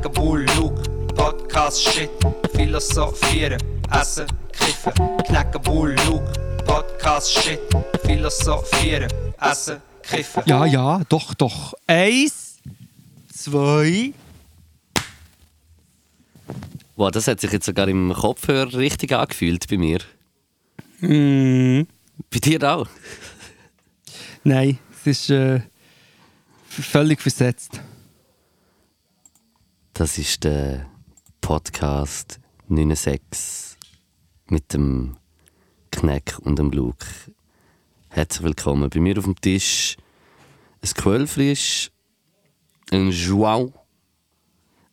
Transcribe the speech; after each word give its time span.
Knacken, 0.00 0.12
Bull, 0.12 0.46
Luke, 0.56 0.82
Podcast, 1.16 1.82
Shit, 1.82 2.10
Philosophieren, 2.54 3.58
Essen, 3.90 4.26
Kiffen. 4.52 4.92
Knacken, 5.26 5.60
Bull, 5.62 5.96
Luke, 6.06 6.32
Podcast, 6.64 7.32
Shit, 7.32 7.58
Philosophieren, 8.04 9.10
Essen, 9.40 9.82
Kiffen. 10.02 10.44
Ja, 10.46 10.64
ja, 10.66 11.00
doch, 11.08 11.34
doch. 11.34 11.74
Eins, 11.88 12.58
zwei. 13.34 14.12
Wow, 16.94 17.10
das 17.10 17.26
hat 17.26 17.40
sich 17.40 17.50
jetzt 17.50 17.66
sogar 17.66 17.88
im 17.88 18.12
Kopfhörer 18.12 18.74
richtig 18.74 19.12
angefühlt 19.12 19.66
bei 19.68 19.78
mir. 19.78 19.98
Mm, 21.00 21.88
Bei 22.30 22.38
dir 22.38 22.62
auch? 22.62 22.86
nein, 24.44 24.78
es 24.92 25.06
ist 25.06 25.30
äh, 25.30 25.60
völlig 26.68 27.20
versetzt. 27.20 27.80
Das 29.98 30.16
ist 30.16 30.44
der 30.44 30.88
Podcast 31.40 32.38
96 32.68 33.76
mit 34.46 34.72
dem 34.72 35.16
Kneck 35.90 36.38
und 36.38 36.56
dem 36.56 36.70
Luke. 36.70 37.04
Herzlich 38.08 38.44
willkommen. 38.44 38.88
Bei 38.90 39.00
mir 39.00 39.18
auf 39.18 39.24
dem 39.24 39.34
Tisch 39.40 39.96
ein 40.82 40.90
Quellfrisch, 40.94 41.90
ein 42.92 43.10
Joao, 43.10 43.72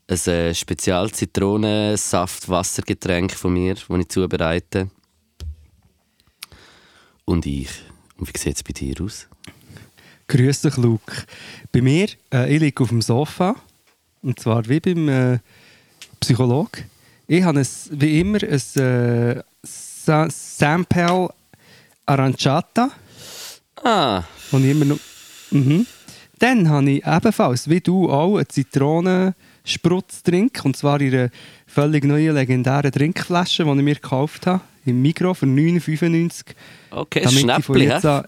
ein 0.08 0.18
äh, 0.18 0.56
Spezial-Zitronensaft-Wassergetränk 0.56 3.34
von 3.34 3.54
mir, 3.54 3.76
das 3.76 3.86
ich 3.88 4.10
zubereite. 4.10 4.90
Und 7.26 7.46
ich. 7.46 7.70
Und 8.18 8.28
wie 8.28 8.40
sieht 8.40 8.56
es 8.56 8.64
bei 8.64 8.74
dir 8.74 9.00
aus? 9.02 9.28
Grüß 10.26 10.62
dich, 10.62 10.78
Luke. 10.78 11.28
Bei 11.72 11.84
mir, 11.84 12.08
äh, 12.34 12.52
ich 12.52 12.60
liege 12.60 12.82
auf 12.82 12.90
dem 12.90 13.04
Sofa. 13.04 13.56
Und 14.26 14.40
zwar 14.40 14.68
wie 14.68 14.80
beim 14.80 15.08
äh, 15.08 15.38
Psychologe. 16.20 16.84
Ich 17.28 17.44
habe 17.44 17.60
ein, 17.60 17.68
wie 17.92 18.20
immer 18.20 18.40
ein 18.44 18.62
äh, 18.82 19.42
Sa 19.64 20.28
Sample 20.30 21.30
Aranciata. 22.06 22.90
Ah, 23.84 24.24
Und 24.52 24.66
immer 24.70 24.86
noch. 24.86 25.00
Mhm. 25.52 25.86
Dann 26.40 26.70
habe 26.70 26.90
ich 26.90 27.06
ebenfalls, 27.06 27.70
wie 27.70 27.80
du 27.82 28.10
auch, 28.12 28.38
einen 28.38 28.50
Zitronensprutzdrink. 28.50 30.62
Und 30.66 30.76
zwar 30.76 31.00
in 31.02 31.14
einer 31.14 31.30
völlig 31.68 32.04
neuen, 32.04 32.34
legendären 32.36 32.92
Trinkflasche, 32.92 33.64
die 33.64 33.70
ich 33.70 33.76
mir 33.76 33.96
gekauft 33.96 34.48
habe. 34.48 34.62
Im 34.86 35.02
Mikro 35.02 35.34
für 35.34 35.46
9,95. 35.48 36.44
okay, 36.92 37.24
von 37.24 37.32
Schnäppli, 37.32 37.90
an- 37.92 38.26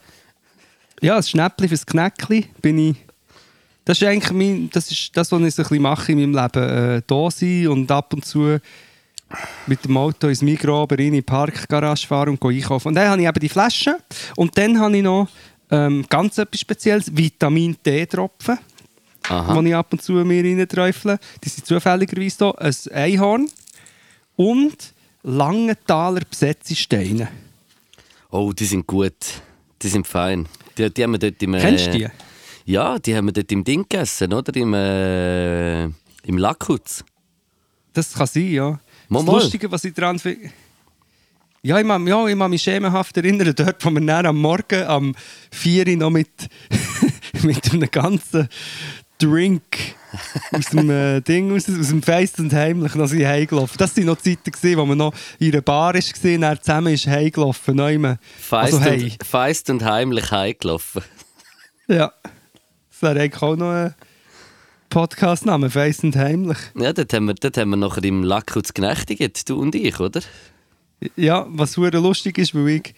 Ja, 1.02 1.17
ein 1.17 1.23
Schnäppli 1.23 1.67
fürs 1.67 1.86
Knäckli 1.86 2.48
bin 2.61 2.80
ich. 2.80 2.95
Das 3.88 4.02
ist 4.02 4.06
eigentlich 4.06 4.34
mein, 4.34 4.70
das, 4.70 4.92
ist 4.92 5.16
das, 5.16 5.32
was 5.32 5.42
ich 5.42 5.56
so 5.56 5.62
ein 5.62 5.70
bisschen 5.70 5.82
mache 5.82 6.12
in 6.12 6.20
meinem 6.20 6.44
Leben. 6.44 6.98
Äh, 6.98 7.02
da 7.08 7.32
sein 7.32 7.70
und 7.70 7.90
ab 7.90 8.14
und 8.14 8.26
zu 8.26 8.60
mit 9.66 9.86
dem 9.86 9.96
Auto 9.96 10.28
ins 10.28 10.42
Migros 10.42 10.84
aber 10.84 11.00
in 11.00 11.14
die 11.14 11.22
Parkgarage 11.22 12.06
fahren 12.06 12.38
und 12.38 12.44
einkaufen. 12.44 12.90
Und 12.90 12.96
dann 12.96 13.08
habe 13.08 13.22
ich 13.22 13.28
eben 13.30 13.40
die 13.40 13.48
Flasche. 13.48 13.96
Und 14.36 14.58
dann 14.58 14.78
habe 14.78 14.98
ich 14.98 15.04
noch 15.04 15.30
ähm, 15.72 16.06
ganz 16.10 16.38
etwas 16.38 16.60
Spezielles, 16.60 17.16
Vitamin 17.16 17.78
D-Tropfen, 17.86 18.60
die 19.30 19.68
ich 19.70 19.76
ab 19.76 19.88
und 19.94 20.02
zu 20.02 20.12
mir 20.12 20.44
reinträufle. 20.44 21.18
Die 21.42 21.48
sind 21.48 21.66
zufälligerweise 21.66 22.54
hier. 22.60 22.94
Ein 22.94 23.04
Einhorn 23.14 23.50
und 24.36 24.94
Langenthaler 25.24 26.24
Besetzesteine. 26.30 27.30
Oh, 28.32 28.52
die 28.52 28.66
sind 28.66 28.86
gut. 28.86 29.16
Die 29.82 29.88
sind 29.88 30.06
fein. 30.06 30.46
Die, 30.78 30.94
die 30.94 31.04
haben 31.04 31.12
wir 31.14 31.20
dort 31.20 31.42
im... 31.42 31.54
äh, 31.54 31.62
Kennst 31.62 31.88
du 31.88 31.92
die? 31.92 32.08
Ja, 32.68 33.00
die 33.00 33.16
haben 33.16 33.28
wir 33.28 33.32
dort 33.32 33.50
im 33.54 33.64
Ding 33.64 33.84
gegessen, 33.84 34.34
oder? 34.34 34.54
Im, 34.54 34.73
äh, 34.73 35.86
im 35.86 36.38
Lackhutz. 36.38 37.06
Das 37.94 38.14
kann 38.14 38.28
sein, 38.28 38.52
ja. 38.52 38.78
Mal, 39.08 39.23
das. 39.23 39.36
Lustige, 39.36 39.72
was 39.72 39.86
ich 39.86 39.94
daran 39.94 40.20
finde. 40.20 40.50
Ja, 41.62 41.80
ich 41.80 41.86
mag, 41.86 42.06
ja, 42.06 42.28
ich 42.28 42.36
mich 42.36 42.62
schemenhaft 42.62 43.16
erinnern, 43.16 43.54
dort, 43.56 43.86
wo 43.86 43.90
wir 43.90 44.02
dann 44.06 44.26
am 44.26 44.42
Morgen 44.42 44.83
am 44.83 45.16
4 45.52 45.88
Uhr 45.88 45.95
noch 45.95 46.10
mit, 46.10 46.28
mit 47.42 47.72
einem 47.72 47.89
ganzen 47.89 48.50
Drink 49.17 49.64
aus 50.52 50.66
dem 50.66 50.89
äh, 50.89 51.22
Ding, 51.28 51.55
aus, 51.55 51.70
aus 51.70 51.88
dem 51.88 52.04
Feist 52.04 52.38
und 52.39 52.52
Heimlich 52.52 52.95
noch 52.95 53.08
sind 53.08 53.26
heimgelaufen. 53.26 53.78
Das 53.78 53.95
waren 53.95 54.08
noch 54.08 54.17
Zeiten, 54.17 54.52
gewesen, 54.52 54.78
wo 54.78 54.86
man 54.86 54.98
noch 54.98 55.14
in 55.39 55.54
einer 55.54 55.61
Bar 55.61 55.94
war 55.94 56.34
und 56.34 56.42
dann 56.42 56.61
zusammen 56.61 56.94
ist 56.94 57.08
heimgelaufen. 57.08 58.17
Feist, 58.42 58.73
Also, 58.73 58.82
hey. 58.82 59.04
und, 59.04 59.23
feist 59.26 59.70
und 59.70 59.86
heimlich 59.86 60.32
heimgelaufen. 60.32 61.02
Ja. 61.88 62.11
Das 63.00 63.12
wäre 63.12 63.22
eigentlich 63.22 63.44
auch 63.44 63.56
noch 63.56 63.70
ein 63.70 63.94
Podcastname, 64.90 65.70
Feist 65.70 66.04
und 66.04 66.16
Heimlich. 66.16 66.58
Ja, 66.76 66.94
dort 66.94 67.14
haben 67.14 67.28
wir, 67.28 67.36
dort 67.36 67.56
haben 67.56 67.70
wir 67.70 67.78
nachher 67.78 68.04
im 68.04 68.24
Lackhutz 68.24 68.74
genächtigt, 68.74 69.48
du 69.48 69.62
und 69.62 69.76
ich, 69.76 70.00
oder? 70.00 70.22
Ja, 71.16 71.46
was 71.48 71.74
sehr 71.74 71.92
lustig 71.92 72.40
ist, 72.40 72.56
weil 72.56 72.68
ich 72.70 72.96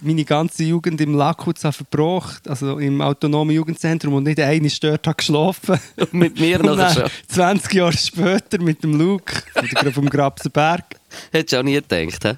meine 0.00 0.24
ganze 0.24 0.64
Jugend 0.64 1.02
im 1.02 1.14
Lakutz 1.14 1.64
habe 1.64 1.74
verbracht, 1.74 2.48
also 2.48 2.78
im 2.78 3.02
autonomen 3.02 3.54
Jugendzentrum 3.54 4.14
und 4.14 4.22
nicht 4.22 4.40
eine 4.40 4.70
dort 4.80 5.06
habe 5.06 5.16
geschlafen. 5.16 5.78
Und 5.98 6.14
mit 6.14 6.40
mir 6.40 6.58
Und 6.60 6.74
nachher 6.74 7.02
dann, 7.02 7.10
schon. 7.10 7.58
20 7.60 7.74
Jahre 7.74 7.92
später 7.92 8.58
mit 8.58 8.82
dem 8.82 8.98
Luke 8.98 9.34
vom 9.92 10.08
Grabsenberg. 10.08 10.96
Hättest 11.30 11.52
du 11.52 11.58
auch 11.58 11.62
nie 11.62 11.74
gedacht, 11.74 12.24
hä? 12.24 12.36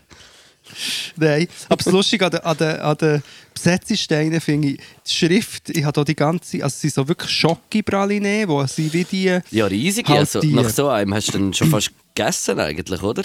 Nein, 1.16 1.48
aber 1.68 1.82
das 1.82 1.92
Lustige 1.92 2.26
an 2.26 2.30
den, 2.32 2.40
an 2.40 2.56
den, 2.56 2.80
an 2.80 2.96
den 2.96 3.22
Besetzesteinen 3.52 4.40
finde 4.40 4.68
ich, 4.68 4.80
die 5.06 5.12
Schrift, 5.12 5.70
ich 5.70 5.84
habe 5.84 6.00
hier 6.00 6.04
die 6.04 6.16
ganze, 6.16 6.56
also 6.62 6.66
es 6.66 6.80
sind 6.80 6.94
so 6.94 7.06
wirklich 7.06 7.30
Schoki-Praline, 7.30 8.48
wo 8.48 8.66
sie 8.66 8.92
wie 8.92 9.04
die... 9.04 9.38
Ja, 9.50 9.66
riesig. 9.66 10.08
Halt 10.08 10.20
also, 10.20 10.40
die. 10.40 10.52
nach 10.52 10.68
so 10.68 10.88
einem 10.88 11.14
hast 11.14 11.28
du 11.28 11.38
dann 11.38 11.54
schon 11.54 11.70
fast 11.70 11.90
gegessen 12.14 12.58
eigentlich, 12.58 13.02
oder? 13.02 13.24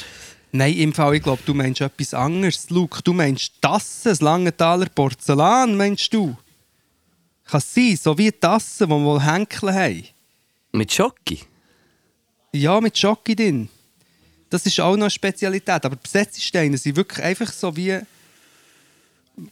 Nein, 0.52 0.76
im 0.78 0.94
Fall, 0.94 1.16
ich 1.16 1.24
glaube, 1.24 1.42
du 1.46 1.54
meinst 1.54 1.82
etwas 1.82 2.14
anderes. 2.14 2.70
Luke, 2.70 3.02
du 3.04 3.14
meinst 3.14 3.54
Tassen, 3.62 4.10
das 4.10 4.22
Langenthaler 4.22 4.88
Porzellan, 4.88 5.76
meinst 5.78 6.12
du? 6.14 6.36
Kann 7.46 7.60
es 7.60 7.74
sein, 7.74 7.98
so 8.02 8.18
wie 8.18 8.32
Tassen, 8.32 8.88
die 8.88 8.94
wohl 8.94 9.22
Henkel 9.22 9.74
haben. 9.74 10.04
Mit 10.72 10.92
Schoki. 10.92 11.40
Ja, 12.52 12.82
mit 12.82 12.98
Schoki 12.98 13.36
drin. 13.36 13.70
Das 14.50 14.66
ist 14.66 14.80
auch 14.80 14.96
noch 14.96 15.04
eine 15.04 15.10
Spezialität. 15.10 15.86
Aber 15.86 15.96
Besetzesteine 15.96 16.78
sind 16.78 16.96
wirklich 16.96 17.24
einfach 17.24 17.52
so 17.52 17.76
wie. 17.76 18.00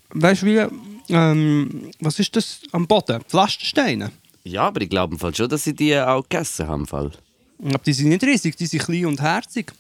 Weißt 0.10 0.42
du, 0.42 0.46
wie. 0.46 1.14
Ähm, 1.14 1.92
was 2.00 2.20
ist 2.20 2.36
das 2.36 2.62
am 2.72 2.88
Boden? 2.88 3.22
Pflastersteine. 3.28 4.12
Ja, 4.44 4.64
aber 4.64 4.82
ich 4.82 4.90
glaube 4.90 5.18
Fall 5.18 5.36
schon, 5.36 5.50
dass 5.50 5.64
sie 5.64 5.74
die 5.74 5.98
auch 5.98 6.24
gegessen 6.24 6.68
haben. 6.68 6.86
Fall. 6.88 7.12
Aber 7.64 7.80
die 7.80 7.94
sind 7.94 8.10
nicht 8.10 8.24
riesig, 8.24 8.56
die 8.56 8.66
sind 8.66 8.84
klein 8.84 9.06
und 9.06 9.22
herzig. 9.22 9.72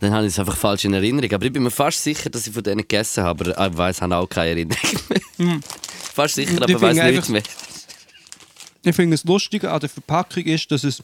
Dann 0.00 0.12
habe 0.12 0.26
ich 0.26 0.32
es 0.32 0.38
einfach 0.38 0.56
falsch 0.56 0.84
in 0.84 0.94
Erinnerung. 0.94 1.30
Aber 1.32 1.44
ich 1.44 1.52
bin 1.52 1.62
mir 1.62 1.70
fast 1.70 2.02
sicher, 2.02 2.30
dass 2.30 2.46
ich 2.46 2.52
von 2.52 2.62
denen 2.62 2.78
gegessen 2.78 3.22
habe. 3.22 3.56
Aber 3.56 3.70
ich 3.70 3.78
weiß, 3.78 4.00
habe 4.00 4.16
auch 4.16 4.28
keine 4.28 4.50
Erinnerung 4.50 4.80
mehr. 5.38 5.60
fast 6.14 6.36
sicher, 6.36 6.56
aber 6.56 6.70
ich 6.70 6.80
weiß 6.80 6.96
nichts 6.96 7.28
mehr. 7.28 7.42
Ich 8.82 8.96
finde 8.96 9.14
das 9.14 9.24
Lustige 9.24 9.70
an 9.70 9.80
der 9.80 9.90
Verpackung 9.90 10.44
ist, 10.44 10.70
dass 10.70 10.84
es 10.84 11.02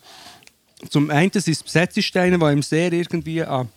zum 0.91 1.11
einen 1.11 1.33
sind 1.33 1.49
es 1.49 1.63
Besetzesteine, 1.63 2.39
die 2.39 2.45
im 2.45 2.63
sehr 2.63 2.93
irgendwie 2.93 3.43
an 3.43 3.69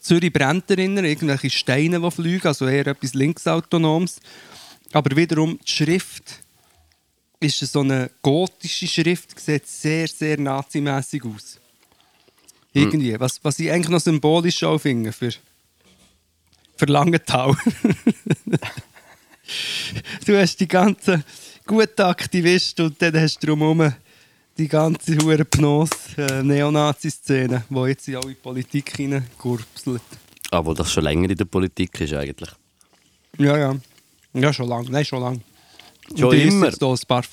Zürich 0.00 0.32
brennt 0.32 0.70
erinnern, 0.70 1.04
irgendwelche 1.04 1.50
Steine, 1.50 2.00
die 2.00 2.10
fliegen, 2.10 2.46
also 2.46 2.68
eher 2.68 2.86
etwas 2.86 3.14
Linksautonomes. 3.14 4.20
Aber 4.92 5.16
wiederum 5.16 5.58
die 5.58 5.70
Schrift 5.70 6.40
ist 7.40 7.58
so 7.60 7.80
eine 7.80 8.10
gotische 8.22 8.86
Schrift, 8.86 9.38
sieht 9.40 9.66
sehr, 9.66 10.06
sehr 10.06 10.38
nazimässig 10.38 11.24
aus. 11.24 11.58
Irgendwie. 12.72 13.18
Was, 13.18 13.42
was 13.42 13.58
ich 13.58 13.70
eigentlich 13.70 13.88
noch 13.88 14.00
symbolisch 14.00 14.62
auch 14.62 14.78
finde 14.78 15.12
für, 15.12 15.32
für 16.76 16.86
Langenthal. 16.86 17.56
du 20.26 20.38
hast 20.38 20.60
die 20.60 20.68
ganzen 20.68 21.24
guten 21.66 22.02
Aktivisten 22.02 22.86
und 22.86 23.02
dann 23.02 23.16
hast 23.20 23.42
du 23.42 23.48
drumherum 23.48 23.92
die 24.60 24.68
ganze 24.68 25.16
hure 25.16 25.44
Pnos 25.46 25.90
äh, 26.18 26.42
Neonazi-Szene, 26.42 27.64
die 27.70 27.80
jetzt 27.88 28.08
in 28.08 28.16
alle 28.16 28.34
Politik 28.34 28.94
hineingurpselt. 28.94 30.02
Aber 30.50 30.74
das 30.74 30.92
schon 30.92 31.04
länger 31.04 31.30
in 31.30 31.36
der 31.36 31.46
Politik 31.46 31.98
ist 32.00 32.12
eigentlich. 32.12 32.50
Ja, 33.38 33.56
ja. 33.56 33.76
Ja, 34.34 34.52
schon 34.52 34.68
lange. 34.68 34.90
Nein, 34.90 35.04
schon 35.04 35.22
lange. 35.22 35.40
Schon 36.14 36.34
immer? 36.34 36.70
da 36.70 36.90
ein 36.92 36.98
paar... 37.08 37.24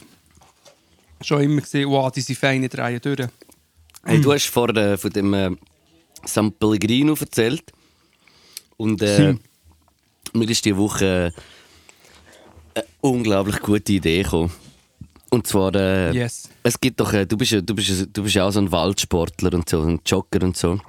Schon 1.20 1.42
immer 1.42 1.62
gesehen, 1.62 1.90
wow, 1.90 2.12
diese 2.12 2.34
feinen 2.34 2.70
Dreien 2.70 3.02
durch. 3.02 3.28
Hey, 4.06 4.22
du 4.22 4.32
hast 4.32 4.46
vorhin 4.46 4.78
äh, 4.78 4.98
von 4.98 5.10
dem 5.10 5.34
äh, 5.34 5.50
San 6.24 6.54
Pellegrino 6.54 7.14
erzählt. 7.20 7.74
Und 8.78 9.02
äh, 9.02 9.18
Sim. 9.18 9.40
mir 10.34 10.50
ist 10.50 10.64
diese 10.64 10.78
Woche 10.78 11.34
äh, 12.76 12.80
eine 12.80 12.86
unglaublich 13.02 13.60
gute 13.60 13.94
Idee 13.94 14.24
gekommen. 14.24 14.52
Und 15.30 15.46
zwar, 15.46 15.76
äh, 15.76 16.14
Yes. 16.14 16.50
es 16.64 16.80
gibt 16.80 17.00
doch, 17.02 17.12
äh, 17.12 17.26
du, 17.26 17.36
bist, 17.38 17.52
ja- 17.52 17.60
du, 17.62 17.76
bist, 17.76 18.08
du 18.14 18.24
bist 18.24 18.38
auch 18.40 18.52
so 18.52 18.60
ein 18.60 18.72
Waldsportler 18.72 19.54
und 19.54 19.68
so, 19.68 19.82
ein 19.82 20.00
Jogger 20.06 20.42
und 20.44 20.56
so. 20.56 20.80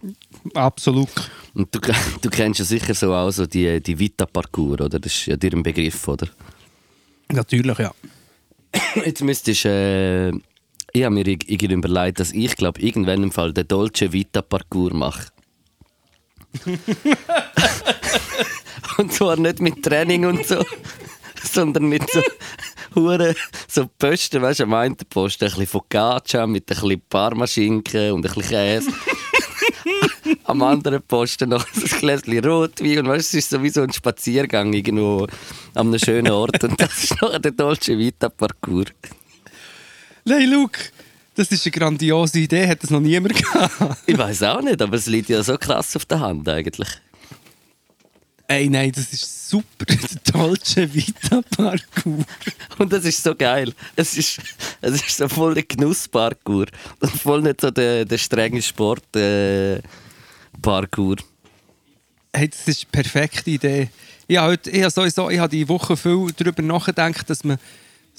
Absolut. 0.55 1.09
Und 1.55 1.75
du, 1.75 1.81
du 2.23 2.31
kennst 2.31 2.61
ja 2.61 2.65
sicher 2.65 2.95
so 2.95 3.13
auch 3.15 3.31
so 3.33 3.47
die, 3.47 3.81
die 3.83 3.99
Vita-Parcours, 3.99 4.81
oder? 4.81 5.01
Das 5.01 5.13
ist 5.13 5.27
ja 5.27 5.37
dir 5.37 5.53
ein 5.53 5.63
Begriff, 5.65 6.07
oder? 6.07 6.29
Natürlich, 7.31 7.79
ja. 7.79 7.91
Jetzt 9.05 9.23
müsstest 9.23 9.65
du 9.65 9.69
äh, 9.69 10.29
Ich 10.93 11.03
habe 11.05 11.15
mir 11.15 11.25
irg- 11.25 11.45
irgendwie 11.49 11.75
überlegt, 11.75 12.21
dass 12.21 12.33
ich 12.33 12.55
glaube, 12.55 12.81
irgendwann 12.81 13.23
im 13.25 13.33
Fall 13.33 13.53
den 13.53 13.67
Dolce 13.67 14.13
Vita 14.13 14.41
Parcours 14.43 14.93
mache. 14.93 15.27
und 18.99 19.13
zwar 19.13 19.37
nicht 19.37 19.61
mit 19.61 19.83
Training 19.83 20.27
und 20.27 20.47
so, 20.47 20.65
sondern 21.43 21.89
mit 21.89 22.09
so 22.11 22.23
Hure, 22.95 23.35
so 23.69 23.89
Posten, 23.99 24.43
weißt 24.43 24.61
du, 24.61 24.65
am 24.65 24.75
einen 24.75 24.97
Posten 24.97 25.45
ein 25.45 25.51
bisschen 25.51 25.67
Focaccia 25.67 26.47
mit 26.47 26.71
ein 26.71 26.77
bisschen 26.77 27.03
Parmaschinken 27.09 28.13
und 28.13 28.27
ein 28.27 28.35
bisschen 28.35 28.51
Käse. 28.51 28.93
am 30.45 30.63
anderen 30.63 31.03
Posten 31.03 31.51
noch 31.51 31.67
ein 31.75 31.99
Gläschen 32.01 32.45
Rotwein 32.45 32.99
und 33.01 33.09
weißt, 33.09 33.33
du, 33.33 33.39
es 33.39 33.45
ist 33.45 33.51
sowieso 33.51 33.83
ein 33.83 33.93
Spaziergang 33.93 34.73
irgendwo 34.73 35.27
an 35.75 35.89
einem 35.89 35.99
schönen 35.99 36.33
Ort 36.33 36.63
und 36.65 36.81
das 36.81 37.05
ist 37.05 37.21
noch 37.21 37.39
der 37.39 37.53
Dolce 37.53 37.99
Vita 37.99 38.29
Parcours. 38.29 38.93
Nein, 40.25 40.51
Luke, 40.51 40.81
das 41.35 41.51
ist 41.53 41.65
eine 41.67 41.73
grandiose 41.73 42.41
Idee, 42.41 42.67
hat 42.67 42.83
das 42.83 42.91
noch 42.91 43.01
niemand 43.01 43.35
gehabt. 43.35 43.99
Ich 44.07 44.19
weiß 44.19 44.43
auch 44.45 44.61
nicht, 44.61 44.81
aber 44.83 44.97
es 44.97 45.07
liegt 45.07 45.29
ja 45.29 45.43
so 45.43 45.57
krass 45.57 45.97
auf 45.97 46.05
der 46.05 46.21
Hand 46.21 46.49
eigentlich. 46.49 46.89
Ey, 48.51 48.71
nein, 48.71 48.91
das 48.93 49.13
ist 49.13 49.51
super. 49.51 49.85
Der 49.85 50.33
Dolce 50.33 50.93
Vita 50.93 51.43
Parcours. 51.55 52.25
Und 52.79 52.91
das 52.91 53.05
ist 53.05 53.23
so 53.23 53.35
geil. 53.35 53.75
Es 53.95 54.17
ist, 54.17 54.41
es 54.81 54.95
ist 54.95 55.19
so 55.19 55.29
voll 55.29 55.53
der 55.53 55.65
Genussparcours 55.65 56.71
und 57.01 57.11
voll 57.11 57.43
nicht 57.43 57.61
so 57.61 57.71
der, 57.71 58.07
der 58.07 58.17
strenge 58.17 58.63
Sport 58.63 59.15
äh. 59.17 59.83
Hey, 62.33 62.49
das 62.49 62.67
ist 62.67 62.85
eine 62.85 62.91
perfekte 62.91 63.51
Idee. 63.51 63.91
Ich 64.27 64.39
habe, 64.39 64.53
heute, 64.53 64.71
ich 64.71 64.81
habe 64.81 64.91
sowieso, 64.91 65.29
ich 65.29 65.39
habe 65.39 65.51
die 65.51 65.69
Woche 65.69 65.97
viel 65.97 66.29
darüber 66.37 66.63
nachgedacht, 66.63 67.29
dass 67.29 67.45
man 67.45 67.59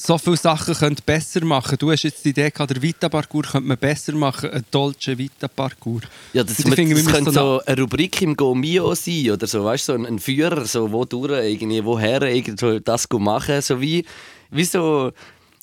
so 0.02 0.18
viele 0.18 0.38
Sachen 0.38 0.74
könnte 0.76 1.04
besser 1.06 1.44
machen. 1.44 1.78
Du 1.78 1.92
hast 1.92 2.04
jetzt 2.04 2.24
die 2.24 2.30
Idee 2.30 2.50
gehabt, 2.50 2.72
der 2.72 2.82
Vita-Parcours 2.82 3.52
könnte 3.52 3.68
man 3.68 3.78
besser 3.78 4.14
machen, 4.14 4.50
ein 4.50 4.64
Dolce 4.72 5.18
Vita-Parcours. 5.18 6.04
Ja, 6.32 6.44
das, 6.44 6.64
mit, 6.64 6.76
finde, 6.76 6.96
das 6.96 7.06
könnte 7.06 7.32
so 7.32 7.40
so 7.60 7.62
eine 7.66 7.82
Rubrik 7.82 8.22
im 8.22 8.38
Go 8.38 8.56
Mio 8.56 8.96
sein 8.96 9.32
oder 9.32 9.46
so, 9.46 9.66
weißt 9.66 9.90
du, 9.90 9.98
so 9.98 10.06
ein, 10.06 10.20
Führer, 10.20 10.66
so 10.66 10.90
wo 10.90 11.04
durch, 11.04 11.32
irgendwie, 11.32 11.84
woher 11.84 12.22
irgendwo 12.22 12.80
das 12.80 13.08
machen, 13.12 13.62
so 13.62 13.82
wie, 13.82 14.06
wie 14.52 14.64
so, 14.64 15.12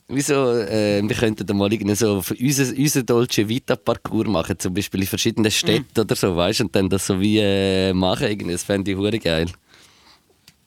wie 0.08 0.20
so 0.20 0.52
äh, 0.52 1.02
wir 1.02 1.16
könnten 1.16 1.56
mal 1.56 1.72
irgendwie 1.72 1.94
so 1.94 2.20
für 2.20 2.34
unser, 2.34 2.76
unser 2.76 3.02
Dolce 3.04 3.48
Vita 3.48 3.74
Parcours 3.74 4.28
machen, 4.28 4.58
zum 4.58 4.74
Beispiel 4.74 5.00
in 5.00 5.06
verschiedenen 5.06 5.50
Städten 5.50 5.98
oder 5.98 6.14
so, 6.14 6.36
weißt 6.36 6.60
und 6.60 6.76
dann 6.76 6.90
das 6.90 7.06
so 7.06 7.18
wie 7.18 7.38
äh, 7.38 7.94
machen, 7.94 8.26
irgendwie, 8.28 8.52
das 8.52 8.64
fände 8.64 8.90
ich 8.90 9.22
geil. 9.22 9.46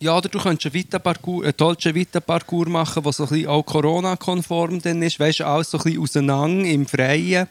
Ja, 0.01 0.15
oder 0.17 0.29
du 0.29 0.39
könntest 0.39 0.65
einen, 0.67 0.73
Vita-Parcours, 0.75 1.43
einen 1.43 1.57
Dolce 1.57 1.93
Vita-Parcours 1.93 2.69
machen, 2.69 3.03
der 3.03 3.11
so 3.11 3.23
ein 3.23 3.29
bisschen 3.29 3.47
auch 3.47 3.63
Corona-konform 3.65 4.81
dann 4.81 5.01
ist. 5.01 5.19
Weißt 5.19 5.41
du, 5.41 5.45
alles 5.45 5.71
so 5.71 5.77
ein 5.77 5.83
bisschen 5.83 6.01
auseinander, 6.01 6.69
im 6.69 6.85
Freien. 6.85 7.47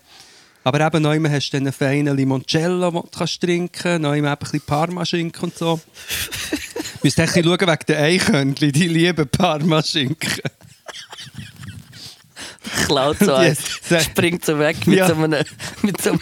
Aber 0.65 0.81
eben 0.81 1.03
neu 1.03 1.21
hast 1.29 1.51
du 1.51 1.57
dann 1.59 1.67
einen 1.67 1.73
feinen 1.75 2.17
Limoncello, 2.17 2.91
den 2.91 3.03
du 3.03 3.09
kannst 3.19 3.41
trinken 3.43 3.71
kannst. 3.73 4.01
Neu 4.03 4.17
eben 4.17 4.27
ein 4.27 4.37
bisschen 4.39 4.61
Parmaschinken 4.63 5.43
und 5.45 5.57
so. 5.57 5.81
Du 7.01 7.07
musst 7.07 7.21
ein 7.21 7.27
bisschen 7.27 7.45
schauen 7.45 7.61
wegen 7.61 7.87
den 7.87 7.97
Eichhörnchen, 7.97 8.73
die 8.73 8.89
lieben 8.89 9.29
Parmaschinken. 9.29 10.41
klaut 12.87 13.19
so 13.21 13.35
eins, 13.35 13.61
Yes. 13.89 14.05
springt 14.07 14.45
so 14.45 14.59
weg 14.59 14.85
mit, 14.85 14.99
Ja. 14.99 15.07
so 15.07 15.15
einem, 15.15 15.45
mit 15.83 16.01
so 16.03 16.11
einem, 16.11 16.21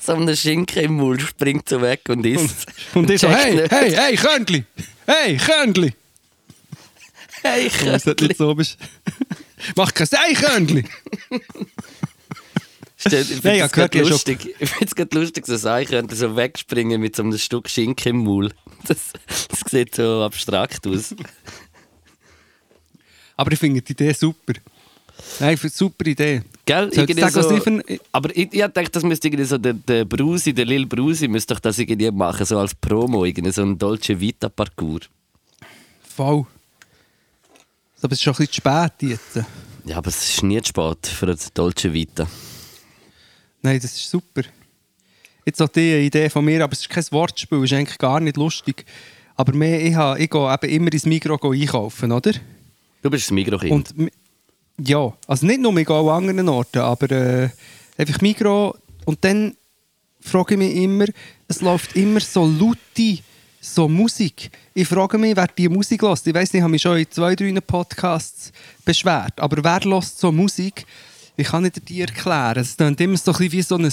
so 0.00 0.12
einem 0.12 0.36
Schinken 0.36 0.84
im 0.84 0.92
Mund, 0.94 1.22
springt 1.22 1.68
so 1.68 1.80
weg 1.82 2.02
und 2.08 2.24
isst. 2.24 2.66
Und 2.94 3.10
ich 3.10 3.20
so, 3.20 3.28
hey, 3.28 3.66
hey, 3.68 3.90
hey, 3.90 4.14
Körnchen! 4.16 4.64
Hey, 5.06 5.36
Körnchen! 5.36 5.92
Hey, 7.42 7.70
Köttli. 7.70 8.34
so 8.34 8.54
bist. 8.54 8.78
Mach 9.76 9.92
kein 9.94 10.08
Eichhörnchen! 10.12 10.88
Ich 13.02 13.40
finde 13.40 13.64
es 13.64 13.72
gerade 14.94 15.18
lustig, 15.18 15.46
so 15.46 15.56
sein 15.56 15.86
könnte 15.86 16.14
so 16.14 16.36
wegspringen 16.36 17.00
mit 17.00 17.16
so 17.16 17.22
einem 17.22 17.38
Stück 17.38 17.68
Schinken 17.68 18.10
im 18.10 18.24
Maul. 18.24 18.52
Das, 18.86 19.12
das 19.26 19.60
sieht 19.70 19.94
so 19.94 20.22
abstrakt 20.22 20.86
aus. 20.86 21.14
Aber 23.36 23.52
ich 23.52 23.58
finde 23.58 23.80
die 23.80 23.92
Idee 23.92 24.12
super. 24.12 24.52
Nein, 25.40 25.54
es 25.54 25.62
eine 25.62 25.70
super 25.70 26.06
Idee. 26.06 26.42
Gell? 26.66 26.90
So, 26.92 27.60
für- 27.60 27.82
aber 28.12 28.30
ich, 28.36 28.52
ich 28.52 28.60
gedacht, 28.60 28.94
das 28.94 29.02
müsste 29.02 29.28
irgendwie 29.28 29.44
so 29.44 29.58
der, 29.58 29.72
der 29.74 30.04
Brusi, 30.04 30.52
der 30.52 30.64
Lil 30.66 30.86
Brusi, 30.86 31.28
müsste 31.28 31.54
doch 31.54 31.60
das 31.60 31.78
irgendwie 31.78 32.10
machen, 32.10 32.44
so 32.46 32.58
als 32.58 32.74
Promo, 32.74 33.24
irgendwie 33.24 33.50
so 33.52 33.62
ein 33.62 33.76
Dolce 33.78 34.18
Vita 34.20 34.48
Parcours. 34.48 35.08
Voll. 36.16 36.44
So, 37.96 38.04
Aber 38.06 38.12
es 38.12 38.18
ist 38.18 38.22
schon 38.22 38.34
ein 38.34 38.36
bisschen 38.46 38.52
zu 38.52 38.56
spät 38.56 39.10
jetzt. 39.10 39.46
Ja, 39.86 39.96
aber 39.96 40.08
es 40.08 40.28
ist 40.28 40.42
nie 40.42 40.60
zu 40.62 40.68
spät 40.68 41.06
für 41.06 41.26
ein 41.28 41.38
Dolce 41.54 41.92
Vita. 41.92 42.26
Nein, 43.62 43.76
das 43.80 43.92
ist 43.92 44.10
super. 44.10 44.42
Jetzt 45.44 45.60
auch 45.62 45.68
die 45.68 46.06
Idee 46.06 46.28
von 46.30 46.44
mir, 46.44 46.62
aber 46.62 46.72
es 46.72 46.80
ist 46.80 46.88
kein 46.90 47.04
Wortspiel, 47.10 47.58
es 47.58 47.72
ist 47.72 47.76
eigentlich 47.76 47.98
gar 47.98 48.20
nicht 48.20 48.36
lustig. 48.36 48.84
Aber 49.36 49.54
mehr, 49.54 49.80
ich, 49.82 49.94
habe, 49.94 50.18
ich 50.20 50.28
gehe 50.30 50.54
eben 50.54 50.70
immer 50.70 50.92
ins 50.92 51.06
Mikro 51.06 51.38
einkaufen, 51.50 52.12
oder? 52.12 52.32
Du 53.02 53.08
bist 53.10 53.24
das 53.26 53.30
Mikrokind. 53.30 53.72
Und 53.72 53.96
mi- 53.98 54.12
ja, 54.84 55.12
also 55.26 55.46
nicht 55.46 55.60
nur, 55.60 55.76
ich 55.76 55.86
gehe 55.86 55.96
an 55.96 56.08
anderen 56.08 56.48
Orten, 56.48 56.78
aber 56.78 57.10
äh, 57.10 57.48
einfach 57.96 58.20
Mikro. 58.20 58.76
Und 59.04 59.24
dann 59.24 59.56
frage 60.20 60.54
ich 60.54 60.58
mich 60.58 60.74
immer, 60.76 61.06
es 61.48 61.60
läuft 61.60 61.96
immer 61.96 62.20
so 62.20 62.46
laute 62.46 63.18
so 63.60 63.88
Musik. 63.88 64.50
Ich 64.72 64.88
frage 64.88 65.18
mich, 65.18 65.36
wer 65.36 65.46
die 65.46 65.68
Musik 65.68 66.02
lässt. 66.02 66.26
Ich 66.26 66.34
weiß 66.34 66.52
nicht, 66.52 66.60
ich 66.60 66.62
habe 66.62 66.70
mich 66.70 66.82
schon 66.82 66.96
in 66.96 67.10
zwei, 67.10 67.34
drei 67.34 67.52
Podcasts 67.60 68.52
beschwert. 68.84 69.38
Aber 69.38 69.62
wer 69.62 69.80
lässt 69.80 70.18
so 70.18 70.32
Musik? 70.32 70.86
Ich 71.36 71.48
kann 71.48 71.62
nicht 71.62 71.88
dir 71.88 72.06
erklären. 72.06 72.58
Es 72.58 72.76
klingt 72.76 73.00
immer 73.00 73.16
so 73.16 73.32
ein 73.32 73.38
bisschen 73.38 73.52
wie 73.52 73.62
so 73.62 73.76
ein 73.76 73.92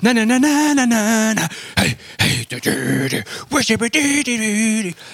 na 0.00 0.14
na 0.14 0.24
na 0.24 0.38
na 0.38 0.74
na 0.74 0.86
na 0.86 1.34
na 1.34 1.48
hey 1.76 1.96
hey 2.18 2.46
du, 2.48 2.58
du, 2.58 3.08
du, 3.08 3.22
worship, 3.50 3.80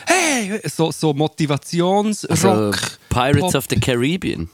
hey 0.07 0.61
so 0.65 0.93
so 0.93 1.13
Motivationsrock 1.13 2.31
also, 2.31 2.73
Pirates 3.09 3.41
Pop. 3.41 3.55
of 3.57 3.67
the 3.69 3.81
Caribbean. 3.81 4.49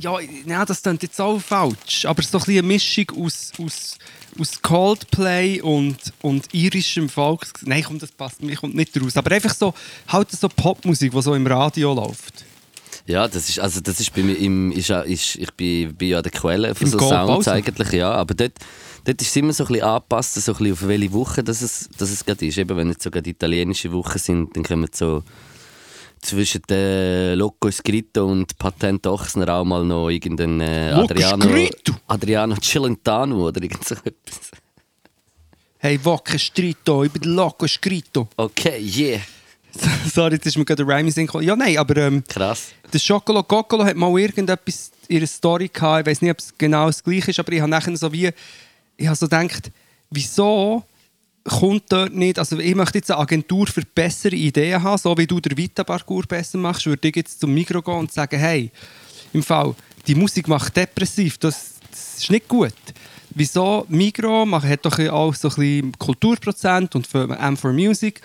Ja, 0.00 0.18
ja, 0.46 0.64
das 0.64 0.82
klingt 0.82 1.02
jetzt 1.02 1.20
auch 1.20 1.40
falsch. 1.40 2.04
Aber 2.04 2.22
so 2.22 2.38
ein 2.38 2.44
bisschen 2.44 2.58
eine 2.58 2.66
Mischung 2.66 3.06
aus, 3.16 3.52
aus, 3.58 3.98
aus 4.38 4.62
Coldplay 4.62 5.60
und, 5.60 5.96
und 6.22 6.52
irischem 6.52 7.08
Volks... 7.08 7.52
Nein, 7.62 7.84
komm, 7.84 7.98
das 7.98 8.12
passt 8.12 8.42
mir 8.42 8.56
kommt 8.56 8.74
nicht 8.74 9.00
raus. 9.00 9.16
Aber 9.16 9.30
einfach 9.32 9.54
so, 9.54 9.74
halt 10.08 10.30
so 10.32 10.48
Popmusik, 10.48 11.12
die 11.12 11.22
so 11.22 11.34
im 11.34 11.46
Radio 11.46 11.94
läuft. 11.94 12.44
Ja, 13.06 13.28
das 13.28 13.48
ist, 13.48 13.60
also 13.60 13.80
das 13.80 14.00
ist 14.00 14.14
bei 14.14 14.22
mir 14.22 14.34
im, 14.34 14.72
ist, 14.72 14.88
ist, 14.88 15.36
ich 15.36 15.52
bin, 15.52 15.94
bin 15.94 16.08
ja 16.08 16.22
der 16.22 16.32
Quelle 16.32 16.74
von 16.74 16.86
Im 16.86 16.92
so 16.92 16.98
Sounds 16.98 17.48
also? 17.48 17.50
eigentlich, 17.50 17.92
ja, 17.92 18.10
aber 18.10 18.32
dort, 18.32 18.54
dort 19.04 19.20
ist 19.20 19.28
es 19.28 19.36
immer 19.36 19.52
so 19.52 19.64
ein 19.64 19.68
bisschen 19.68 19.84
angepasst, 19.84 20.34
so 20.34 20.52
ein 20.52 20.58
bisschen 20.58 20.72
auf 20.72 20.88
welche 20.88 21.12
Woche 21.12 21.44
dass 21.44 21.60
es, 21.60 21.90
dass 21.98 22.10
es 22.10 22.24
gerade 22.24 22.46
ist. 22.46 22.56
Eben, 22.56 22.74
wenn 22.76 22.88
jetzt 22.88 23.02
sogar 23.02 23.20
die 23.20 23.30
italienische 23.30 23.92
Wochen 23.92 24.18
sind, 24.18 24.56
dann 24.56 24.62
kommen 24.62 24.88
so 24.92 25.22
zwischen 26.24 26.62
den 26.62 27.38
Loco 27.38 27.70
Scritto 27.70 28.26
und 28.26 28.56
Patent 28.58 29.06
Ochsner 29.06 29.48
auch 29.54 29.64
mal 29.64 29.84
noch 29.84 30.08
irgendein 30.08 30.60
äh, 30.60 30.90
Adriano, 30.92 31.44
Scritto? 31.44 31.92
Adriano 32.06 32.56
Celentano 32.56 33.46
oder 33.46 33.62
irgend 33.62 33.84
so 33.84 33.94
etwas. 33.94 34.50
Hey, 35.78 36.02
Wocke 36.02 36.38
Strito, 36.38 37.04
ich 37.04 37.12
bin 37.12 37.34
Loco 37.34 37.66
Strito. 37.66 38.28
Okay, 38.36 38.80
yeah. 38.80 39.20
Sorry, 40.12 40.34
jetzt 40.34 40.46
ist 40.46 40.56
mir 40.56 40.64
gerade 40.64 40.84
der 40.84 40.94
Rhyme 40.94 41.10
gekommen. 41.12 41.44
Ja, 41.44 41.56
nein, 41.56 41.76
aber 41.76 41.96
ähm, 41.96 42.24
Krass. 42.26 42.72
der 42.92 42.98
Schokolo 42.98 43.42
Kokolo 43.42 43.84
hat 43.84 43.96
mal 43.96 44.18
irgendetwas 44.18 44.92
in 45.08 45.16
ihrer 45.16 45.26
Story 45.26 45.68
gehabt. 45.68 46.06
Ich 46.06 46.10
weiß 46.10 46.22
nicht, 46.22 46.30
ob 46.30 46.38
es 46.38 46.54
genau 46.56 46.86
das 46.86 47.02
gleiche 47.02 47.30
ist, 47.30 47.38
aber 47.38 47.52
ich 47.52 47.60
habe 47.60 47.70
nachher 47.70 47.96
so 47.96 48.12
wie, 48.12 48.30
ich 48.96 49.06
habe 49.06 49.16
so 49.16 49.26
gedacht, 49.26 49.70
wieso 50.10 50.84
kommt 51.44 51.84
dort 51.90 52.14
nicht, 52.14 52.38
also 52.38 52.58
ich 52.58 52.74
möchte 52.74 52.98
jetzt 52.98 53.10
eine 53.10 53.20
Agentur 53.20 53.66
für 53.66 53.82
bessere 53.82 54.34
Ideen 54.34 54.82
haben, 54.82 54.98
so 54.98 55.16
wie 55.16 55.26
du 55.26 55.40
der 55.40 55.56
Vita-Parcours 55.56 56.26
besser 56.26 56.58
machst, 56.58 56.86
würde 56.86 57.08
ich 57.08 57.16
jetzt 57.16 57.40
zum 57.40 57.52
Mikro 57.52 57.82
gehen 57.82 57.94
und 57.94 58.12
sagen, 58.12 58.38
hey, 58.38 58.70
im 59.32 59.42
Fall, 59.42 59.74
die 60.06 60.14
Musik 60.14 60.48
macht 60.48 60.76
depressiv, 60.76 61.38
das, 61.38 61.74
das 61.90 62.18
ist 62.18 62.30
nicht 62.30 62.48
gut. 62.48 62.72
Wieso 63.30 63.84
Migro 63.88 64.46
macht, 64.46 64.66
hat 64.66 64.86
doch 64.86 64.98
auch 65.10 65.34
so 65.34 65.48
ein 65.48 65.54
bisschen 65.56 65.98
Kulturprozent 65.98 66.94
und 66.94 67.06
für 67.06 67.24
M4 67.24 67.72
Music 67.72 68.20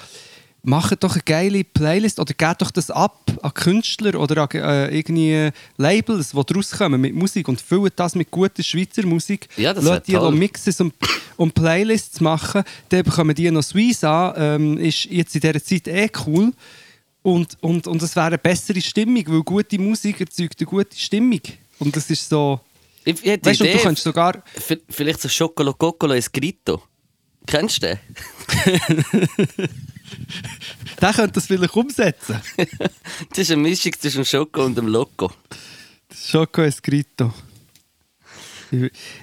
macht 0.62 1.04
doch 1.04 1.14
eine 1.14 1.24
geile 1.24 1.64
Playlist 1.64 2.20
oder 2.20 2.34
gebt 2.34 2.62
doch 2.62 2.72
das 2.72 2.92
ab 2.92 3.20
an 3.42 3.54
Künstler 3.54 4.20
oder 4.20 4.44
an 4.44 4.50
äh, 4.52 4.96
irgendwie 4.96 5.50
Labels, 5.78 6.32
die 6.32 6.44
daraus 6.46 6.72
kommen 6.72 7.02
mit 7.02 7.16
Musik 7.16 7.48
und 7.48 7.62
füllt 7.62 7.94
das 7.96 8.14
mit 8.16 8.30
guter 8.30 8.62
Schweizer 8.62 9.06
Musik. 9.06 9.48
Ja, 9.58 9.74
das 9.74 9.84
Lasst 9.84 10.08
wär 10.08 10.20
die 10.20 10.26
toll. 10.26 10.36
Mixes 10.36 10.82
und, 10.82 10.94
und 11.40 11.54
Playlists 11.54 12.20
machen. 12.20 12.64
Dann 12.90 13.04
bekommen 13.04 13.34
die 13.34 13.50
noch 13.50 13.64
Swiss 13.64 14.04
an. 14.04 14.34
Ähm, 14.36 14.78
ist 14.78 15.06
jetzt 15.06 15.34
in 15.36 15.42
dieser 15.42 15.64
Zeit 15.64 15.88
eh 15.88 16.12
cool. 16.28 16.52
Und, 17.22 17.58
und, 17.62 17.88
und 17.88 18.02
es 18.02 18.16
wäre 18.16 18.28
eine 18.28 18.38
bessere 18.38 18.82
Stimmung, 18.82 19.24
weil 19.26 19.42
gute 19.44 19.80
Musik 19.80 20.20
erzeugt 20.20 20.60
eine 20.60 20.68
gute 20.68 20.98
Stimmung. 20.98 21.42
Und 21.80 21.96
das 21.96 22.10
ist 22.10 22.28
so... 22.28 22.60
Ich, 23.06 23.26
ich 23.26 23.46
Weißt 23.46 23.62
und 23.62 23.68
du 23.68 23.72
Idee, 23.72 23.80
kannst 23.82 24.04
sogar... 24.04 24.44
vielleicht 24.90 25.22
so 25.22 25.30
Schokolo 25.30 25.74
Kokolo 25.74 26.14
Escrito. 26.14 26.84
Kennst 27.48 27.84
du 27.84 27.88
den? 27.88 28.00
Der 31.02 31.14
könnte 31.14 31.34
das 31.34 31.46
vielleicht 31.46 31.76
umsetzen. 31.76 32.42
Das 33.30 33.38
ist 33.40 33.52
eine 33.52 33.62
Mischung 33.62 33.94
zwischen 33.98 34.26
Schoko 34.26 34.66
und 34.66 34.78
dem 34.78 34.88
Loco. 34.88 35.32
Schoko 36.14 36.64
Escrito. 36.64 37.34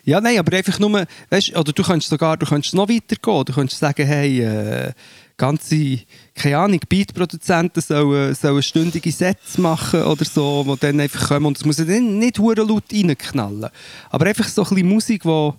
Ja, 0.04 0.20
nein, 0.20 0.38
aber 0.38 0.56
einfach 0.56 0.78
nur, 0.78 1.06
weißt, 1.30 1.56
oder 1.56 1.72
du 1.72 1.82
kannst 1.82 2.08
sogar, 2.08 2.36
du 2.36 2.46
kannst 2.46 2.74
noch 2.74 2.88
weitergehen. 2.88 3.44
Du 3.44 3.52
kannst 3.52 3.78
sagen, 3.78 4.06
hey, 4.06 4.40
äh, 4.40 4.92
ganze, 5.36 6.00
keine 6.34 6.58
Ahnung, 6.58 6.80
Beatproduzenten 6.88 7.82
sollen, 7.82 8.34
sollen 8.34 8.62
stündige 8.62 9.12
Sets 9.12 9.58
machen 9.58 10.02
oder 10.02 10.24
so, 10.24 10.64
die 10.64 10.80
dann 10.80 11.00
einfach 11.00 11.28
kommen. 11.28 11.46
Und 11.46 11.58
es 11.58 11.64
muss 11.64 11.76
dann 11.76 12.18
nicht 12.18 12.38
hure 12.38 12.62
laut 12.62 12.84
reinknallen. 12.92 13.70
Aber 14.10 14.26
einfach 14.26 14.48
so 14.48 14.62
ein 14.62 14.68
bisschen 14.68 14.88
Musik, 14.88 15.22
die 15.22 15.52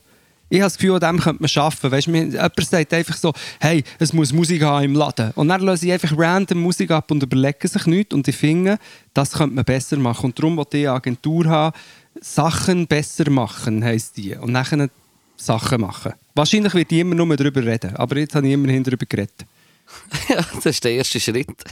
ich 0.50 0.60
habe 0.60 0.68
das 0.68 0.78
Gefühl, 0.78 0.94
an 0.94 1.18
dem 1.18 1.20
könnte 1.20 1.44
man 1.44 1.64
arbeiten. 1.64 1.92
Weißt, 1.92 2.08
mir, 2.08 2.24
jemand 2.24 2.66
sagt 2.66 2.94
einfach 2.94 3.18
so, 3.18 3.34
hey, 3.60 3.84
es 4.00 4.14
muss 4.14 4.32
Musik 4.32 4.64
haben 4.64 4.86
im 4.86 4.96
Laden. 4.96 5.32
Und 5.36 5.50
dann 5.50 5.62
löse 5.62 5.86
ich 5.86 5.92
einfach 5.92 6.14
random 6.18 6.60
Musik 6.60 6.90
ab 6.92 7.12
und 7.12 7.22
überlege 7.22 7.68
sich 7.68 7.86
nichts. 7.86 8.14
Und 8.14 8.28
ich 8.30 8.36
finde, 8.38 8.78
das 9.14 9.34
könnte 9.34 9.56
man 9.56 9.66
besser 9.66 9.98
machen. 9.98 10.28
Und 10.28 10.40
darum 10.40 10.56
wollte 10.56 10.78
ich 10.78 10.90
Agentur 10.90 11.46
haben, 11.48 11.76
Sachen 12.22 12.88
besser 12.88 13.30
machen, 13.30 13.84
heisst 13.84 14.18
die. 14.18 14.36
Und 14.36 14.52
nachher 14.52 14.90
Sachen 15.38 15.82
machen. 15.82 16.14
Wahrscheinlich 16.36 16.74
wird 16.74 16.92
ich 16.92 17.00
immer 17.00 17.16
nur 17.16 17.36
darüber 17.36 17.64
reden. 17.64 17.96
Aber 17.96 18.18
jetzt 18.18 18.36
habe 18.36 18.48
ich 18.48 18.54
immerhin 18.54 18.84
darüber 18.84 19.06
geredet. 19.06 19.46
ja, 20.30 20.46
das 20.56 20.66
ist 20.66 20.84
der 20.84 20.94
erste 20.94 21.20
Schritt. 21.20 21.64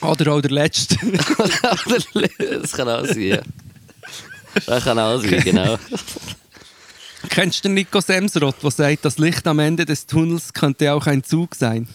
Oder 0.00 0.32
auch 0.32 0.40
der 0.40 0.50
letzte. 0.50 0.96
das 2.60 2.72
kann 2.72 2.88
auch 2.88 3.06
sein, 3.06 3.20
ja. 3.20 3.42
Das 4.66 4.84
kann 4.84 4.98
auch 4.98 5.20
sein, 5.20 5.40
genau. 5.42 5.78
Kennst 7.30 7.64
du 7.64 7.68
den 7.68 7.74
Nico 7.74 8.00
Semsrott, 8.00 8.56
der 8.62 8.70
sagt, 8.70 9.04
das 9.04 9.18
Licht 9.18 9.46
am 9.46 9.58
Ende 9.58 9.84
des 9.86 10.06
Tunnels 10.06 10.52
könnte 10.52 10.92
auch 10.92 11.06
ein 11.06 11.24
Zug 11.24 11.54
sein? 11.54 11.88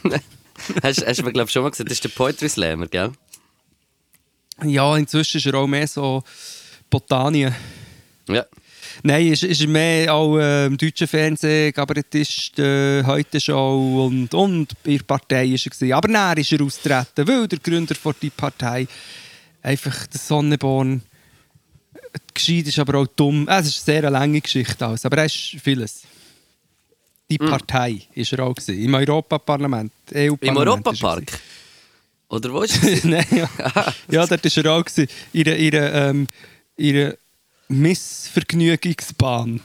hast, 0.82 1.06
hast 1.06 1.18
du 1.18 1.24
mir, 1.24 1.32
glaube 1.32 1.48
ich, 1.48 1.52
schon 1.52 1.62
mal 1.62 1.70
gesagt, 1.70 1.90
das 1.90 1.96
ist 1.98 2.04
der 2.04 2.10
Poetry 2.10 2.48
Slammer, 2.48 2.86
gell? 2.86 3.12
Ja, 4.64 4.96
inzwischen 4.96 5.38
ist 5.38 5.46
er 5.46 5.54
auch 5.54 5.66
mehr 5.66 5.86
so 5.86 6.22
Botanien. 6.90 7.54
Ja. 8.28 8.44
Nein, 9.02 9.28
ist, 9.28 9.42
ist 9.42 9.66
mehr 9.66 10.12
auch 10.12 10.36
äh, 10.38 10.66
im 10.66 10.76
deutschen 10.76 11.06
Fernsehen, 11.06 11.72
Kabarettist, 11.72 12.58
äh, 12.58 13.02
heute 13.04 13.40
Show 13.40 14.06
und, 14.06 14.32
und 14.34 14.72
in 14.84 14.98
der 14.98 15.04
Partei 15.04 15.46
ist 15.46 15.66
er 15.66 15.70
gewesen. 15.70 15.92
Aber 15.92 16.08
dann 16.08 16.36
ist 16.36 16.52
er 16.52 16.62
austreten, 16.62 17.26
weil 17.26 17.48
der 17.48 17.58
Gründer 17.58 17.94
von 17.94 18.14
die 18.20 18.30
Partei 18.30 18.86
einfach 19.62 20.06
der 20.06 20.20
Sonneborn 20.20 21.02
gescheit 22.34 22.66
ist, 22.66 22.78
aber 22.78 22.98
auch 22.98 23.06
dumm. 23.06 23.48
Äh, 23.48 23.60
es 23.60 23.68
ist 23.68 23.88
eine 23.88 24.00
sehr 24.00 24.10
lange 24.10 24.40
Geschichte 24.40 24.86
alles, 24.86 25.04
aber 25.06 25.18
er 25.18 25.26
ist 25.26 25.56
vieles. 25.62 26.02
Die 27.30 27.38
Partei 27.38 28.02
ist 28.12 28.32
er 28.32 28.44
auch 28.44 28.54
gewesen, 28.54 28.78
im 28.78 28.94
Europaparlament, 28.94 29.92
EU 30.14 30.34
Im 30.38 30.56
Europapark? 30.56 31.40
Oder 32.32 32.50
wo 32.50 32.62
ist 32.62 32.82
es? 32.82 33.04
Nein, 33.04 33.26
ja. 33.30 33.48
ja, 34.10 34.26
dort 34.26 34.44
war 34.44 34.64
er 34.64 34.72
auch. 34.72 34.84
Gewesen. 34.84 35.06
Ihre, 35.34 35.54
ihre, 35.54 35.90
ähm, 35.90 36.26
ihre 36.78 37.18
Missvergnügungsbahn. 37.68 39.60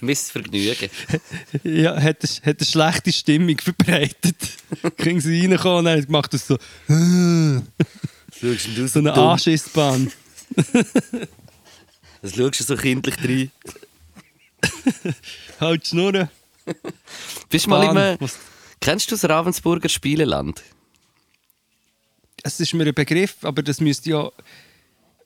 Missvergnügen. 0.00 0.90
ja, 1.62 1.94
hat, 2.02 2.18
eine, 2.24 2.50
hat 2.50 2.58
eine 2.58 2.66
schlechte 2.66 3.12
Stimmung 3.12 3.56
verbreitet. 3.58 4.36
Kriegen 4.96 5.20
sie 5.20 5.40
reinkommen 5.40 5.78
und 5.78 5.84
dann 5.84 6.04
macht 6.08 6.34
das 6.34 6.48
so. 6.48 6.58
Schaust 6.88 8.68
du 8.74 8.88
so 8.88 8.98
eine 8.98 9.12
dumm? 9.12 9.28
Anschissbahn. 9.28 10.10
Das 12.22 12.34
schaust 12.34 12.60
du 12.60 12.64
so 12.64 12.76
kindlich 12.76 13.16
rein. 13.22 13.52
Halt 15.60 15.84
die 15.84 15.88
Schnurren. 15.88 16.28
Bist 17.48 17.66
du 17.66 17.70
mal 17.70 17.86
im... 17.86 17.94
Bahn. 17.94 18.18
äh, 18.20 18.28
Kennst 18.80 19.10
du 19.10 19.14
das 19.14 19.28
Ravensburger 19.28 19.88
Spieleland? 19.88 20.60
Es 22.42 22.60
ist 22.60 22.74
mir 22.74 22.86
ein 22.86 22.94
Begriff, 22.94 23.36
aber 23.42 23.62
das 23.62 23.80
müsste 23.80 24.10
ja 24.10 24.30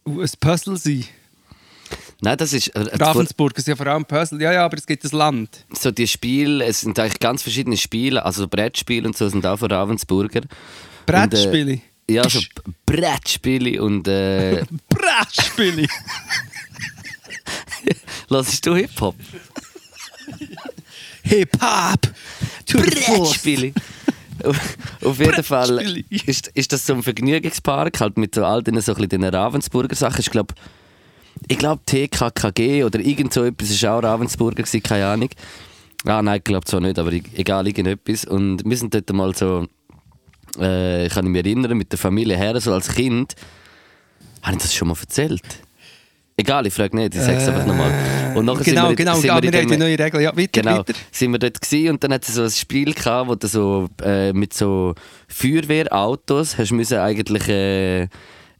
ein 0.06 0.30
Puzzle 0.40 0.76
sein. 0.76 1.04
Nein, 2.20 2.36
das 2.38 2.52
ist... 2.52 2.68
Äh, 2.68 2.80
Ravensburg 2.96 3.56
ist 3.58 3.68
ja 3.68 3.76
vor 3.76 3.86
allem 3.86 4.04
Puzzle. 4.04 4.40
Ja, 4.40 4.52
ja, 4.52 4.64
aber 4.64 4.76
es 4.76 4.86
gibt 4.86 5.04
ein 5.04 5.10
Land. 5.16 5.64
so 5.72 5.90
die 5.90 6.06
Spiele, 6.06 6.64
es 6.64 6.80
sind 6.80 6.98
eigentlich 6.98 7.20
ganz 7.20 7.42
verschiedene 7.42 7.76
Spiele, 7.76 8.24
also 8.24 8.48
Brettspiele 8.48 9.06
und 9.06 9.16
so 9.16 9.28
sind 9.28 9.44
auch 9.46 9.58
von 9.58 9.70
Ravensburger. 9.70 10.42
Brettspiele. 11.06 11.80
Ja, 12.08 12.28
so 12.28 12.40
Brettspiele 12.86 13.82
und 13.82 14.08
äh, 14.08 14.64
Brettspiele. 14.88 15.86
hörst 18.28 18.66
du 18.66 18.74
Hip-Hop? 18.74 19.16
Hip-Hop. 21.22 22.00
Brettspiele. 22.66 23.72
Auf- 24.42 25.18
jeden 25.18 25.42
Fall 25.44 26.02
ist, 26.10 26.48
ist 26.48 26.72
das 26.72 26.86
so 26.86 26.94
ein 26.94 27.02
Vergnügungspark, 27.02 28.00
halt 28.00 28.18
mit 28.18 28.34
so 28.34 28.44
all 28.44 28.62
diesen, 28.62 28.80
so 28.80 28.94
ein 28.94 29.08
diesen 29.08 29.24
Ravensburger 29.24 29.94
Sachen. 29.94 30.20
Ich 30.20 30.30
glaube, 30.30 30.54
ich 31.46 31.58
glaube 31.58 31.82
TKKG 31.86 32.84
oder 32.84 33.00
irgend 33.00 33.32
so 33.32 33.44
etwas 33.44 33.70
ist 33.70 33.84
auch 33.84 34.02
Ravensburger 34.02 34.62
gewesen, 34.62 34.82
keine 34.82 35.06
Ahnung. 35.06 35.28
Ah 36.04 36.20
nein, 36.22 36.38
ich 36.38 36.44
glaube 36.44 36.64
zwar 36.66 36.80
nicht, 36.80 36.98
aber 36.98 37.12
egal, 37.12 37.66
irgendetwas. 37.66 38.24
Und 38.24 38.62
wir 38.64 38.76
sind 38.76 38.94
dort 38.94 39.10
mal 39.12 39.34
so, 39.34 39.66
äh, 40.58 41.08
kann 41.08 41.26
ich 41.26 41.32
mich 41.32 41.44
erinnern, 41.44 41.76
mit 41.78 41.92
der 41.92 41.98
Familie 41.98 42.36
her, 42.36 42.60
so 42.60 42.72
als 42.72 42.88
Kind, 42.88 43.34
habe 44.42 44.56
ich 44.56 44.62
das 44.62 44.74
schon 44.74 44.88
mal 44.88 44.96
erzählt? 45.00 45.42
Egal, 46.36 46.66
ich 46.66 46.74
frage 46.74 46.96
nicht, 46.96 47.14
ich 47.14 47.20
sage 47.20 47.36
es 47.36 47.46
einfach 47.46 47.64
nochmal. 47.64 47.92
Und 48.34 48.44
nachher 48.46 48.64
Genau, 48.64 48.88
sind 48.88 48.90
wir, 48.90 48.96
genau. 48.96 49.14
sind 49.14 49.24
Wir 49.24 49.42
wir 49.42 49.48
in 49.52 49.54
haben 49.60 49.70
die 49.70 49.76
neue 49.76 49.98
Regel. 49.98 50.20
Ja, 50.20 50.36
weiter, 50.36 50.48
Genau, 50.62 50.78
weiter. 50.78 50.94
sind 51.12 51.30
wir 51.30 51.38
dort 51.38 51.60
gewesen 51.60 51.90
und 51.90 52.02
dann 52.02 52.12
hat 52.12 52.26
es 52.26 52.34
so 52.34 52.42
ein 52.42 52.50
Spiel 52.50 52.92
gehabt, 52.92 53.28
wo 53.28 53.34
du 53.36 53.46
so 53.46 53.86
äh, 54.02 54.32
mit 54.32 54.52
so 54.52 54.94
Feuerwehrautos 55.28 56.58
hast 56.58 56.72
müssen 56.72 56.98
eigentlich 56.98 57.48
äh, 57.48 58.08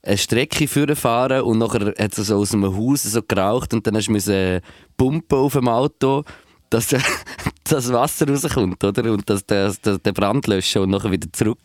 eine 0.05 0.19
Strecke 0.19 0.69
führen 0.69 0.95
fahren 0.97 1.43
und 1.43 1.59
nachher 1.59 1.87
hat 1.99 2.17
es 2.19 2.27
so 2.29 2.37
aus 2.37 2.53
einem 2.55 2.77
Haus 2.77 3.03
so 3.03 3.21
geraucht 3.27 3.75
und 3.75 3.87
dann 3.87 3.97
hast 3.97 4.07
du 4.07 4.13
müssen 4.13 4.61
pumpen 4.97 5.39
auf 5.39 5.55
dem 5.55 5.67
Auto, 5.69 6.23
dass 6.71 6.93
äh, 6.93 7.01
das 7.65 7.93
Wasser 7.93 8.29
rauskommt, 8.29 8.85
oder? 8.85 9.11
Und 9.13 9.29
dass 9.29 9.45
der, 9.47 9.73
der, 9.85 9.99
der 9.99 10.13
Brand 10.13 10.47
löschen 10.47 10.83
und 10.83 10.91
nachher 10.91 11.11
wieder 11.11 11.29
zurück. 11.33 11.59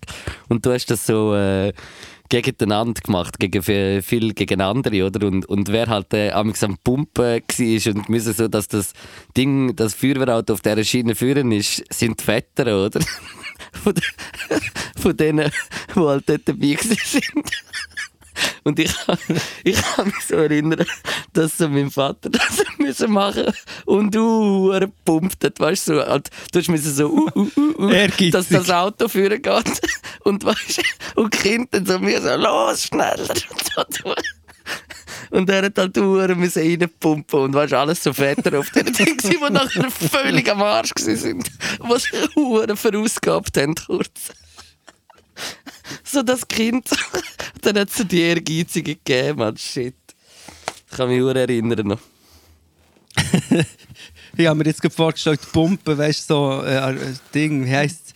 Und 0.48 0.66
du 0.66 0.72
hast 0.74 0.88
das 0.90 1.06
so 1.06 1.36
äh, 1.36 1.72
gegeneinander 2.30 3.02
gemacht, 3.02 3.40
gegen 3.40 3.64
viel, 3.64 4.34
gegen 4.34 4.62
andere, 4.62 5.06
oder? 5.06 5.28
Und, 5.28 5.46
und 5.48 5.70
wer 5.70 5.88
halt 5.88 6.14
äh, 6.14 6.32
am 6.32 6.54
Pumpen 6.84 7.42
war 7.48 7.94
und 7.94 8.10
müssen 8.10 8.34
so, 8.34 8.48
dass 8.48 8.68
das 8.68 8.94
Ding, 9.36 9.76
das 9.76 9.96
Feuerwehrauto 9.96 10.54
auf 10.54 10.62
dieser 10.62 10.84
Schiene 10.84 11.16
führen 11.16 11.52
ist, 11.52 11.84
sind 11.92 12.20
die 12.20 12.24
Väter, 12.24 12.86
oder? 12.86 13.00
von, 13.72 13.94
von 14.98 15.18
denen, 15.18 15.52
die 15.96 16.00
halt 16.00 16.30
dort 16.30 16.48
dabei 16.48 16.78
sind. 16.80 17.52
Und 18.64 18.80
ich, 18.80 18.94
ich 19.64 19.82
kann 19.82 20.06
mich 20.06 20.26
so 20.28 20.36
erinnern, 20.36 20.86
dass 21.34 21.58
so 21.58 21.68
mein 21.68 21.92
Vater 21.92 22.30
das 22.30 22.64
müssen 22.90 23.12
machen 23.12 23.54
und 23.86 24.14
du 24.14 24.72
gepumpt 24.80 25.44
hat, 25.44 25.60
weißt 25.60 25.90
du, 25.90 25.96
so, 25.96 26.06
halt, 26.06 26.30
du 26.52 26.60
hast 26.60 26.70
müssen 26.70 26.94
so, 26.94 27.08
uh, 27.10 27.30
uh, 27.36 27.50
uh, 27.56 27.86
uh, 27.86 28.30
dass 28.32 28.50
das 28.50 28.70
Auto 28.70 29.08
führen 29.08 29.42
geht. 29.42 29.82
Und 30.26 30.44
weißt 30.44 30.82
und 31.16 31.34
dann 31.72 31.86
so 31.86 31.98
mir 31.98 32.22
so, 32.22 32.36
los, 32.36 32.84
schneller 32.84 33.16
und 33.78 33.94
so. 33.94 34.14
Und 35.32 35.50
er 35.50 35.64
hat 35.64 35.78
halt 35.78 35.98
Uhren 35.98 36.38
müssen 36.38 36.62
reinpumpen 36.62 37.40
und 37.40 37.54
weißt, 37.54 37.74
alles 37.74 38.04
so 38.04 38.12
Väter 38.12 38.60
auf 38.60 38.70
den 38.72 38.86
Ding, 38.94 39.18
die 39.18 39.38
nachher 39.50 39.90
völlig 39.90 40.52
am 40.52 40.62
Arsch 40.62 40.92
waren, 40.92 41.44
was 41.80 42.04
Uhren 42.36 42.76
verausgabt 42.76 43.58
haben, 43.58 43.76
kurz. 43.76 44.34
So 46.04 46.22
das 46.22 46.48
Kind. 46.48 46.90
Dann 47.62 47.80
hat 47.80 47.90
es 47.90 47.98
so 47.98 48.04
die 48.04 48.22
Ehrgeizige 48.22 48.96
gegeben, 48.96 49.40
Mann. 49.40 49.58
Shit. 49.58 49.96
Ich 50.92 50.98
kann 50.98 51.10
mich 51.10 51.24
auch 51.24 51.30
erinnern 51.30 51.88
noch. 51.88 52.00
Ich 54.38 54.46
habe 54.48 54.58
mir 54.58 54.66
jetzt 54.66 54.82
gerade 54.82 54.96
vorgestellt, 54.96 55.42
Pumpen, 55.52 55.98
weißt 55.98 56.30
du, 56.30 56.34
so 56.34 56.64
äh, 56.64 56.94
äh, 56.94 57.14
Ding, 57.34 57.66
wie 57.66 57.76
heisst 57.76 58.14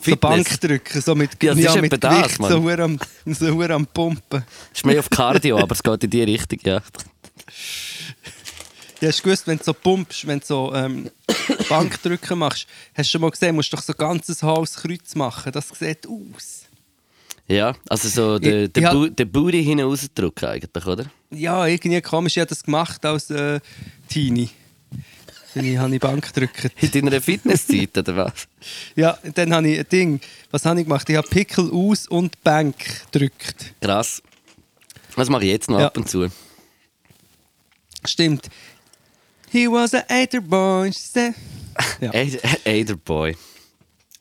es? 0.00 0.10
So. 0.10 0.16
Bankdrücken, 0.16 1.00
so 1.00 1.14
mit, 1.14 1.42
Ja, 1.42 1.54
das 1.54 1.74
ist 1.74 1.80
mit 1.80 2.02
das, 2.02 2.16
Gewicht, 2.16 2.40
Mann. 2.40 2.52
so 2.52 2.62
hure 2.62 2.82
am, 2.82 2.98
so 3.26 3.60
am 3.62 3.86
Pumpen. 3.86 4.44
Ist 4.72 4.84
mehr 4.84 4.98
auf 4.98 5.10
Cardio, 5.10 5.58
aber 5.58 5.72
es 5.72 5.82
geht 5.82 6.04
in 6.04 6.10
die 6.10 6.22
Richtung, 6.22 6.58
ja. 6.64 6.82
Ja, 9.00 9.08
hast 9.08 9.18
du 9.18 9.22
gewusst, 9.24 9.46
wenn 9.46 9.58
du 9.58 9.64
so 9.64 9.74
pumpst, 9.74 10.26
wenn 10.26 10.40
du 10.40 10.46
so 10.46 10.74
ähm, 10.74 11.10
Bankdrücken 11.68 12.38
machst, 12.38 12.66
hast 12.94 13.08
du 13.08 13.12
schon 13.12 13.20
mal 13.20 13.30
gesehen, 13.30 13.54
musst 13.54 13.72
du 13.72 13.76
doch 13.76 13.82
so 13.82 13.92
ein 13.92 13.98
ganzes 13.98 14.42
Haus 14.42 14.74
Kreuz 14.76 15.14
machen. 15.14 15.52
Das 15.52 15.68
sieht 15.68 16.06
aus. 16.06 16.64
Ja, 17.48 17.76
also 17.88 18.08
so 18.08 18.38
den, 18.38 18.72
den 18.72 19.30
Booty 19.30 19.62
hinten 19.62 19.84
rausdrücken 19.84 20.48
eigentlich, 20.48 20.86
oder? 20.86 21.06
Ja, 21.30 21.66
irgendwie 21.66 22.00
komisch. 22.00 22.36
Ich 22.36 22.40
habe 22.40 22.48
das 22.48 22.64
gemacht 22.64 23.04
als 23.04 23.30
äh, 23.30 23.60
Teenie. 24.08 24.50
Dann 25.54 25.78
habe 25.78 25.94
ich 25.94 26.00
Bank 26.00 26.34
gedrückt. 26.34 26.70
In 26.82 26.90
deiner 26.90 27.20
Fitnesszeit, 27.20 27.96
oder 27.96 28.16
was? 28.16 28.32
Ja, 28.96 29.18
dann 29.34 29.54
habe 29.54 29.68
ich 29.68 29.78
ein 29.78 29.88
Ding. 29.90 30.20
Was 30.50 30.64
habe 30.66 30.80
ich 30.80 30.86
gemacht? 30.86 31.08
Ich 31.08 31.16
habe 31.16 31.28
Pickel 31.28 31.70
aus 31.70 32.06
und 32.08 32.42
Bank 32.42 32.74
gedrückt. 33.10 33.74
Krass. 33.80 34.22
Das 35.14 35.30
mache 35.30 35.44
ich 35.44 35.50
jetzt 35.50 35.70
noch 35.70 35.80
Ja. 35.80 35.86
ab 35.86 35.96
und 35.96 36.08
zu. 36.10 36.28
Stimmt. 38.04 38.48
He 39.50 39.66
was 39.68 39.94
a 39.94 40.04
hater 40.08 40.40
boy. 40.40 40.90
Ja. 42.00 42.10
Aider 42.64 42.96
Boy. 42.96 43.36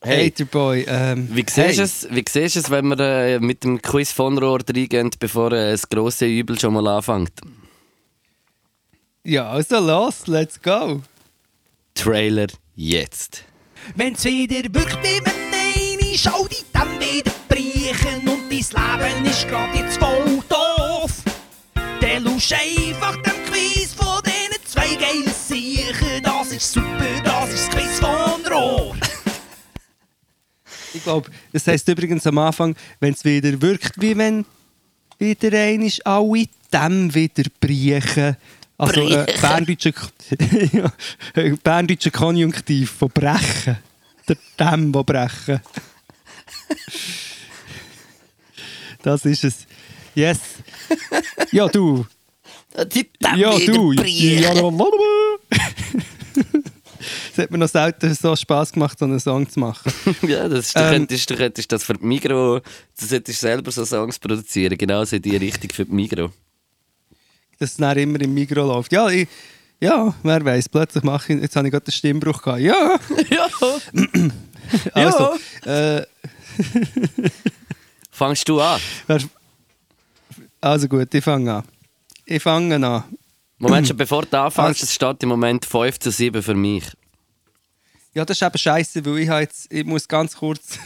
Hater 0.01 0.45
boy. 0.45 0.85
Ähm, 0.87 1.29
Wie 1.31 1.41
siehst, 1.41 1.57
hey. 1.57 1.75
du 1.75 1.81
es, 1.81 2.07
wie 2.11 2.23
siehst 2.29 2.55
du 2.55 2.59
es, 2.59 2.69
wenn 2.69 2.87
wir 2.87 2.99
äh, 2.99 3.39
mit 3.39 3.63
dem 3.63 3.81
Quiz 3.81 4.11
von 4.11 4.37
Rohr 4.37 4.59
reingehen, 4.67 5.09
bevor 5.19 5.51
äh, 5.51 5.71
das 5.71 5.89
grosse 5.89 6.25
Übel 6.27 6.59
schon 6.59 6.73
mal 6.73 6.87
anfängt? 6.87 7.31
Ja, 9.27 9.49
also 9.49 9.79
los, 9.79 10.27
let's 10.27 10.61
go. 10.61 11.01
Trailer 11.95 12.45
jetzt. 12.75 13.43
Wenn's 13.95 14.23
wieder 14.23 14.71
wirkt, 14.71 14.99
wie 15.01 15.19
wenn 15.25 15.51
eine 15.51 16.15
Schau 16.15 16.47
die 16.47 16.63
dann 16.71 16.99
wieder 16.99 17.31
brechen 17.49 18.27
und 18.27 18.43
dein 18.51 19.09
Leben 19.09 19.25
ist 19.25 19.47
grad 19.47 19.75
jetzt 19.75 19.97
voll 19.97 20.43
doof. 20.47 21.23
Der 22.03 22.19
lusch 22.19 22.51
einfach 22.51 23.15
dem 23.23 23.33
Quiz 23.51 23.93
von 23.95 24.21
diesen 24.23 24.63
zwei 24.63 24.93
geilen 24.93 25.33
Siechen. 25.33 26.21
Das 26.21 26.51
ist 26.51 26.71
super, 26.71 27.07
das 27.23 27.49
ist 27.51 27.67
das 27.67 27.75
Quiz 27.75 27.99
von 27.99 28.45
Rohr. 28.53 28.95
Ich 30.93 31.01
glaube, 31.01 31.31
das 31.51 31.65
heisst 31.65 31.87
übrigens 31.87 32.27
am 32.27 32.37
Anfang, 32.37 32.75
wenn 32.99 33.13
es 33.13 33.25
wieder 33.25 33.59
wirkt, 33.59 33.99
wie 33.99 34.15
wenn 34.15 34.45
wieder 35.17 35.57
einmal 35.57 35.89
alle 36.03 36.45
dem 36.71 37.15
wieder 37.15 37.49
brechen. 37.59 38.37
Also 38.77 39.01
äh, 39.01 39.25
berndeutscher 39.39 39.93
ja, 40.73 40.91
berndeutscher 41.63 42.11
Konjunktiv 42.11 42.91
von 42.91 43.09
brechen. 43.09 43.77
Der 44.27 44.37
dem, 44.59 44.93
wo 44.93 45.03
brechen. 45.03 45.61
Das 49.03 49.23
ist 49.25 49.43
es. 49.43 49.67
Yes. 50.15 50.39
Ja, 51.51 51.67
du. 51.67 52.05
Die 52.91 53.09
dann 53.19 53.37
Ja, 53.37 53.57
du. 53.59 53.91
Ja. 53.93 54.03
Es 57.31 57.37
hat 57.37 57.51
mir 57.51 57.57
noch 57.57 57.67
selten 57.67 58.13
so 58.13 58.35
Spass 58.35 58.71
gemacht, 58.71 58.97
so 58.97 59.05
einen 59.05 59.19
Song 59.19 59.47
zu 59.49 59.59
machen. 59.59 59.91
Ja, 60.27 60.47
das 60.47 60.67
ist, 60.67 60.75
du, 60.75 60.79
Ähm, 60.79 60.91
könntest, 60.91 61.29
du 61.29 61.35
könntest 61.35 61.71
das 61.71 61.83
für 61.83 61.93
die 61.93 62.05
Migro, 62.05 62.59
du 62.59 63.05
solltest 63.05 63.41
selber 63.41 63.71
so 63.71 63.85
Songs 63.85 64.17
produzieren, 64.17 64.77
genauso 64.77 65.17
in 65.17 65.21
die 65.21 65.35
Richtung 65.35 65.69
für 65.71 65.85
die 65.85 65.93
Migro. 65.93 66.31
Dass 67.59 67.71
es 67.71 67.77
dann 67.77 67.97
immer 67.97 68.19
im 68.21 68.33
Mikro 68.33 68.65
läuft. 68.65 68.91
Ja, 68.91 69.09
ich, 69.09 69.27
ja 69.79 70.13
wer 70.23 70.43
weiß, 70.45 70.69
plötzlich 70.69 71.03
mache 71.03 71.33
ich, 71.33 71.41
jetzt 71.41 71.55
habe 71.55 71.67
ich 71.67 71.71
gerade 71.71 71.85
den 71.85 71.91
Stimmbruch 71.91 72.41
gehabt. 72.41 72.61
Ja, 72.61 72.99
Ja. 73.29 73.47
also, 74.93 75.33
äh, 75.65 76.03
Fangst 78.11 78.47
du 78.47 78.61
an? 78.61 78.79
also 80.61 80.87
gut, 80.87 81.13
ich 81.13 81.23
fange 81.23 81.53
an. 81.55 81.63
Ich 82.25 82.41
fange 82.41 82.75
an. 82.75 83.03
Moment, 83.57 83.87
schon 83.87 83.97
bevor 83.97 84.23
du 84.25 84.39
anfängst, 84.39 84.67
Also- 84.81 84.83
es 84.85 84.93
steht 84.93 85.23
im 85.23 85.29
Moment 85.29 85.65
5 85.65 85.99
zu 85.99 86.11
7 86.11 86.41
für 86.41 86.55
mich. 86.55 86.83
Ja, 88.13 88.23
das 88.23 88.37
ist 88.37 88.43
eben 88.47 88.57
scheiße, 88.57 89.05
weil 89.05 89.19
ich, 89.19 89.27
jetzt, 89.29 89.71
ich 89.71 89.85
muss 89.85 90.07
ganz 90.07 90.37
kurz 90.37 90.79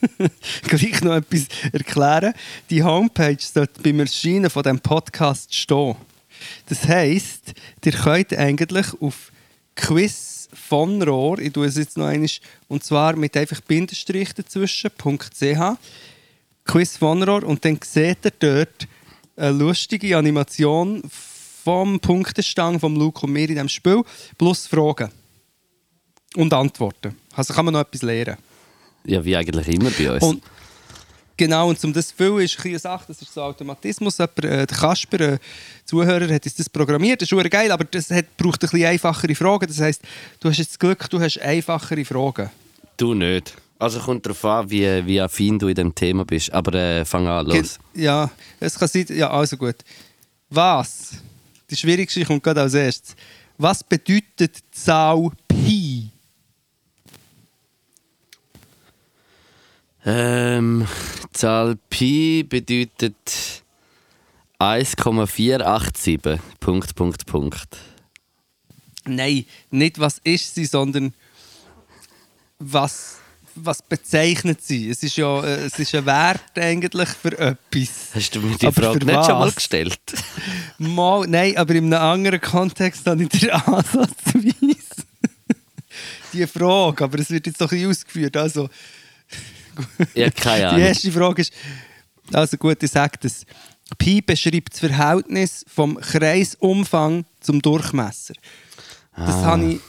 gleich 0.62 1.02
noch 1.02 1.14
etwas 1.16 1.46
erklären. 1.72 2.32
Die 2.70 2.82
Homepage 2.82 3.36
sollte 3.38 3.82
beim 3.82 4.00
Erscheinen 4.00 4.48
von 4.48 4.62
dem 4.62 4.80
Podcast 4.80 5.54
stehen. 5.54 5.94
Das 6.66 6.86
heisst, 6.88 7.54
ihr 7.84 7.92
könnt 7.92 8.32
eigentlich 8.34 8.86
auf 9.00 9.32
Quiz 9.74 10.48
von 10.52 11.02
Rohr, 11.02 11.38
ich 11.38 11.52
tue 11.52 11.66
es 11.66 11.76
jetzt 11.76 11.96
noch 11.96 12.06
einmal, 12.06 12.28
und 12.68 12.84
zwar 12.84 13.16
mit 13.16 13.36
einfach 13.36 13.60
Bindestrich 13.60 14.34
dazwischen, 14.34 14.90
.ch, 14.90 15.76
Quiz 16.64 16.96
von 16.96 17.22
Rohr, 17.22 17.44
und 17.44 17.64
dann 17.64 17.78
seht 17.82 18.24
ihr 18.24 18.32
dort 18.38 18.88
eine 19.36 19.56
lustige 19.56 20.16
Animation 20.16 21.02
vom 21.64 22.00
Punktestang 22.00 22.80
vom 22.80 22.96
Luke 22.96 23.26
und 23.26 23.32
mir 23.32 23.48
in 23.48 23.54
diesem 23.54 23.68
Spiel, 23.68 24.02
plus 24.36 24.66
Fragen. 24.66 25.10
Und 26.36 26.52
Antworten. 26.52 27.16
Also 27.34 27.54
kann 27.54 27.64
man 27.64 27.74
noch 27.74 27.80
etwas 27.80 28.02
lernen. 28.02 28.36
Ja, 29.04 29.24
wie 29.24 29.36
eigentlich 29.36 29.68
immer 29.68 29.90
bei 29.90 30.12
uns. 30.12 30.22
Und 30.22 30.42
genau, 31.40 31.70
und 31.70 31.82
um 31.84 31.92
das 31.92 32.08
zu 32.08 32.16
füllen, 32.16 32.44
ist 32.44 32.62
eine 32.64 32.78
Sache, 32.78 33.04
das 33.08 33.22
ist 33.22 33.32
so 33.32 33.42
Automatismus. 33.42 34.18
Jemand, 34.18 34.44
äh, 34.44 34.66
der 34.66 34.76
Kasper, 34.76 35.20
äh, 35.20 35.38
Zuhörer, 35.86 36.32
hat 36.32 36.44
uns 36.44 36.54
das 36.54 36.68
programmiert. 36.68 37.22
Das 37.22 37.32
ist 37.32 37.50
geil, 37.50 37.72
aber 37.72 37.84
das 37.84 38.10
hat, 38.10 38.36
braucht 38.36 38.62
ein 38.62 38.68
bisschen 38.68 38.86
einfachere 38.86 39.34
Fragen. 39.34 39.66
Das 39.66 39.80
heisst, 39.80 40.02
du 40.38 40.50
hast 40.50 40.58
jetzt 40.58 40.72
das 40.72 40.78
Glück, 40.78 41.08
du 41.08 41.18
hast 41.18 41.40
einfachere 41.40 42.04
Fragen. 42.04 42.50
du 42.96 43.14
nicht. 43.14 43.54
Also 43.78 43.98
kommt 43.98 44.26
darauf 44.26 44.44
an, 44.44 44.70
wie, 44.70 45.06
wie 45.06 45.18
affin 45.18 45.58
du 45.58 45.68
in 45.68 45.74
dem 45.74 45.94
Thema 45.94 46.26
bist. 46.26 46.52
Aber 46.52 46.74
äh, 46.74 47.04
fang 47.06 47.26
an, 47.26 47.46
los. 47.46 47.78
Ja, 47.94 48.30
es 48.60 48.78
kann 48.78 48.88
sein, 48.88 49.06
ja, 49.08 49.30
also 49.30 49.56
gut. 49.56 49.76
Was, 50.50 51.12
die 51.70 51.76
schwierigste 51.76 52.22
kommt 52.26 52.42
gerade 52.42 52.60
als 52.60 52.74
erstes. 52.74 53.16
Was 53.56 53.82
bedeutet 53.82 54.56
die 54.58 54.70
Zahl 54.72 55.30
Pi? 55.48 56.10
Ähm, 60.04 60.86
Zahl 61.32 61.76
Pi 61.90 62.42
bedeutet 62.42 63.62
1,487. 64.58 66.18
Punkt, 66.58 66.94
Punkt, 66.94 67.26
Punkt. 67.26 67.76
Nein, 69.06 69.44
nicht 69.70 69.98
was 69.98 70.18
ist 70.24 70.54
sie, 70.54 70.64
sondern 70.66 71.14
was, 72.58 73.18
was 73.54 73.82
bezeichnet 73.82 74.62
sie. 74.62 74.90
Es 74.90 75.02
ist 75.02 75.16
ja 75.16 75.42
äh, 75.42 75.64
es 75.64 75.78
ist 75.78 75.94
ein 75.94 76.04
Wert 76.06 76.42
eigentlich 76.56 77.08
für 77.08 77.38
etwas. 77.38 78.10
Hast 78.14 78.34
du 78.34 78.40
mir 78.40 78.56
die 78.56 78.66
Aber 78.66 78.82
Frage 78.82 79.04
nicht 79.04 79.24
schon 79.24 79.38
mal 79.38 79.46
was? 79.46 79.54
gestellt? 79.54 79.98
Mal, 80.78 81.26
nein, 81.26 81.56
aber 81.58 81.74
in 81.74 81.92
einem 81.92 82.02
anderen 82.02 82.40
Kontext 82.40 83.06
habe 83.06 83.22
ich 83.22 83.28
dir 83.28 83.54
ansatzweise 83.68 84.76
die 86.32 86.46
Frage, 86.46 87.04
aber 87.04 87.18
es 87.18 87.30
wird 87.30 87.46
jetzt 87.46 87.60
doch 87.60 87.70
ein 87.70 87.76
bisschen 87.78 87.90
ausgeführt. 87.90 88.36
Also, 88.36 88.68
Ja, 90.14 90.30
keine 90.30 90.58
die 90.60 90.64
Ahnung. 90.66 90.80
erste 90.80 91.12
Frage 91.12 91.42
ist, 91.42 91.52
also 92.32 92.56
gut, 92.56 92.82
ich 92.82 92.90
sage 92.90 93.18
das. 93.20 93.44
Pi 93.98 94.20
beschreibt 94.22 94.72
das 94.72 94.80
Verhältnis 94.80 95.64
vom 95.68 95.96
Kreisumfang 96.00 97.24
zum 97.40 97.60
Durchmesser. 97.60 98.34
Das 99.16 99.34
Ah. 99.36 99.44
habe 99.46 99.64
ich, 99.72 99.80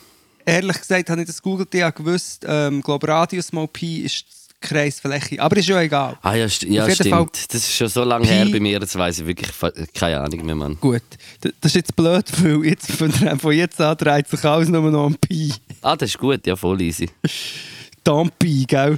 ehrlich 0.45 0.77
gesagt, 0.79 1.09
habe 1.09 1.21
ich 1.21 1.27
das 1.27 1.41
googelt, 1.41 1.73
ich 1.75 1.83
habe 1.83 1.93
gewusst, 2.03 2.43
ähm, 2.47 2.81
glaube 2.81 3.07
Radius 3.07 3.53
mal 3.53 3.67
Pi 3.67 3.99
ist 3.99 4.25
die 4.63 4.67
Kreisfläche, 4.67 5.39
aber 5.41 5.55
ist 5.57 5.67
ja 5.69 5.79
egal. 5.81 6.17
Ah 6.23 6.33
ja, 6.33 6.49
st 6.49 6.63
ja 6.63 6.89
stimmt. 6.89 7.09
Fall 7.11 7.27
Das 7.49 7.61
ist 7.61 7.75
schon 7.75 7.87
so 7.89 8.03
lange 8.03 8.25
Pi- 8.25 8.33
her 8.33 8.45
bei 8.51 8.59
mir, 8.59 8.79
jetzt 8.79 8.95
weiß 8.97 9.19
ich 9.19 9.25
wirklich 9.27 9.51
keine 9.93 10.19
Ahnung 10.21 10.45
mehr, 10.45 10.55
Mann. 10.55 10.77
Gut, 10.81 11.03
das 11.41 11.51
ist 11.61 11.75
jetzt 11.75 11.95
blöd, 11.95 12.25
weil 12.43 12.65
jetzt 12.65 12.91
von, 12.91 13.11
von 13.11 13.53
jetzt 13.53 13.79
an 13.79 13.95
dreht 13.97 14.27
sich 14.27 14.43
alles 14.43 14.67
nur 14.69 14.89
noch 14.89 15.05
um 15.05 15.15
Pi. 15.15 15.53
Ah, 15.81 15.95
das 15.95 16.09
ist 16.09 16.17
gut, 16.17 16.45
ja, 16.47 16.55
voll 16.55 16.81
easy. 16.81 17.07
Tampi, 18.03 18.65
gell? 18.67 18.97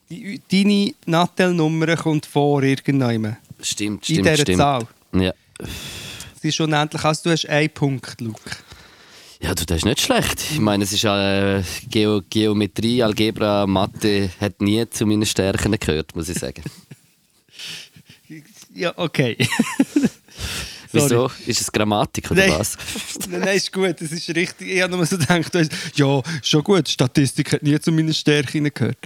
Die, 0.10 0.42
deine 0.52 0.94
Nattel-Nummer 1.06 1.96
kommt 1.98 2.26
vor 2.26 2.64
irgendwann. 2.64 3.38
Stimmt, 3.62 4.10
In 4.10 4.16
stimmt, 4.16 4.28
dieser 4.28 4.42
stimmt. 4.42 4.58
Zahl. 4.58 4.88
Ja. 5.14 5.34
Sie 6.42 6.50
ist 6.50 6.60
unendlich. 6.60 7.04
Also 7.04 7.24
du 7.24 7.32
hast 7.32 7.46
einen 7.50 7.70
Punkt, 7.70 8.22
Luke. 8.22 8.42
Ja, 9.42 9.54
du, 9.54 9.66
das 9.66 9.78
ist 9.78 9.86
nicht 9.86 10.02
schlecht. 10.02 10.42
Ich 10.52 10.60
meine, 10.60 10.84
es 10.84 10.92
ist 10.92 11.04
äh, 11.04 11.62
Geo 11.90 12.22
Geometrie, 12.30 13.04
Algebra, 13.04 13.68
Mathe 13.68 14.30
hat 14.40 14.62
nie 14.62 14.90
zu 14.90 15.06
meinen 15.06 15.26
Stärken 15.26 15.78
gehört, 15.80 16.16
muss 16.16 16.30
ich 16.30 16.40
sagen. 16.40 16.64
Ja, 18.74 18.94
okay. 18.96 19.38
Wieso? 20.92 21.30
Ist 21.46 21.62
es 21.62 21.72
Grammatik 21.72 22.32
oder 22.32 22.48
Nein. 22.48 22.60
was? 22.60 22.78
nein, 23.30 23.58
ist 23.58 23.72
gut, 23.72 24.00
das 24.00 24.12
ist 24.12 24.30
richtig. 24.30 24.70
Ich 24.70 24.82
habe 24.82 24.96
nur 24.96 25.06
so 25.06 25.18
gedacht, 25.18 25.52
ja, 25.96 26.22
schon 26.42 26.64
gut, 26.64 26.88
Statistik 26.88 27.54
hat 27.54 27.64
nie 27.64 27.80
zu 27.80 27.92
meinen 27.92 28.14
Stärken 28.14 28.72
gehört. 28.74 28.98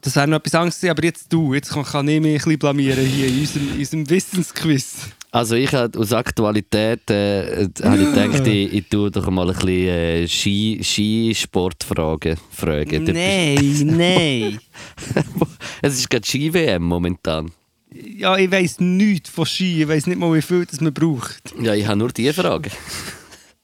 Das 0.00 0.16
wäre 0.16 0.26
noch 0.26 0.38
etwas 0.38 0.52
gewesen, 0.52 0.90
aber 0.90 1.04
jetzt 1.04 1.32
du, 1.32 1.54
jetzt 1.54 1.70
kann, 1.70 1.84
kann 1.84 2.08
ich 2.08 2.20
mich 2.20 2.32
ein 2.32 2.34
bisschen 2.36 2.58
blamieren 2.58 3.04
hier 3.04 3.26
in 3.28 3.40
unserem, 3.40 3.72
in 3.72 3.78
unserem 3.78 4.10
Wissensquiz. 4.10 4.94
Also 5.32 5.54
ich 5.54 5.72
habe 5.72 5.96
aus 5.98 6.12
Aktualität 6.12 7.08
äh, 7.08 7.68
habe 7.82 7.98
ich 7.98 8.12
gedacht, 8.12 8.46
ich, 8.46 8.72
ich 8.72 8.88
tue 8.88 9.10
doch 9.12 9.30
mal 9.30 9.48
ein 9.48 9.54
bisschen 9.54 9.68
äh, 9.68 10.26
Ski, 10.26 10.80
Skisportfragen 10.82 12.36
fragen. 12.50 13.04
Nein, 13.04 13.96
nein. 13.96 14.60
Es 15.82 15.94
ist 15.94 16.10
gerade 16.10 16.26
Ski-WM 16.26 16.82
momentan. 16.82 17.52
Ja, 17.92 18.36
ich 18.36 18.50
weiss 18.50 18.80
nichts 18.80 19.30
von 19.30 19.46
Ski, 19.46 19.82
ich 19.82 19.88
weiss 19.88 20.06
nicht 20.06 20.18
mal, 20.18 20.34
wie 20.34 20.42
viel 20.42 20.66
das 20.66 20.80
man 20.80 20.92
braucht. 20.92 21.54
Ja, 21.60 21.74
ich 21.74 21.86
habe 21.86 21.98
nur 21.98 22.10
die 22.10 22.32
Frage. 22.32 22.70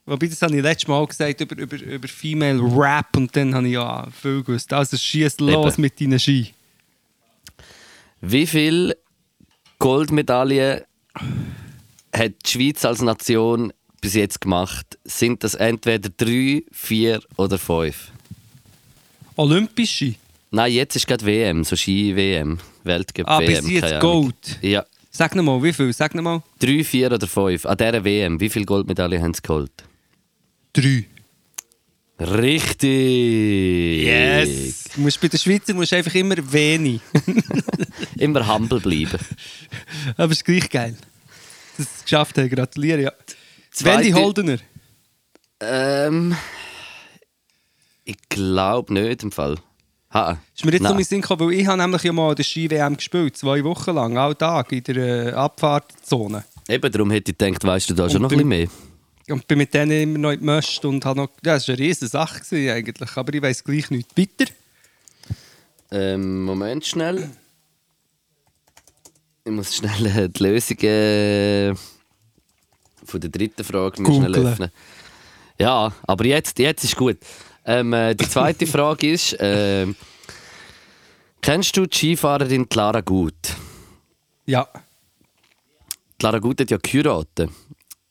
Wobei, 0.07 0.29
das 0.29 0.41
habe 0.43 0.57
ich 0.57 0.63
letztes 0.63 0.87
Mal 0.87 1.05
gesagt 1.05 1.41
über, 1.41 1.59
über, 1.59 1.83
über 1.83 2.09
Female 2.09 2.61
Rap 2.63 3.17
und 3.17 3.35
dann 3.35 3.55
habe 3.55 3.67
ich 3.67 3.73
ja 3.73 4.07
viel 4.11 4.45
gewusst. 4.45 4.73
Also 4.73 4.97
schieß 4.97 5.41
los 5.41 5.75
Eben. 5.75 5.83
mit 5.83 6.01
deinen 6.01 6.21
Ski. 6.21 6.55
Wie 8.21 8.47
viele 8.47 8.97
Goldmedaillen 9.81 10.83
hat 12.13 12.33
die 12.45 12.51
Schweiz 12.51 12.85
als 12.85 13.03
Nation 13.03 13.73
bis 14.01 14.15
jetzt 14.15 14.41
gemacht? 14.41 14.99
Sind 15.05 15.43
das 15.45 15.55
entweder 15.55 16.09
drei, 16.17 16.63
vier 16.73 17.21
oder 17.37 17.59
fünf? 17.59 18.11
Olympische? 19.37 20.15
Nein, 20.51 20.73
jetzt 20.73 20.97
ist 20.97 21.07
gerade 21.07 21.27
WM, 21.27 21.65
so 21.65 21.77
Ski-WM, 21.77 22.59
Weltcup 22.85 23.29
Ah, 23.29 23.41
bis 23.41 23.69
jetzt. 23.69 24.01
Gold. 24.01 24.59
Ja, 24.63 24.85
Sag 25.11 25.35
nochmal, 25.35 25.63
wie 25.63 25.73
viel? 25.73 25.93
Sag 25.95 26.15
nochmal. 26.15 26.43
drei, 26.59 26.85
vier 26.85 27.11
oder 27.11 27.27
fünf. 27.27 27.65
An 27.65 27.79
dieser 27.79 28.05
WM, 28.05 28.39
wie 28.39 28.51
viele 28.51 28.67
Goldmedaillen 28.67 29.23
haben 29.23 29.33
sie 29.33 29.41
geholt? 29.43 29.73
Drei. 30.75 31.07
Richtig! 32.19 34.07
Du 34.95 35.01
musst 35.03 35.21
bei 35.21 35.29
den 35.29 35.39
Schweizer 35.39 35.75
musst 35.75 35.93
du 35.93 35.97
einfach 35.97 36.15
immer 36.15 36.37
wenig. 36.53 37.01
Immer 38.19 38.47
humble 38.47 38.81
bleiben. 38.81 39.19
Aber 40.17 40.33
es 40.33 40.39
ist 40.39 40.45
gleich 40.45 40.69
geil. 40.71 40.97
Dass 41.77 41.87
es 41.99 42.03
geschafft 42.05 42.39
haben. 42.39 42.49
Gratuliere, 42.49 43.03
ja. 43.03 43.13
Zweite- 43.71 43.99
Wendy 44.05 44.11
Holdener. 44.13 44.57
Ähm, 45.61 46.35
ich 48.05 48.17
glaube 48.29 48.93
nicht 48.95 49.23
im 49.23 49.33
Fall. 49.33 49.57
Ha, 50.13 50.39
Ist 50.55 50.65
mir 50.65 50.73
jetzt 50.73 50.83
Nein. 50.83 50.93
um 50.93 50.99
den 50.99 51.05
Sinn 51.05 51.21
gekommen, 51.21 51.41
weil 51.51 51.53
ich 51.59 51.67
habe 51.67 51.79
nämlich 51.83 52.03
ja 52.03 52.13
mal 52.13 52.35
die 52.35 52.45
Ski-WM 52.45 52.97
gespielt, 52.97 53.37
zwei 53.37 53.63
Wochen 53.65 53.95
lang, 53.95 54.17
all 54.17 54.35
Tag 54.35 54.73
in 54.73 54.83
der 54.85 54.97
äh, 54.97 55.33
Abfahrtzone. 55.33 56.45
Eben, 56.69 56.91
darum 56.93 57.11
hätte 57.11 57.33
ich 57.33 57.39
gedacht, 57.39 57.65
weißt 57.65 57.91
du 57.91 57.95
da 57.95 58.09
schon 58.09 58.17
Und 58.17 58.23
noch 58.23 58.29
beim- 58.31 58.41
ein 58.41 58.49
bisschen 58.49 58.71
mehr. 58.71 58.96
Und 59.29 59.49
bin 59.49 59.59
mit 59.59 59.75
denen 59.75 59.91
immer 59.91 60.19
noch 60.19 60.41
Möst 60.41 60.85
und 60.85 61.05
habe 61.05 61.21
noch... 61.21 61.31
Ja, 61.45 61.55
das 61.55 61.67
war 61.67 61.75
eine 61.75 61.85
riesige 61.85 62.07
Sache 62.07 62.43
eigentlich, 62.73 63.17
aber 63.17 63.35
ich 63.35 63.43
weiss 63.43 63.65
gleich 63.65 63.91
nicht. 63.91 64.17
Weiter? 64.17 64.53
Ähm, 65.91 66.45
Moment 66.45 66.87
schnell. 66.87 67.31
Ich 69.45 69.53
muss 69.53 69.77
schnell 69.77 70.07
äh, 70.07 70.29
die 70.29 70.43
Lösung 70.43 70.79
äh, 70.79 71.75
von 73.05 73.21
der 73.21 73.31
dritten 73.31 73.65
Frage 73.65 74.05
schnell 74.05 74.35
öffnen. 74.35 74.71
Ja, 75.59 75.93
aber 76.07 76.27
jetzt, 76.27 76.59
jetzt 76.59 76.85
ist 76.85 76.97
gut. 76.97 77.19
Ähm, 77.65 77.93
äh, 77.93 78.15
die 78.15 78.29
zweite 78.29 78.67
Frage 78.67 79.13
ist: 79.13 79.37
ähm, 79.41 79.97
Kennst 81.41 81.77
du 81.77 81.87
die 81.87 81.97
Skifahrerin 81.97 82.69
Clara 82.69 83.01
Gut? 83.01 83.55
Ja. 84.47 84.69
Clara 86.19 86.39
Gut 86.39 86.61
hat 86.61 86.71
ja 86.71 86.79
geheiratet 86.79 87.51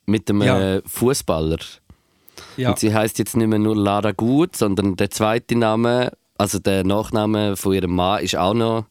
mit 0.06 0.30
dem 0.30 0.42
Ja. 0.42 0.82
Fußballer. 0.86 1.58
ja. 2.58 2.70
Und 2.70 2.80
sie 2.80 2.94
heißt 2.94 3.18
jetzt 3.20 3.36
nicht 3.38 3.48
mehr 3.48 3.60
nur 3.60 3.76
Lara 3.76 4.12
Gut, 4.12 4.56
sondern 4.56 4.96
der 4.96 5.10
zweite 5.12 5.56
Name, 5.58 6.12
also 6.38 6.60
der 6.60 6.84
Nachname 6.84 7.56
von 7.56 7.74
ihrem 7.74 7.96
Mann, 7.96 8.24
ist 8.24 8.36
auch 8.36 8.54
noch 8.54 8.86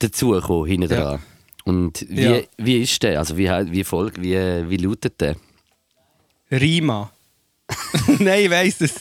dazugekommen, 0.00 0.66
hinten 0.66 0.90
Ja. 0.92 1.00
dran. 1.02 1.22
Und 1.64 2.04
wie, 2.08 2.22
Ja. 2.22 2.40
wie 2.58 2.82
ist 2.82 3.02
der? 3.02 3.18
Also 3.20 3.36
wie, 3.36 3.48
wie, 3.48 3.84
folgt, 3.84 4.20
wie, 4.20 4.34
wie 4.68 4.76
lautet 4.76 5.20
der? 5.20 5.36
Rima. 6.50 7.10
Nein, 8.18 8.40
ich 8.44 8.50
weiss 8.50 8.80
es. 8.80 8.94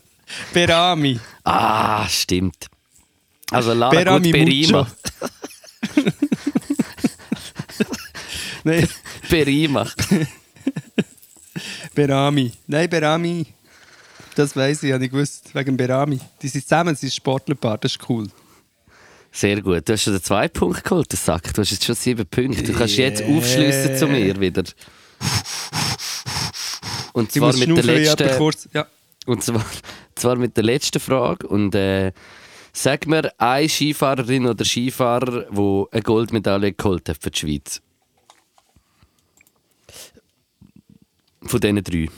Berami. 0.52 1.18
Ah, 1.44 2.06
stimmt. 2.08 2.66
Also 3.50 3.72
Lara 3.72 3.90
Berami 3.90 4.30
Gut 4.30 4.32
Berima. 4.32 4.86
Berima. 9.30 9.86
Berami. 11.94 12.52
Nein, 12.66 12.88
Berami. 12.88 13.46
Das 14.34 14.56
weiss 14.56 14.82
ich, 14.82 14.92
habe 14.92 15.04
ich 15.04 15.10
gewusst. 15.10 15.54
Wegen 15.54 15.76
Berami. 15.76 16.18
Die 16.42 16.48
sind 16.48 16.62
zusammen, 16.62 16.94
sie 16.96 17.06
ist 17.06 17.16
Sportlerpaar, 17.16 17.78
das 17.78 17.92
ist 17.92 18.08
cool. 18.08 18.28
Sehr 19.30 19.60
gut. 19.62 19.88
Du 19.88 19.92
hast 19.92 20.02
schon 20.02 20.12
den 20.12 20.22
zweiten 20.22 20.58
Punkt 20.58 20.84
geholt, 20.84 21.12
das 21.12 21.24
sagt. 21.24 21.56
Du 21.56 21.60
hast 21.60 21.70
jetzt 21.70 21.84
schon 21.84 21.96
sieben 21.96 22.26
Punkte. 22.26 22.62
Du 22.62 22.72
kannst 22.72 22.96
jetzt 22.96 23.20
Yeah. 23.20 23.36
aufschliessen 23.36 23.96
zu 23.96 24.06
mir 24.06 24.38
wieder. 24.38 24.62
Und 27.12 27.32
zwar 27.32 27.56
mit 27.56 27.76
der 27.76 27.84
letzten... 27.84 28.36
kurz. 28.36 28.68
Ja. 28.72 28.86
Und 29.26 29.42
zwar, 29.42 29.64
zwar 30.14 30.36
mit 30.36 30.56
der 30.56 30.64
letzten 30.64 31.00
Frage. 31.00 31.48
Und 31.48 31.74
äh, 31.74 32.12
sag 32.72 33.06
mir 33.06 33.32
eine 33.38 33.68
Skifahrerin 33.68 34.46
oder 34.46 34.64
Skifahrer, 34.64 35.46
der 35.50 35.86
eine 35.90 36.02
Goldmedaille 36.02 36.72
geholt 36.72 37.08
hat 37.08 37.18
für 37.20 37.30
die 37.30 37.38
Schweiz. 37.38 37.80
Von 41.46 41.60
diesen 41.60 41.82
drei. 41.82 42.08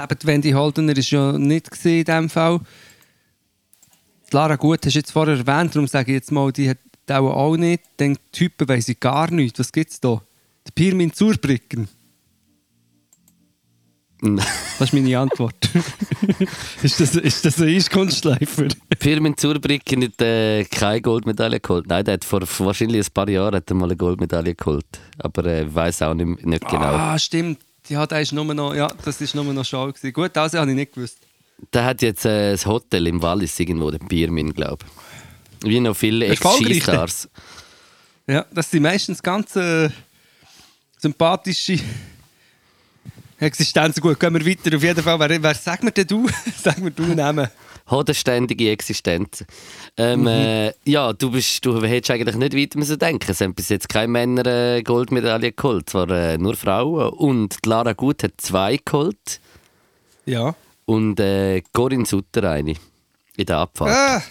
Eben, 0.00 0.18
die 0.22 0.26
Wendy 0.26 0.50
Holdener 0.52 0.96
war 0.96 1.02
ja 1.02 1.38
nicht 1.38 1.84
in 1.84 2.04
diesem 2.04 2.30
Fall. 2.30 2.60
Die 4.30 4.36
Lara 4.36 4.56
Gut 4.56 4.84
hast 4.84 4.94
du 4.94 4.98
jetzt 4.98 5.10
vorher 5.10 5.36
erwähnt, 5.38 5.74
darum 5.74 5.88
sage 5.88 6.12
ich 6.12 6.16
jetzt 6.16 6.32
mal, 6.32 6.52
die 6.52 6.70
hat 6.70 6.78
auch, 7.10 7.32
auch 7.32 7.56
nicht. 7.56 7.82
Den 7.98 8.18
Typen 8.30 8.68
weiss 8.68 8.88
ich 8.88 9.00
gar 9.00 9.30
nicht. 9.30 9.58
Was 9.58 9.72
gibt 9.72 9.90
es 9.90 10.00
da? 10.00 10.22
Der 10.66 10.72
Pirmin 10.72 11.12
Zurbrücken. 11.12 11.88
Das 14.20 14.80
ist 14.80 14.92
meine 14.92 15.18
Antwort. 15.18 15.70
ist, 16.82 17.00
das, 17.00 17.14
ist 17.14 17.44
das 17.44 17.60
ein 17.60 17.68
Eiskunstschleifer? 17.68 18.66
Firmin 18.98 19.36
Zurbrücken 19.36 20.04
hat 20.04 20.20
äh, 20.20 20.64
keine 20.64 21.00
Goldmedaille 21.00 21.60
geholt. 21.60 21.86
Nein, 21.86 22.04
der 22.04 22.14
hat 22.14 22.24
vor 22.24 22.40
wahrscheinlich 22.40 23.06
ein 23.06 23.12
paar 23.12 23.28
Jahren 23.28 23.54
hat 23.54 23.70
er 23.70 23.76
mal 23.76 23.84
eine 23.84 23.96
Goldmedaille 23.96 24.56
geholt. 24.56 24.86
Aber 25.18 25.46
äh, 25.46 25.66
ich 25.66 25.74
weiß 25.74 26.02
auch 26.02 26.14
nicht, 26.14 26.44
nicht 26.44 26.68
genau. 26.68 26.94
Ah, 26.94 27.18
stimmt. 27.18 27.60
Ja, 27.88 28.06
der 28.06 28.20
ist 28.20 28.32
nur 28.32 28.44
noch, 28.54 28.74
ja, 28.74 28.88
das 29.04 29.20
ist 29.20 29.34
nur 29.34 29.44
noch 29.44 29.64
gewesen. 29.64 30.12
Gut, 30.12 30.30
das 30.34 30.54
habe 30.54 30.70
ich 30.70 30.76
nicht 30.76 30.94
gewusst. 30.94 31.18
Der 31.72 31.84
hat 31.84 32.02
jetzt 32.02 32.24
äh, 32.24 32.52
ein 32.52 32.64
Hotel 32.64 33.06
im 33.06 33.20
Wallis 33.20 33.58
irgendwo, 33.58 33.90
der 33.90 33.98
Pirmin, 33.98 34.52
glaube 34.52 34.84
ich. 34.86 35.68
Wie 35.68 35.80
noch 35.80 35.96
viele 35.96 36.26
Erfolgreich, 36.26 36.76
Ex-Skistars. 36.76 37.28
Ja, 38.26 38.46
das 38.52 38.70
sind 38.70 38.82
meistens 38.82 39.22
ganz 39.22 39.56
äh, 39.56 39.88
sympathische 40.98 41.78
Existenzen. 43.40 44.00
Gut, 44.00 44.20
gehen 44.20 44.34
wir 44.34 44.46
weiter. 44.46 44.76
Auf 44.76 44.82
jeden 44.82 45.02
Fall, 45.02 45.18
wer, 45.18 45.42
wer 45.42 45.54
sag 45.54 45.82
mir 45.82 45.92
denn 45.92 46.06
du? 46.06 46.28
sag 46.62 46.78
mir 46.78 46.90
du 46.90 47.02
Namen. 47.14 47.48
Hodenständige 47.90 48.70
Existenz. 48.70 49.44
Ähm, 49.96 50.26
äh, 50.26 50.72
ja, 50.84 51.12
du, 51.12 51.30
bist, 51.30 51.64
du 51.64 51.82
hättest 51.82 52.10
eigentlich 52.10 52.36
nicht 52.36 52.56
weiter 52.56 52.78
müssen 52.78 52.98
denken. 52.98 53.30
Es 53.30 53.40
haben 53.40 53.54
bis 53.54 53.68
jetzt 53.70 53.88
keine 53.88 54.08
Männer 54.08 54.46
äh, 54.46 54.82
Goldmedaille 54.82 55.52
geholt, 55.52 55.90
zwar 55.90 56.08
äh, 56.10 56.36
nur 56.38 56.54
Frauen. 56.54 57.08
Und 57.10 57.64
Lara 57.66 57.92
Gut 57.94 58.22
hat 58.22 58.34
zwei 58.38 58.78
geholt 58.84 59.40
Ja. 60.26 60.54
und 60.84 61.18
äh, 61.20 61.62
Corinne 61.72 62.06
Sutter 62.06 62.50
eine 62.50 62.74
in 63.36 63.46
der 63.46 63.58
Abfahrt. 63.58 63.90
Ah. 63.90 64.22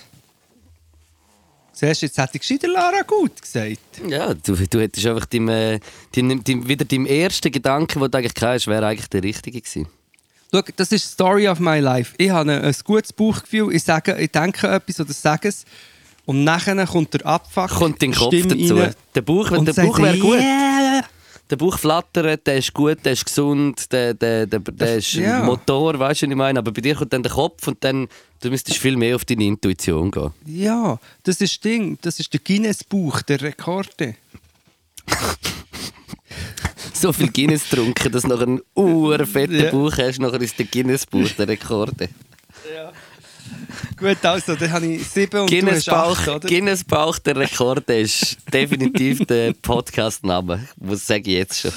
Zuerst, 1.73 2.01
jetzt 2.01 2.17
hätte 2.17 2.31
ich 2.37 2.41
gescheiter 2.41 2.67
Lara 2.67 3.03
gut 3.03 3.39
gesagt. 3.39 3.77
Ja, 4.07 4.33
du, 4.33 4.55
du 4.55 4.79
hättest 4.81 5.05
einfach 5.05 5.25
deinem, 5.27 5.49
äh, 5.49 5.79
deinem, 6.15 6.43
deinem, 6.43 6.67
wieder 6.67 6.85
deinem 6.85 7.05
ersten 7.05 7.51
Gedanken, 7.51 7.99
den 7.99 8.09
du 8.09 8.17
eigentlich 8.17 8.33
hast, 8.41 8.65
wäre 8.67 8.87
eigentlich 8.87 9.09
der 9.09 9.21
richtige 9.21 9.61
gewesen. 9.61 9.87
Schau, 10.51 10.61
das 10.75 10.91
ist 10.91 11.05
die 11.05 11.13
Story 11.13 11.47
of 11.47 11.59
my 11.59 11.79
life. 11.79 12.13
Ich 12.17 12.29
habe 12.29 12.51
ein, 12.51 12.75
gutes 12.83 13.13
Bauchgefühl. 13.13 13.73
Ich, 13.73 13.83
sage, 13.83 14.17
ich 14.17 14.31
denke 14.31 14.67
etwas 14.67 14.99
oder 14.99 15.13
sage 15.13 15.49
es. 15.49 15.65
Und 16.25 16.43
nachher 16.43 16.85
kommt 16.85 17.13
der 17.13 17.25
Abfuck. 17.25 17.69
Kommt 17.69 18.01
dein 18.01 18.13
Kopf 18.13 18.35
Stimme 18.35 18.55
dazu. 18.55 18.75
rein 18.75 18.93
Der 19.15 19.21
Bauch, 19.21 19.49
der 19.49 19.73
Bauch 19.73 19.99
wäre 19.99 20.17
gut. 20.17 20.39
«Yeah!» 20.39 21.03
der 21.49 21.55
Bauch 21.55 21.77
flattert, 21.77 22.45
der 22.45 22.57
ist 22.57 22.73
gut, 22.73 22.97
der 23.05 23.13
ist 23.13 23.25
gesund, 23.25 23.91
der, 23.91 24.13
der, 24.13 24.45
der, 24.45 24.59
der 24.59 24.97
ist 24.97 25.13
ja. 25.13 25.43
Motor, 25.43 25.97
weißt 25.97 26.21
du, 26.21 26.25
was 26.25 26.31
ich 26.31 26.35
meine? 26.35 26.59
Aber 26.59 26.71
bei 26.71 26.81
dir 26.81 26.95
kommt 26.95 27.13
dann 27.13 27.23
der 27.23 27.31
Kopf 27.31 27.67
und 27.67 27.83
dann 27.83 28.07
du 28.41 28.49
müsstest 28.49 28.79
viel 28.79 28.97
mehr 28.97 29.15
auf 29.15 29.25
deine 29.25 29.45
Intuition 29.45 30.11
gehen. 30.11 30.31
Ja, 30.45 30.99
das 31.23 31.41
ist 31.41 31.53
das 31.53 31.59
Ding. 31.61 31.97
Das 32.01 32.19
ist 32.19 32.33
der 32.33 32.39
Guinness-Buch 32.41 33.21
der 33.23 33.41
Rekorde. 33.41 34.15
So 36.99 37.13
viel 37.13 37.31
Guinness 37.31 37.69
getrunken, 37.69 38.11
dass 38.11 38.23
du 38.23 38.29
noch 38.29 38.41
einen 38.41 38.59
urfetten 38.73 39.59
Ja. 39.59 39.69
Bauch 39.69 39.95
hast, 39.97 40.19
nachher 40.19 40.41
ist 40.41 40.57
der 40.57 40.65
Guinness-Buch 40.65 41.29
der 41.37 41.47
Rekorde. 41.47 42.09
Gut, 43.97 44.17
also, 44.23 44.55
dann 44.55 44.71
habe 44.71 44.85
ich 44.87 45.07
sieben 45.07 45.41
und 45.41 45.49
Guinness 45.49 45.85
du 45.85 45.91
hast 45.91 46.17
acht, 46.19 46.25
Bauch, 46.25 46.35
oder? 46.35 46.47
Guinness 46.47 46.83
Bauch 46.83 47.17
der 47.19 47.35
Rekorde 47.35 47.99
ist 47.99 48.37
definitiv 48.51 49.25
der 49.25 49.53
Podcast-Name. 49.53 50.67
Das 50.77 51.05
sage 51.07 51.21
ich 51.31 51.37
jetzt 51.37 51.61
schon. 51.61 51.71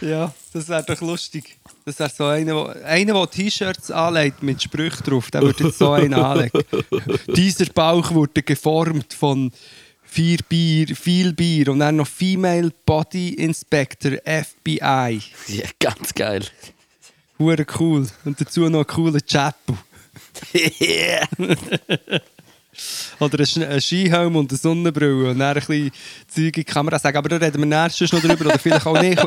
Ja, 0.00 0.32
das 0.52 0.68
wäre 0.68 0.84
doch 0.84 1.00
lustig. 1.00 1.56
Das 1.84 1.98
wäre 1.98 2.10
so 2.10 2.24
einer, 2.24 2.74
der 2.74 3.30
T-Shirts 3.30 3.90
anlegt 3.90 4.42
mit 4.42 4.62
Sprüchen 4.62 5.02
drauf, 5.04 5.30
der 5.30 5.42
würde 5.42 5.64
jetzt 5.64 5.78
so 5.78 5.92
einen 5.92 6.14
anlegen. 6.14 6.62
Dieser 7.34 7.66
Bauch 7.66 8.12
wurde 8.12 8.42
geformt 8.42 9.12
von 9.14 9.52
vier 10.14 10.38
Bier, 10.48 10.94
viel 10.94 11.32
Bier 11.32 11.68
und 11.70 11.80
dann 11.80 11.96
noch 11.96 12.06
Female 12.06 12.70
Body 12.86 13.30
Inspector 13.30 14.12
FBI. 14.24 15.20
Ja, 15.48 15.66
ganz 15.80 16.14
geil. 16.14 16.44
Hure 17.38 17.66
cool. 17.80 18.06
Und 18.24 18.40
dazu 18.40 18.60
noch 18.68 18.78
einen 18.78 18.86
coolen 18.86 19.20
Chapel. 19.26 19.76
yeah. 20.80 21.26
Oder 23.20 23.38
ein 23.40 23.80
Skihelm 23.80 24.36
und 24.36 24.50
eine 24.50 24.58
Sonnenbrille 24.58 25.30
und 25.30 25.38
dann 25.38 25.48
ein 25.48 25.54
bisschen 25.54 25.90
Zeug 26.28 26.44
in 26.46 26.52
die 26.52 26.64
Kamera 26.64 26.98
sagen. 26.98 27.16
Aber 27.16 27.28
da 27.28 27.36
reden 27.36 27.58
wir 27.58 27.66
nächstes 27.66 28.12
noch 28.12 28.20
drüber 28.20 28.46
oder 28.46 28.58
vielleicht 28.58 28.86
auch 28.86 29.00
nicht. 29.00 29.20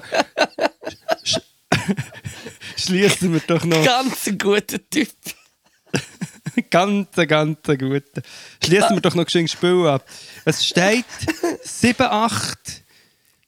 Sch- 1.23 1.41
Schließen 2.78 3.34
wir 3.34 3.39
doch 3.47 3.63
noch. 3.63 3.84
Ganz 3.86 4.28
ein 4.28 4.38
guter 4.38 4.78
Typ. 4.89 5.10
Ganz, 6.70 7.08
ganz 7.28 7.58
guten. 7.65 8.22
Schließen 8.63 8.96
wir 8.96 9.02
doch 9.02 9.13
noch 9.15 9.26
das 9.26 9.52
Spiel 9.52 9.86
ab. 9.88 10.06
Es 10.46 10.65
steht 10.65 11.06
7-8 11.63 12.56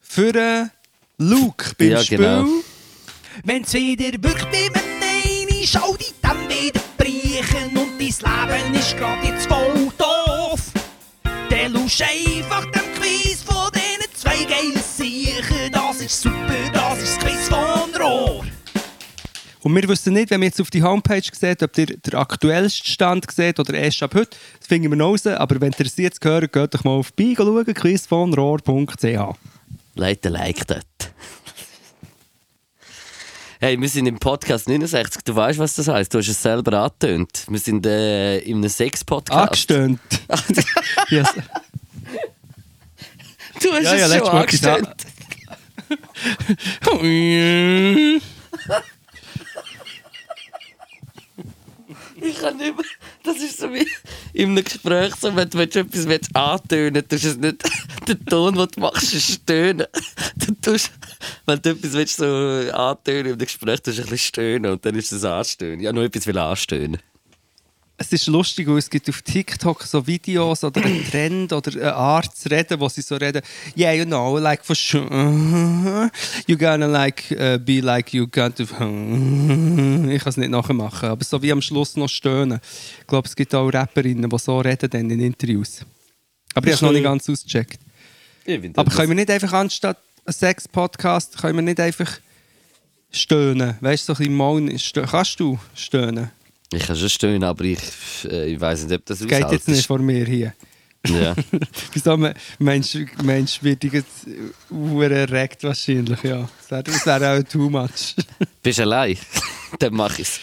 für 0.01 0.31
den 0.31 0.71
Luke 1.17 1.73
beim 1.77 1.89
Ja, 1.91 2.03
Spiel. 2.03 2.17
genau. 2.17 2.45
Wenn's 3.43 3.73
wieder 3.73 4.11
wirkt 4.21 4.51
mit 4.51 4.73
Nein, 4.75 5.47
schau 5.65 5.95
dich 5.95 6.13
dann 6.21 6.37
wieder 6.49 6.81
brechen 6.97 7.77
und 7.77 7.99
dein 7.99 7.99
Leben 7.99 8.75
ist 8.75 8.97
grad 8.97 9.23
jetzt 9.23 9.47
voll 9.47 9.91
doof. 9.97 10.59
Der 11.49 11.69
lusch 11.69 12.01
einfach 12.01 12.65
dem 12.71 12.93
Quiz 12.99 13.41
von 13.43 13.71
diesen 13.73 14.13
zwei 14.15 14.43
geilen 14.43 14.81
Siechen. 14.83 15.71
Das 15.71 15.99
ist 16.01 16.21
super, 16.21 16.53
das 16.73 16.99
ist 17.01 17.17
das 17.17 17.25
Quiz 17.25 17.47
von 17.49 18.01
Rohr. 18.01 18.45
Und 19.61 19.75
wir 19.75 19.87
wissen 19.89 20.13
nicht, 20.13 20.29
wenn 20.29 20.39
wir 20.39 20.47
jetzt 20.47 20.61
auf 20.61 20.69
die 20.69 20.83
Homepage 20.83 21.21
seht, 21.31 21.61
ob 21.63 21.77
ihr 21.77 21.87
den 21.87 22.15
aktuellsten 22.15 22.87
Stand 22.87 23.29
seht 23.29 23.59
oder 23.59 23.73
erst 23.73 24.01
ab 24.01 24.15
heute. 24.15 24.37
Das 24.57 24.67
finden 24.67 24.89
wir 24.89 24.97
noch 24.97 25.09
raus. 25.09 25.27
Aber 25.27 25.59
wenn 25.59 25.73
ihr 25.77 25.85
es 25.85 25.97
jetzt 25.97 26.21
gehört, 26.21 26.53
geht 26.53 26.73
doch 26.73 26.83
mal 26.85 26.91
auf 26.91 27.11
bei 27.13 27.33
schauen, 27.35 27.65
quizvonrohr.ch. 27.65 29.35
Leute, 29.95 30.29
like 30.29 30.65
dort. 30.67 30.85
Hey, 33.61 33.79
wir 33.79 33.89
sind 33.89 34.05
im 34.05 34.17
Podcast 34.17 34.69
69. 34.69 35.21
Du 35.25 35.35
weißt, 35.35 35.59
was 35.59 35.75
das 35.75 35.89
heißt. 35.89 36.13
Du 36.13 36.19
hast 36.19 36.29
es 36.29 36.41
selber 36.41 36.79
angetönt. 36.79 37.43
Wir 37.49 37.59
sind 37.59 37.85
äh, 37.85 38.39
in 38.39 38.59
einem 38.59 38.69
Sex-Podcast. 38.69 39.37
Angestöhnt. 39.37 39.99
yes. 41.09 41.27
Du 43.61 43.73
hast 43.73 43.83
Ja, 43.83 43.95
ja, 43.95 44.05
es 44.05 44.11
letztes 44.11 44.29
schon 44.29 44.37
angestellt. 44.37 44.87
Ich 52.21 52.39
kann 52.39 52.57
nicht 52.57 52.75
mehr. 52.75 52.85
Das 53.23 53.37
ist 53.37 53.59
so 53.59 53.71
wie 53.73 53.87
in 54.33 54.51
einem 54.51 54.63
Gespräch, 54.63 55.15
so, 55.15 55.35
wenn 55.35 55.49
du 55.49 55.59
etwas 55.59 56.07
willst 56.07 56.35
antönen 56.35 57.03
willst, 57.07 57.25
es 57.25 57.37
nicht 57.37 57.63
der 58.07 58.19
Ton, 58.25 58.55
den 58.55 58.67
du 58.67 58.79
machst, 58.79 59.13
ist 59.13 59.31
stöhnen. 59.31 59.87
Du 60.35 60.53
tust, 60.61 60.91
wenn 61.45 61.61
du 61.61 61.69
etwas 61.71 61.93
willst, 61.93 62.17
so 62.17 62.25
antönen 62.25 63.33
einem 63.33 63.37
Gespräch, 63.37 63.81
tust 63.81 63.97
du 63.97 64.03
ein 64.03 64.09
bisschen 64.09 64.17
stöhnen 64.17 64.71
und 64.71 64.85
dann 64.85 64.95
ist 64.95 65.11
es 65.11 65.23
anstönen. 65.23 65.79
Ja, 65.79 65.93
nur 65.93 66.03
etwas 66.03 66.27
will 66.27 66.37
anstönen. 66.37 66.99
Es 68.01 68.13
ist 68.13 68.27
lustig, 68.27 68.65
weil 68.69 68.77
es 68.77 68.89
gibt 68.89 69.09
auf 69.09 69.21
TikTok 69.21 69.83
so 69.83 70.07
Videos 70.07 70.63
oder 70.63 70.81
einen 70.85 71.05
Trend 71.05 71.51
oder 71.51 71.69
eine 71.73 71.93
Art 71.95 72.33
zu 72.33 72.49
reden, 72.49 72.79
wo 72.79 72.87
sie 72.87 73.01
so 73.01 73.17
reden, 73.17 73.41
yeah, 73.77 73.91
you 73.91 74.05
know, 74.05 74.37
like 74.37 74.63
for 74.63 74.73
sure, 74.73 76.09
you 76.47 76.57
gonna 76.57 76.85
like 76.85 77.25
uh, 77.31 77.57
be 77.59 77.81
like 77.81 78.13
you 78.13 78.25
to, 78.25 78.63
ich 78.63 78.69
kann 78.69 80.09
es 80.25 80.37
nicht 80.37 80.49
nachmachen, 80.49 81.09
aber 81.09 81.25
so 81.25 81.41
wie 81.41 81.51
am 81.51 81.61
Schluss 81.61 81.97
noch 81.97 82.07
stöhnen. 82.07 82.61
Ich 83.01 83.07
glaube, 83.07 83.27
es 83.27 83.35
gibt 83.35 83.53
auch 83.53 83.67
Rapperinnen, 83.67 84.29
die 84.29 84.39
so 84.39 84.59
reden 84.59 84.89
dann 84.89 85.09
in 85.09 85.19
Interviews. 85.19 85.81
Aber 86.55 86.67
ich 86.67 86.73
habe 86.73 86.75
es 86.75 86.81
noch 86.81 86.91
nicht 86.93 87.03
ganz 87.03 87.29
ausgecheckt. 87.29 87.81
Aber 88.77 88.89
können 88.91 89.09
wir 89.09 89.15
nicht 89.15 89.29
einfach 89.29 89.51
anstatt 89.51 89.97
Sex-Podcast, 90.25 91.37
können 91.37 91.57
wir 91.57 91.63
nicht 91.63 91.79
einfach 91.81 92.17
stöhnen? 93.11 93.75
Weißt 93.81 94.07
du, 94.07 94.13
so 94.15 94.23
ein 94.23 94.37
bisschen 94.37 95.03
stö- 95.03 95.05
kannst 95.09 95.37
du 95.41 95.59
stöhnen? 95.75 96.31
Ich 96.71 96.83
kann 96.85 96.95
schon 96.95 97.09
stöhnen, 97.09 97.43
aber 97.43 97.63
ich, 97.65 97.79
äh, 98.25 98.53
ich 98.53 98.59
weiß 98.61 98.83
nicht, 98.85 98.95
ob 98.95 99.05
das 99.05 99.19
Geht 99.25 99.51
jetzt 99.51 99.67
nicht 99.67 99.87
vor 99.87 99.99
mir 99.99 100.25
hier. 100.25 100.53
Ja. 101.07 101.33
Wieso? 101.93 102.17
me- 102.17 102.33
Mensch, 102.59 102.95
Mensch 103.23 103.63
wird 103.63 103.81
dich 103.83 103.93
jetzt 103.93 104.27
uh, 104.69 105.01
erregt 105.01 105.63
wahrscheinlich, 105.63 106.21
ja. 106.23 106.47
Das 106.69 107.05
wäre 107.05 107.39
auch 107.39 107.43
too 107.43 107.69
much. 107.69 108.15
Bist 108.63 108.79
du 108.79 108.83
allein? 108.83 109.17
Dann 109.79 109.93
mach 109.93 110.19
ich's. 110.19 110.39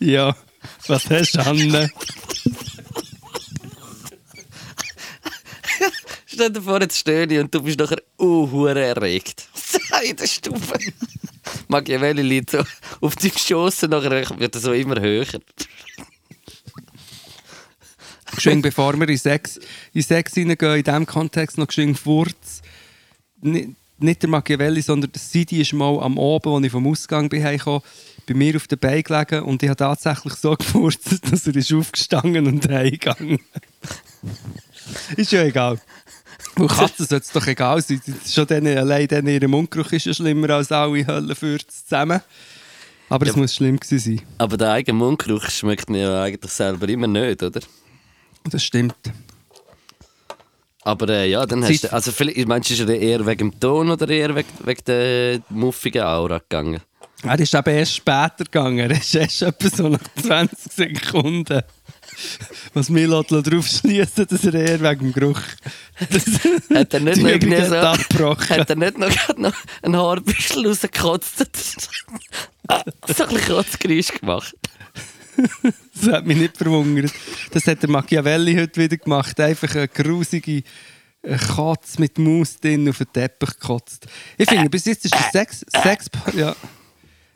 ja. 0.00 0.34
Was 0.86 1.10
hast 1.10 1.34
du, 1.34 1.40
Anne? 1.46 1.90
Stell 6.26 6.50
dir 6.50 6.62
vor, 6.62 6.80
jetzt 6.80 6.96
stöhne 6.98 7.40
und 7.40 7.52
du 7.54 7.62
bist 7.62 7.78
nachher 7.78 8.00
uh, 8.20 8.66
erregt. 8.66 9.48
in 10.08 10.16
der 10.16 10.26
Stube. 10.26 10.78
Machiavelli 11.68 12.22
liegt 12.22 12.50
so 12.50 12.62
auf 13.00 13.16
die 13.16 13.30
Schossen, 13.30 13.90
nachher 13.90 14.38
wird 14.38 14.54
er 14.54 14.60
so 14.60 14.72
immer 14.72 15.00
höher. 15.00 15.26
Geschwind, 18.34 18.62
bevor 18.62 18.98
wir 18.98 19.08
in 19.08 19.18
Sex, 19.18 19.58
in 19.92 20.02
Sex 20.02 20.36
reingehen, 20.36 20.76
in 20.76 20.84
diesem 20.84 21.06
Kontext 21.06 21.58
noch 21.58 21.66
geschwind 21.66 21.98
Furz. 21.98 22.62
Nicht, 23.40 23.70
nicht 23.98 24.22
der 24.22 24.30
Machiavelli, 24.30 24.80
sondern 24.80 25.10
der 25.10 25.20
Sidi 25.20 25.60
ist 25.60 25.72
mal 25.72 26.00
am 26.00 26.18
Oben, 26.18 26.54
als 26.54 26.64
ich 26.66 26.72
vom 26.72 26.86
Ausgang 26.86 27.28
bin, 27.28 27.42
heimgekommen, 27.42 27.82
bei 28.26 28.34
mir 28.34 28.56
auf 28.56 28.66
den 28.68 28.78
Beinen 28.78 29.02
gelegen 29.02 29.42
und 29.42 29.62
ich 29.62 29.68
habe 29.68 29.76
tatsächlich 29.76 30.34
so 30.34 30.52
gefurzt, 30.56 31.32
dass 31.32 31.46
er 31.46 31.56
ist 31.56 31.72
aufgestanden 31.72 32.46
und 32.46 32.68
heimgegangen 32.68 33.40
Ist 35.16 35.32
ja 35.32 35.42
egal. 35.42 35.80
Weil 36.56 36.68
Katzen 36.68 37.06
sollte 37.06 37.24
es 37.26 37.32
doch 37.32 37.46
egal 37.46 37.82
sein. 37.82 38.00
Schon 38.28 38.46
denen, 38.46 38.78
allein 38.78 39.08
denen, 39.08 39.28
ihr 39.28 39.48
Mundgeruch 39.48 39.92
ist 39.92 40.06
ja 40.06 40.14
schlimmer 40.14 40.50
als 40.50 40.70
alle 40.72 41.06
Höllenfürze 41.06 41.66
zusammen. 41.68 42.20
Aber 43.08 43.26
es 43.26 43.34
Ja. 43.34 43.40
muss 43.40 43.54
schlimm 43.54 43.78
gewesen 43.80 44.18
sein. 44.18 44.26
Aber 44.38 44.56
der 44.56 44.72
eigene 44.72 44.98
Mundgeruch 44.98 45.48
schmeckt 45.50 45.88
mir 45.90 46.02
ja 46.02 46.22
eigentlich 46.22 46.52
selber 46.52 46.88
immer 46.88 47.06
nicht, 47.06 47.42
oder? 47.42 47.60
Das 48.44 48.62
stimmt. 48.62 48.94
Aber 50.82 51.08
äh, 51.08 51.28
ja, 51.28 51.44
dann 51.44 51.64
hast 51.64 51.84
du. 51.84 51.92
Also, 51.92 52.12
vielleicht, 52.12 52.46
meinst 52.48 52.70
du, 52.70 52.74
ist 52.74 52.80
er 52.80 52.88
eher 52.98 53.26
wegen 53.26 53.50
dem 53.50 53.60
Ton 53.60 53.90
oder 53.90 54.08
eher 54.08 54.34
wegen, 54.34 54.48
wegen 54.64 54.84
der 54.86 55.40
muffigen 55.50 56.02
Aura 56.02 56.38
gegangen? 56.38 56.80
Er 57.24 57.38
ist 57.38 57.54
eben 57.54 57.74
erst 57.74 57.96
später 57.96 58.44
gegangen. 58.44 58.78
Er 58.78 58.90
ist 58.92 59.14
erst 59.14 59.42
etwa 59.42 59.68
so 59.68 59.88
nach 59.88 60.00
20 60.22 60.72
Sekunden. 60.72 61.62
Was 62.74 62.88
mir 62.88 63.08
darauf 63.08 63.66
schließen, 63.66 64.26
dass 64.28 64.44
er 64.44 64.54
eher 64.54 64.80
wegen 64.80 65.00
dem 65.00 65.12
Geruch. 65.12 65.40
Hat 66.74 66.94
er 66.94 67.00
nicht 67.00 67.22
noch 67.22 67.66
so. 67.66 67.76
hat 67.76 68.00
abgebrochen. 68.00 68.48
Hat 68.48 68.70
er 68.70 68.76
nicht 68.76 68.98
noch, 68.98 69.36
noch 69.36 69.54
ein 69.82 69.96
Haarbüschel 69.96 70.66
rausgekotzt? 70.66 71.38
so 73.16 73.24
ein 73.24 73.36
Kotzgeräusch 73.36 74.12
gemacht. 74.20 74.54
Das 75.94 76.12
hat 76.12 76.26
mich 76.26 76.36
nicht 76.36 76.56
verwundert. 76.56 77.12
Das 77.52 77.66
hat 77.66 77.82
der 77.82 77.90
Machiavelli 77.90 78.56
heute 78.56 78.80
wieder 78.80 78.96
gemacht. 78.96 79.38
Einfach 79.40 79.74
eine 79.74 79.88
grusige 79.88 80.62
äh, 81.22 81.36
Katze 81.36 82.00
mit 82.00 82.18
Maus 82.18 82.56
drin 82.58 82.88
auf 82.88 82.98
den 82.98 83.12
Teppich 83.12 83.58
gekotzt. 83.58 84.06
Ich 84.36 84.48
finde, 84.48 84.68
bis 84.68 84.84
jetzt 84.84 85.04
ist 85.04 85.14
der 85.14 85.30
Sex, 85.32 85.64
Sex 85.82 86.06
ja, 86.34 86.54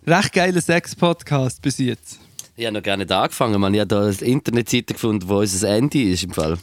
recht 0.06 0.32
geiler 0.32 0.60
Sex-Podcast 0.60 1.62
bis 1.62 1.78
jetzt. 1.78 2.18
Ich 2.56 2.66
habe 2.66 2.74
noch 2.76 2.82
gar 2.82 2.96
nicht 2.96 3.10
angefangen. 3.10 3.60
Man. 3.60 3.72
Ich 3.74 3.80
habe 3.80 3.88
da 3.88 4.02
eine 4.02 4.12
Internetseite 4.12 4.94
gefunden, 4.94 5.28
wo 5.28 5.38
unser 5.38 5.68
Andy 5.70 6.12
ist 6.12 6.24
im 6.24 6.32
Fall. 6.32 6.58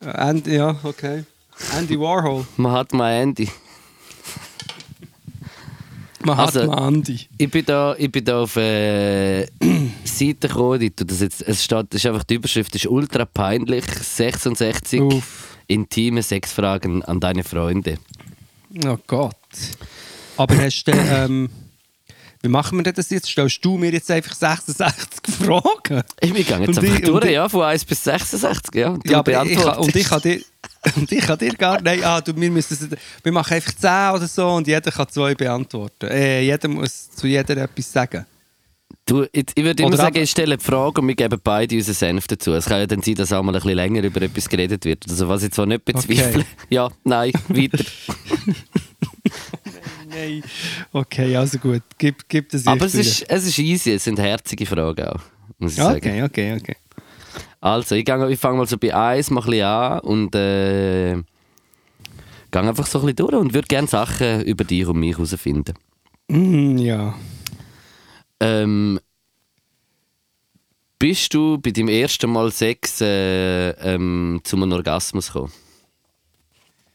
Äh, 0.00 0.06
Andy, 0.30 0.56
ja, 0.56 0.76
okay. 0.82 1.24
Andy 1.76 1.98
Warhol. 1.98 2.46
Man 2.56 2.72
hat 2.72 2.92
mein 2.92 3.22
Andy. 3.28 3.48
Man 6.24 6.36
hat 6.36 6.56
Also- 6.56 6.66
mal 6.66 6.88
Andy. 6.88 7.20
Ich 7.38 7.50
bin 7.50 7.64
da, 7.66 7.94
ich 7.96 8.10
bin 8.10 8.24
da 8.24 8.42
auf 8.42 8.56
äh, 8.56 9.46
Seite 10.04 10.48
gekommen, 10.48 10.90
das 10.96 11.20
jetzt, 11.20 11.42
es 11.42 11.62
steht, 11.64 11.86
das 11.90 12.00
ist 12.02 12.06
einfach 12.06 12.24
die 12.24 12.34
Überschrift, 12.34 12.74
ist 12.74 12.86
ultra 12.86 13.24
peinlich, 13.26 13.84
66 13.84 15.00
Uff. 15.02 15.56
intime 15.66 16.22
Sexfragen 16.22 17.02
an 17.04 17.20
deine 17.20 17.44
Freunde. 17.44 17.98
Oh 18.84 18.98
Gott. 19.06 19.36
Aber 20.36 20.56
hast 20.58 20.84
du, 20.84 20.92
ähm, 20.92 21.48
wie 22.46 22.50
machen 22.50 22.78
wir 22.78 22.84
denn 22.84 22.94
das 22.94 23.10
jetzt? 23.10 23.28
Stellst 23.28 23.64
du 23.64 23.76
mir 23.76 23.90
jetzt 23.90 24.08
einfach 24.08 24.32
66 24.32 25.34
Fragen? 25.34 26.04
Ich 26.20 26.32
bin 26.32 26.44
gegangen 26.44 26.68
jetzt 26.68 26.78
einfach 26.78 27.00
durch, 27.00 27.30
ja, 27.30 27.48
von 27.48 27.62
1 27.62 27.84
bis 27.84 28.04
66, 28.04 28.74
ja. 28.74 28.90
Und 28.90 29.10
Ja, 29.10 29.18
aber 29.18 29.44
ich, 29.44 29.64
und 29.64 29.96
ich 29.96 30.08
kann 30.08 30.20
dir... 30.20 30.40
Und 30.94 31.10
ich 31.10 31.20
kann 31.20 31.38
dir 31.38 31.52
gar 31.54 31.80
nein, 31.80 32.02
ah, 32.04 32.20
du, 32.20 32.34
wir, 32.36 32.50
müssen, 32.50 32.96
wir 33.22 33.32
machen 33.32 33.54
einfach 33.54 33.72
10 33.72 34.14
oder 34.14 34.28
so 34.28 34.48
und 34.50 34.68
jeder 34.68 34.92
kann 34.92 35.08
zwei 35.08 35.34
beantworten. 35.34 36.06
Äh, 36.06 36.42
jeder 36.42 36.68
muss 36.68 37.10
zu 37.10 37.26
jeder 37.26 37.56
etwas 37.56 37.92
sagen. 37.92 38.24
Du, 39.04 39.24
ich, 39.32 39.46
ich 39.54 39.64
würde 39.64 39.82
immer 39.82 39.88
Oder 39.88 39.96
sagen, 39.98 40.16
ich 40.18 40.30
stelle 40.30 40.56
die 40.56 40.64
Frage 40.64 41.00
und 41.00 41.08
wir 41.08 41.16
geben 41.16 41.40
beide 41.42 41.74
unseren 41.74 41.94
Senf 41.94 42.28
dazu. 42.28 42.52
Es 42.52 42.66
kann 42.66 42.78
ja 42.78 42.86
dann 42.86 43.02
sein, 43.02 43.16
dass 43.16 43.32
auch 43.32 43.42
mal 43.42 43.52
ein 43.52 43.60
bisschen 43.60 43.76
länger 43.76 44.02
über 44.04 44.22
etwas 44.22 44.48
geredet 44.48 44.84
wird. 44.84 45.04
Also 45.08 45.28
was 45.28 45.42
ich 45.42 45.50
zwar 45.50 45.66
nicht 45.66 45.84
bezweifle. 45.84 46.44
Ja, 46.70 46.88
nein, 47.02 47.32
weiter. 47.48 47.84
Nein. 50.16 50.42
Okay, 50.92 51.36
also 51.36 51.58
gut. 51.58 51.82
Gib, 51.98 52.28
gib 52.28 52.48
das 52.50 52.66
Aber 52.66 52.86
es 52.86 52.94
ist, 52.94 53.22
es 53.28 53.46
ist 53.46 53.58
easy, 53.58 53.92
es 53.92 54.04
sind 54.04 54.18
herzige 54.18 54.64
Fragen 54.66 55.06
auch, 55.08 55.20
muss 55.58 55.72
ich 55.72 55.78
wieder. 55.78 55.90
sagen. 55.92 55.96
Okay, 55.96 56.22
okay, 56.22 56.56
okay. 56.60 56.76
Also, 57.60 57.94
ich, 57.94 58.04
gang- 58.04 58.30
ich 58.30 58.38
fange 58.38 58.58
mal 58.58 58.66
so 58.66 58.78
bei 58.78 58.94
1 58.94 59.30
mal 59.30 59.40
ein 59.42 59.46
bisschen 59.46 59.64
an 59.64 60.00
und 60.00 60.34
äh, 60.34 61.14
gehe 62.50 62.62
einfach 62.62 62.86
so 62.86 63.00
ein 63.00 63.06
bisschen 63.06 63.16
durch 63.16 63.34
und 63.34 63.54
würde 63.54 63.66
gerne 63.66 63.88
Sachen 63.88 64.42
über 64.42 64.64
dich 64.64 64.86
und 64.86 64.98
mich 65.00 65.16
herausfinden. 65.16 65.74
Mm, 66.28 66.78
ja. 66.78 67.14
Ähm, 68.40 69.00
bist 70.98 71.34
du 71.34 71.58
bei 71.58 71.70
deinem 71.72 71.88
ersten 71.88 72.30
Mal 72.30 72.50
Sex 72.52 73.00
äh, 73.00 73.70
ähm, 73.70 74.40
zu 74.44 74.56
einem 74.56 74.72
Orgasmus 74.72 75.26
gekommen? 75.32 75.52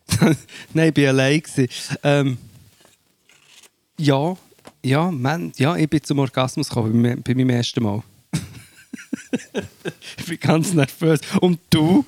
Nein, 0.74 0.92
ich 0.96 1.04
war 1.04 1.10
allein. 1.10 1.42
Ähm, 2.04 2.38
ja, 4.02 4.38
ja, 4.84 5.12
Mann, 5.12 5.52
ja, 5.58 5.76
ich 5.76 5.90
bin 5.90 6.04
zum 6.04 6.20
Orgasmus 6.20 6.70
gekommen 6.70 7.02
bei, 7.04 7.16
bei 7.16 7.36
meinem 7.36 7.52
ersten 7.52 7.84
Mal. 7.84 8.04
ich 10.18 10.26
bin 10.26 10.40
ganz 10.40 10.74
nervös. 10.74 11.20
Und 11.40 11.60
du? 11.70 12.06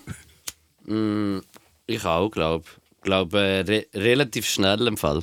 Mm, 0.86 1.39
ich 1.86 2.03
auch, 2.03 2.29
glaube 2.29 2.65
glaube 3.03 3.39
äh, 3.39 3.60
re 3.60 3.86
relativ 3.93 4.47
schnell 4.47 4.88
im 4.88 4.97
Fall. 4.97 5.21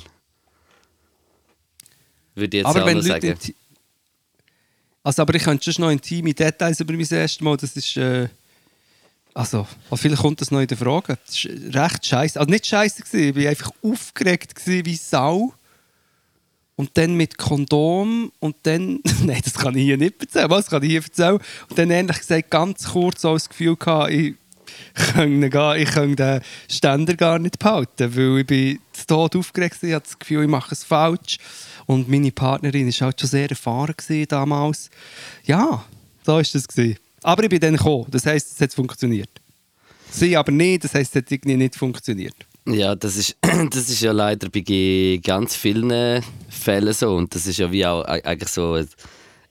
Würde 2.35 2.57
ich 2.57 2.63
jetzt 2.63 2.75
aber 2.75 2.85
auch 2.85 3.01
sagen. 3.01 3.37
also, 5.03 5.21
aber 5.21 5.35
ich 5.35 5.43
könnte 5.43 5.73
schon 5.73 5.83
noch 5.83 5.91
intime 5.91 6.33
Details 6.33 6.79
über 6.79 6.93
mein 6.93 7.01
erstes 7.01 7.41
Mal. 7.41 7.57
Das 7.57 7.75
ist. 7.75 7.97
Äh, 7.97 8.29
also, 9.33 9.67
oh, 9.89 9.95
vielleicht 9.95 10.21
kommt 10.21 10.41
das 10.41 10.51
noch 10.51 10.59
in 10.59 10.67
der 10.67 10.77
Frage. 10.77 11.17
Das 11.25 11.43
ist 11.43 11.75
recht 11.75 12.05
scheiße. 12.05 12.39
Also 12.39 12.49
nicht 12.49 12.65
scheiße 12.65 13.03
gewesen. 13.03 13.37
Ich 13.37 13.43
war 13.43 13.49
einfach 13.49 13.71
aufgeregt 13.81 14.55
gewesen 14.55 14.85
wie 14.85 14.95
Sau. 14.95 15.53
Und 16.81 16.89
dann 16.95 17.13
mit 17.13 17.37
Kondom 17.37 18.31
und 18.39 18.55
dann. 18.63 19.01
Nein, 19.23 19.39
das 19.43 19.53
kann 19.53 19.77
ich 19.77 19.83
hier 19.83 19.97
nicht 19.97 20.19
erzählen. 20.19 20.49
Was 20.49 20.65
kann 20.65 20.81
ich 20.81 20.89
hier 20.89 21.03
erzählen? 21.03 21.37
Und 21.69 21.77
dann 21.77 21.91
ehrlich 21.91 22.17
gesagt 22.17 22.49
ganz 22.49 22.85
kurz 22.85 23.21
so 23.21 23.33
das 23.33 23.49
Gefühl 23.49 23.75
gehabt, 23.75 24.09
ich 24.09 24.33
könnte, 24.95 25.51
gar, 25.51 25.77
ich 25.77 25.91
könnte 25.91 26.15
den 26.15 26.41
Ständer 26.67 27.13
gar 27.13 27.37
nicht 27.37 27.59
behalten, 27.59 28.15
weil 28.15 28.39
ich 28.39 28.47
bin 28.47 28.79
zu 28.93 29.05
Tod 29.05 29.35
aufgeregt 29.35 29.79
war. 29.83 29.89
Ich 29.89 29.93
hatte 29.93 30.07
das 30.07 30.17
Gefühl, 30.17 30.41
ich 30.41 30.49
mache 30.49 30.73
es 30.73 30.83
falsch. 30.83 31.37
Und 31.85 32.09
meine 32.09 32.31
Partnerin 32.31 32.87
war 32.87 32.99
halt 33.01 33.21
schon 33.21 33.29
sehr 33.29 33.47
erfahren 33.47 33.93
damals. 34.27 34.89
Ja, 35.43 35.85
so 36.25 36.31
war 36.33 36.41
das. 36.41 36.67
Aber 37.21 37.43
ich 37.43 37.49
bin 37.49 37.59
dann 37.59 37.77
gekommen. 37.77 38.07
Das 38.09 38.25
heisst, 38.25 38.53
es 38.55 38.59
hat 38.59 38.73
funktioniert. 38.73 39.29
Sie 40.09 40.35
aber 40.35 40.51
nicht, 40.51 40.83
das 40.83 40.95
heisst, 40.95 41.15
es 41.15 41.21
hat 41.21 41.31
irgendwie 41.31 41.57
nicht 41.57 41.75
funktioniert. 41.75 42.35
Ja, 42.67 42.95
das 42.95 43.17
ist, 43.17 43.37
das 43.41 43.89
ist 43.89 44.01
ja 44.01 44.11
leider 44.11 44.49
bei 44.49 45.19
ganz 45.23 45.55
vielen 45.55 46.23
Fällen 46.49 46.93
so. 46.93 47.15
Und 47.15 47.33
das 47.33 47.47
ist 47.47 47.57
ja 47.57 47.71
wie 47.71 47.85
auch 47.85 48.03
e- 48.03 48.21
eigentlich 48.23 48.49
so 48.49 48.73
ein, 48.73 48.87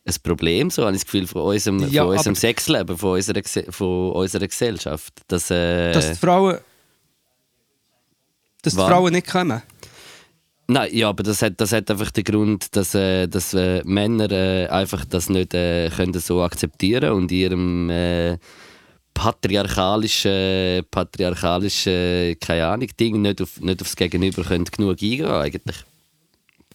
ein 0.05 0.15
Problem, 0.23 0.71
so 0.71 0.85
habe 0.85 0.95
ich 0.95 1.03
das 1.03 1.07
Gefühl, 1.07 1.27
von 1.27 1.43
unserem, 1.43 1.89
Ja, 1.91 2.05
von 2.05 2.17
unserem 2.17 2.35
Sexleben, 2.35 2.97
von 2.97 3.13
unserer, 3.13 3.43
von 3.71 4.13
unserer 4.13 4.47
Gesellschaft. 4.47 5.13
Dass, 5.29 5.51
äh, 5.51 5.93
Dass 5.93 6.11
die 6.11 6.17
Frauen. 6.17 6.59
Dass 8.63 8.75
die? 8.75 8.79
Frauen 8.79 9.13
nicht 9.13 9.27
kommen. 9.29 9.63
Nein, 10.69 10.91
ja, 10.93 11.09
aber 11.09 11.25
das 11.25 11.43
hat, 11.43 11.61
das 11.61 11.73
hat 11.73 11.91
einfach 11.91 12.13
den 12.13 12.23
Grund, 12.23 12.77
dass, 12.77 12.95
äh, 12.95 13.27
dass 13.27 13.55
äh, 13.55 13.83
Männer 13.85 14.31
äh, 14.31 14.69
einfach 14.69 15.05
das 15.05 15.29
nicht 15.29 15.53
äh, 15.53 15.91
können 15.91 16.15
so 16.21 16.43
akzeptieren 16.43 17.13
und 17.13 17.33
ihrem 17.33 17.91
äh, 19.21 19.23
patriarchalischen, 19.23 20.85
patriarchalischen, 20.91 22.39
keine 22.41 22.67
Ahnung, 22.67 22.89
Ding 22.99 23.21
nicht, 23.23 23.43
auf, 23.43 23.61
nicht 23.61 23.81
aufs 23.83 23.97
Gegenüber 23.97 24.43
können 24.43 24.65
genug 24.65 25.03
eingehen 25.03 25.27
eigentlich. 25.27 25.77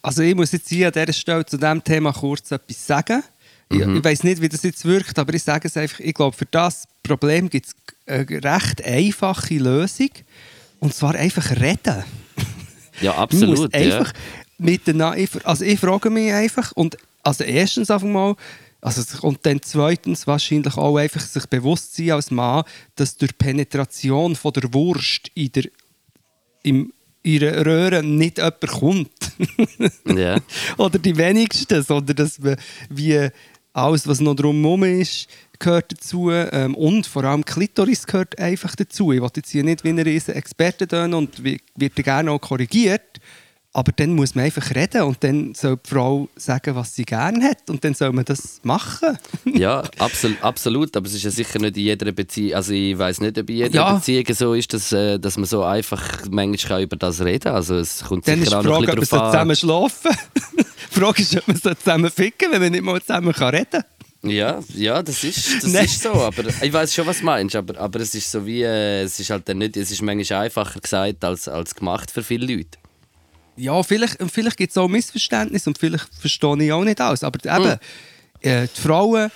Also 0.02 0.22
ich 0.22 0.34
muss 0.34 0.52
jetzt 0.52 0.68
hier 0.68 0.88
an 0.88 0.92
dieser 0.92 1.12
Stelle 1.12 1.44
zu 1.44 1.56
diesem 1.56 1.82
Thema 1.82 2.12
kurz 2.12 2.50
etwas 2.50 2.86
sagen. 2.86 3.22
Ich, 3.68 3.80
ich 3.80 4.04
weiß 4.04 4.22
nicht, 4.22 4.40
wie 4.40 4.48
das 4.48 4.62
jetzt 4.62 4.84
wirkt, 4.84 5.18
aber 5.18 5.34
ich 5.34 5.42
sage 5.42 5.66
es 5.66 5.76
einfach, 5.76 5.98
ich 5.98 6.14
glaube, 6.14 6.36
für 6.36 6.46
das 6.46 6.84
Problem 7.02 7.50
gibt 7.50 7.66
es 7.66 7.74
eine 8.06 8.24
recht 8.28 8.84
einfache 8.84 9.54
Lösung. 9.54 10.10
Und 10.78 10.94
zwar 10.94 11.14
einfach 11.14 11.50
reden. 11.50 12.04
Ja, 13.02 13.14
absolut. 13.14 13.58
muss 13.58 13.68
ja. 13.74 13.78
einfach 13.78 14.10
miteinander, 14.56 15.22
also 15.44 15.64
ich 15.66 15.78
frage 15.78 16.08
mich 16.08 16.32
einfach, 16.32 16.72
und 16.72 16.96
also 17.22 17.44
erstens 17.44 17.90
einfach 17.90 18.06
mal, 18.06 18.36
also, 18.80 19.26
und 19.26 19.44
dann 19.44 19.60
zweitens 19.62 20.26
wahrscheinlich 20.26 20.76
auch 20.76 20.96
einfach 20.96 21.20
sich 21.20 21.46
bewusst 21.46 21.96
sein 21.96 22.12
als 22.12 22.30
Mann, 22.30 22.64
dass 22.94 23.16
durch 23.16 23.36
Penetration 23.36 24.36
von 24.36 24.52
der 24.52 24.72
Wurst 24.72 25.30
in 25.34 25.50
der 25.52 25.64
im, 26.62 26.92
in 27.22 27.40
der 27.40 27.64
Röhre 27.66 28.02
nicht 28.02 28.38
jemand 28.38 28.60
kommt. 28.66 29.08
Ja. 30.16 30.38
Oder 30.78 30.98
die 30.98 31.16
wenigsten, 31.16 31.82
sondern 31.82 32.16
dass 32.16 32.38
man 32.38 32.56
wie 32.88 33.28
alles, 33.72 34.06
was 34.06 34.20
noch 34.20 34.34
drumherum 34.34 34.84
ist, 34.84 35.28
gehört 35.58 35.92
dazu. 35.92 36.30
Ähm, 36.30 36.74
und 36.74 37.06
vor 37.06 37.24
allem 37.24 37.44
Klitoris 37.44 38.06
gehört 38.06 38.38
einfach 38.38 38.74
dazu. 38.74 39.12
Ich 39.12 39.20
will 39.20 39.30
jetzt 39.36 39.50
hier 39.50 39.64
nicht 39.64 39.84
wie 39.84 39.90
ein 39.90 39.98
riesen 39.98 40.34
Experte 40.34 40.88
tun 40.88 41.12
und 41.14 41.42
wi- 41.44 41.60
wird 41.74 41.94
gerne 41.96 42.30
auch 42.30 42.40
korrigiert. 42.40 43.20
Aber 43.76 43.92
dann 43.92 44.14
muss 44.14 44.34
man 44.34 44.46
einfach 44.46 44.74
reden 44.74 45.02
und 45.02 45.22
dann 45.22 45.52
soll 45.54 45.76
die 45.76 45.90
Frau 45.90 46.30
sagen, 46.34 46.74
was 46.74 46.94
sie 46.94 47.04
gerne 47.04 47.44
hat 47.50 47.68
und 47.68 47.84
dann 47.84 47.92
soll 47.92 48.10
man 48.10 48.24
das 48.24 48.58
machen. 48.62 49.18
Ja, 49.44 49.82
absolut, 49.98 50.42
absolut. 50.42 50.96
Aber 50.96 51.06
es 51.06 51.12
ist 51.12 51.24
ja 51.24 51.30
sicher 51.30 51.58
nicht 51.58 51.76
in 51.76 51.82
jeder 51.82 52.10
Beziehung. 52.12 52.54
Also 52.54 52.72
ich 52.72 52.96
weiß 52.96 53.20
nicht, 53.20 53.36
ob 53.38 53.50
in 53.50 53.56
jeder 53.56 53.74
Ja. 53.74 53.92
Beziehung 53.92 54.24
so 54.32 54.54
ist, 54.54 54.72
dass, 54.72 54.92
äh, 54.92 55.18
dass 55.18 55.36
man 55.36 55.44
so 55.44 55.62
einfach 55.62 56.02
manchmal 56.30 56.84
über 56.84 56.96
das 56.96 57.20
reden 57.20 57.40
kann. 57.40 57.54
Also 57.54 57.76
es 57.76 58.02
kommt 58.02 58.26
Dann 58.26 58.38
ist 58.38 58.46
sicher 58.46 58.60
auch 58.60 58.64
noch 58.64 58.78
ein 58.78 58.84
Frage, 58.86 58.92
ob 58.92 58.96
man 58.96 59.00
bisschen 59.00 59.10
so 59.10 59.16
drauf 59.18 59.26
an. 59.26 59.32
zusammen 59.32 59.56
schlafen 59.56 60.16
Die 60.56 61.00
Frage 61.00 61.22
ist, 61.22 61.36
ob 61.36 61.48
man 61.48 61.56
so 61.58 61.74
zusammen 61.74 62.10
ficken 62.10 62.52
wenn 62.52 62.62
man 62.62 62.72
nicht 62.72 62.82
mal 62.82 63.00
zusammen 63.02 63.34
kann 63.34 63.54
reden 63.54 63.82
kann. 64.22 64.30
Ja, 64.30 64.60
ja, 64.74 65.02
das 65.02 65.22
ist, 65.22 65.62
das 65.62 65.74
ist 65.74 66.02
so. 66.02 66.12
Aber 66.12 66.44
ich 66.62 66.72
weiß 66.72 66.94
schon, 66.94 67.06
was 67.06 67.18
du 67.18 67.26
meinst. 67.26 67.54
Aber, 67.54 67.78
aber 67.78 68.00
es 68.00 68.14
ist 68.14 68.30
so 68.30 68.46
wie, 68.46 68.62
äh, 68.62 69.02
es 69.02 69.20
ist 69.20 69.28
halt 69.28 69.46
dann 69.50 69.58
nicht, 69.58 69.76
es 69.76 69.90
ist 69.90 70.00
manchmal 70.00 70.44
einfacher 70.46 70.80
gesagt 70.80 71.22
als, 71.24 71.46
als 71.46 71.74
gemacht 71.74 72.10
für 72.10 72.22
viele 72.22 72.54
Leute. 72.54 72.78
Ja, 73.56 73.82
vielleicht, 73.82 74.18
vielleicht 74.30 74.56
gibt 74.56 74.70
es 74.70 74.76
auch 74.76 74.88
Missverständnisse 74.88 75.70
und 75.70 75.78
vielleicht 75.78 76.08
verstehe 76.14 76.64
ich 76.64 76.72
auch 76.72 76.84
nicht 76.84 77.00
alles. 77.00 77.24
Aber 77.24 77.38
eben, 77.44 77.78
äh, 78.40 78.66
die 78.66 78.80
Frauen 78.80 79.30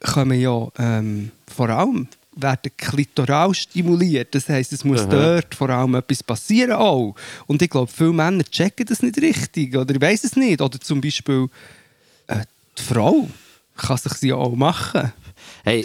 kommen 0.00 0.40
ja 0.40 0.68
ähm, 0.78 1.30
vor 1.54 1.68
allem 1.68 2.08
werden 2.40 2.70
klitoral 2.76 3.52
stimuliert. 3.54 4.34
Das 4.34 4.48
heisst, 4.48 4.72
es 4.72 4.84
muss 4.84 5.00
Aha. 5.00 5.08
dort 5.08 5.54
vor 5.54 5.70
allem 5.70 5.94
etwas 5.96 6.22
passieren 6.22 6.72
auch. 6.72 7.14
Und 7.46 7.60
ich 7.62 7.70
glaube, 7.70 7.90
viele 7.92 8.12
Männer 8.12 8.44
checken 8.44 8.86
das 8.86 9.02
nicht 9.02 9.18
richtig 9.18 9.76
oder 9.76 9.94
ich 9.94 10.00
weiß 10.00 10.24
es 10.24 10.36
nicht. 10.36 10.60
Oder 10.60 10.80
zum 10.80 11.00
Beispiel 11.00 11.48
äh, 12.28 12.42
die 12.78 12.82
Frau 12.82 13.28
kann 13.76 13.96
sich 13.96 14.12
sie 14.14 14.28
ja 14.28 14.36
auch 14.36 14.54
machen. 14.54 15.12
Hey, 15.64 15.84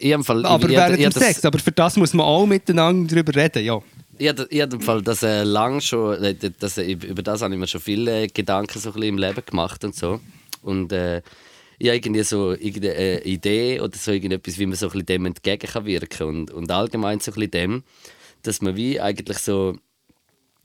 im 0.00 0.24
Fall, 0.24 0.44
Aber 0.46 0.68
ich, 0.68 0.76
während 0.76 0.98
ich, 0.98 1.08
dem 1.08 1.12
Sex. 1.12 1.44
Aber 1.44 1.58
für 1.58 1.72
das 1.72 1.96
muss 1.96 2.14
man 2.14 2.26
auch 2.26 2.46
miteinander 2.46 3.14
darüber 3.14 3.34
reden, 3.34 3.64
ja. 3.64 3.80
Ich 4.22 4.28
habe 4.28 4.80
Fall 4.80 5.02
das 5.02 5.24
äh, 5.24 5.42
lang 5.42 5.80
schon, 5.80 6.22
äh, 6.22 6.36
das, 6.36 6.78
äh, 6.78 6.92
über 6.92 7.24
das 7.24 7.42
habe 7.42 7.54
ich 7.54 7.58
mir 7.58 7.66
schon 7.66 7.80
viele 7.80 8.22
äh, 8.22 8.26
Gedanken 8.28 8.78
so 8.78 8.92
im 8.92 9.18
Leben 9.18 9.42
gemacht 9.44 9.82
und 9.82 9.96
so. 9.96 10.20
Und 10.62 10.92
äh, 10.92 11.22
ich 11.78 11.88
habe 11.88 11.96
irgendwie 11.96 12.22
so 12.22 12.52
irgendeine 12.52 12.94
äh, 12.94 13.28
Idee 13.28 13.80
oder 13.80 13.96
so 13.96 14.12
irgendetwas, 14.12 14.58
wie 14.58 14.66
man 14.66 14.76
so 14.76 14.88
ein 14.88 15.04
dem 15.04 15.26
entgegen 15.26 15.66
kann 15.68 15.86
wirken 15.86 16.28
und, 16.28 16.50
und 16.52 16.70
allgemein 16.70 17.18
so 17.18 17.32
ein 17.32 17.50
dem, 17.50 17.82
dass 18.44 18.62
man 18.62 18.76
wie 18.76 19.00
eigentlich 19.00 19.38
so, 19.38 19.76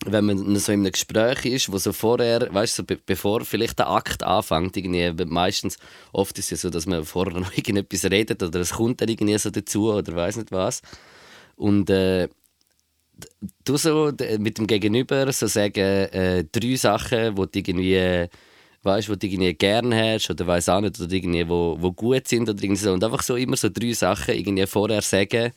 wenn 0.05 0.25
man 0.25 0.55
so 0.57 0.71
in 0.71 0.81
einem 0.81 0.91
Gespräch 0.91 1.43
ist, 1.45 1.71
wo 1.71 1.79
so 1.79 1.93
vorher, 1.93 2.53
weißt 2.53 2.77
du, 2.77 2.81
so 2.83 2.85
be 2.85 2.99
bevor 3.03 3.43
vielleicht 3.43 3.79
der 3.79 3.89
Akt 3.89 4.21
anfängt, 4.21 4.75
weil 4.75 5.25
meistens, 5.25 5.79
oft 6.11 6.37
ist 6.37 6.51
es 6.51 6.51
ja 6.51 6.57
so, 6.57 6.69
dass 6.69 6.85
man 6.85 7.05
vorher 7.05 7.39
noch 7.39 7.53
irgendetwas 7.57 8.03
redet 8.05 8.43
oder 8.43 8.59
es 8.59 8.73
kommt 8.73 9.01
dann 9.01 9.09
irgendwie 9.09 9.35
so 9.39 9.49
dazu 9.49 9.91
oder 9.91 10.15
weiß 10.15 10.35
nicht 10.35 10.51
was. 10.51 10.83
Und 11.55 11.89
äh, 11.89 12.27
du 13.65 13.77
so 13.77 14.11
mit 14.39 14.57
dem 14.57 14.67
Gegenüber 14.67 15.31
so 15.31 15.47
sagen, 15.47 15.79
äh, 15.79 16.43
drei 16.51 16.75
Sachen, 16.75 17.37
wo 17.37 17.45
du 17.45 17.59
irgendwie, 17.59 18.27
weißt, 18.83 19.09
wo 19.09 19.15
du 19.15 19.27
irgendwie 19.27 19.53
gerne 19.53 20.13
hast 20.13 20.29
oder 20.29 20.47
weiß 20.47 20.69
auch 20.69 20.81
nicht, 20.81 20.99
oder 20.99 21.11
irgendwie, 21.11 21.47
wo, 21.47 21.77
wo 21.79 21.91
gut 21.91 22.27
sind 22.27 22.49
oder 22.49 22.61
irgendwie 22.61 22.81
so. 22.81 22.93
Und 22.93 23.03
einfach 23.03 23.23
so 23.23 23.35
immer 23.35 23.57
so 23.57 23.69
drei 23.69 23.93
Sachen 23.93 24.35
irgendwie 24.35 24.65
vorher 24.65 25.01
sagen, 25.01 25.51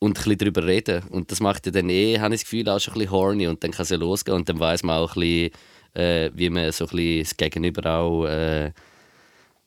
und 0.00 0.10
ein 0.10 0.14
bisschen 0.14 0.38
darüber 0.38 0.66
reden. 0.66 1.02
Und 1.10 1.30
das 1.30 1.40
macht 1.40 1.66
ja 1.66 1.72
dann 1.72 1.88
eh, 1.90 2.18
habe 2.18 2.34
ich 2.34 2.40
das 2.40 2.50
Gefühl, 2.50 2.68
auch 2.68 2.80
schon 2.80 2.94
ein 2.94 3.00
bisschen 3.00 3.12
horny 3.12 3.46
und 3.46 3.62
dann 3.62 3.70
kann 3.70 3.82
es 3.82 3.90
ja 3.90 3.96
losgehen 3.96 4.36
und 4.36 4.48
dann 4.48 4.58
weiß 4.58 4.82
man 4.82 4.96
auch 4.96 5.14
ein 5.14 5.20
bisschen, 5.20 5.50
äh, 5.94 6.30
wie 6.34 6.50
man 6.50 6.72
so 6.72 6.86
ein 6.86 6.90
bisschen 6.90 7.22
das 7.22 7.36
Gegenüber 7.36 7.90
auch 7.90 8.26
äh, 8.26 8.72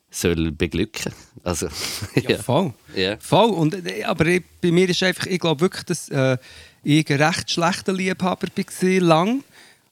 soll 0.09 0.51
beglücken. 0.51 1.13
Also, 1.43 1.67
Ja, 2.27 2.37
voll. 2.37 2.73
Ja. 2.95 3.17
Voll. 3.19 3.51
Und, 3.51 3.85
äh, 3.85 4.03
aber 4.03 4.25
ich, 4.25 4.43
bei 4.61 4.71
mir 4.71 4.89
ist 4.89 5.03
einfach, 5.03 5.27
ich 5.27 5.39
glaube 5.39 5.61
wirklich, 5.61 5.83
dass 5.83 6.09
äh, 6.09 6.37
ich 6.83 7.09
ein 7.09 7.21
recht 7.21 7.51
schlechter 7.51 7.93
Liebhaber 7.93 8.47
war, 8.47 8.99
lang. 8.99 9.43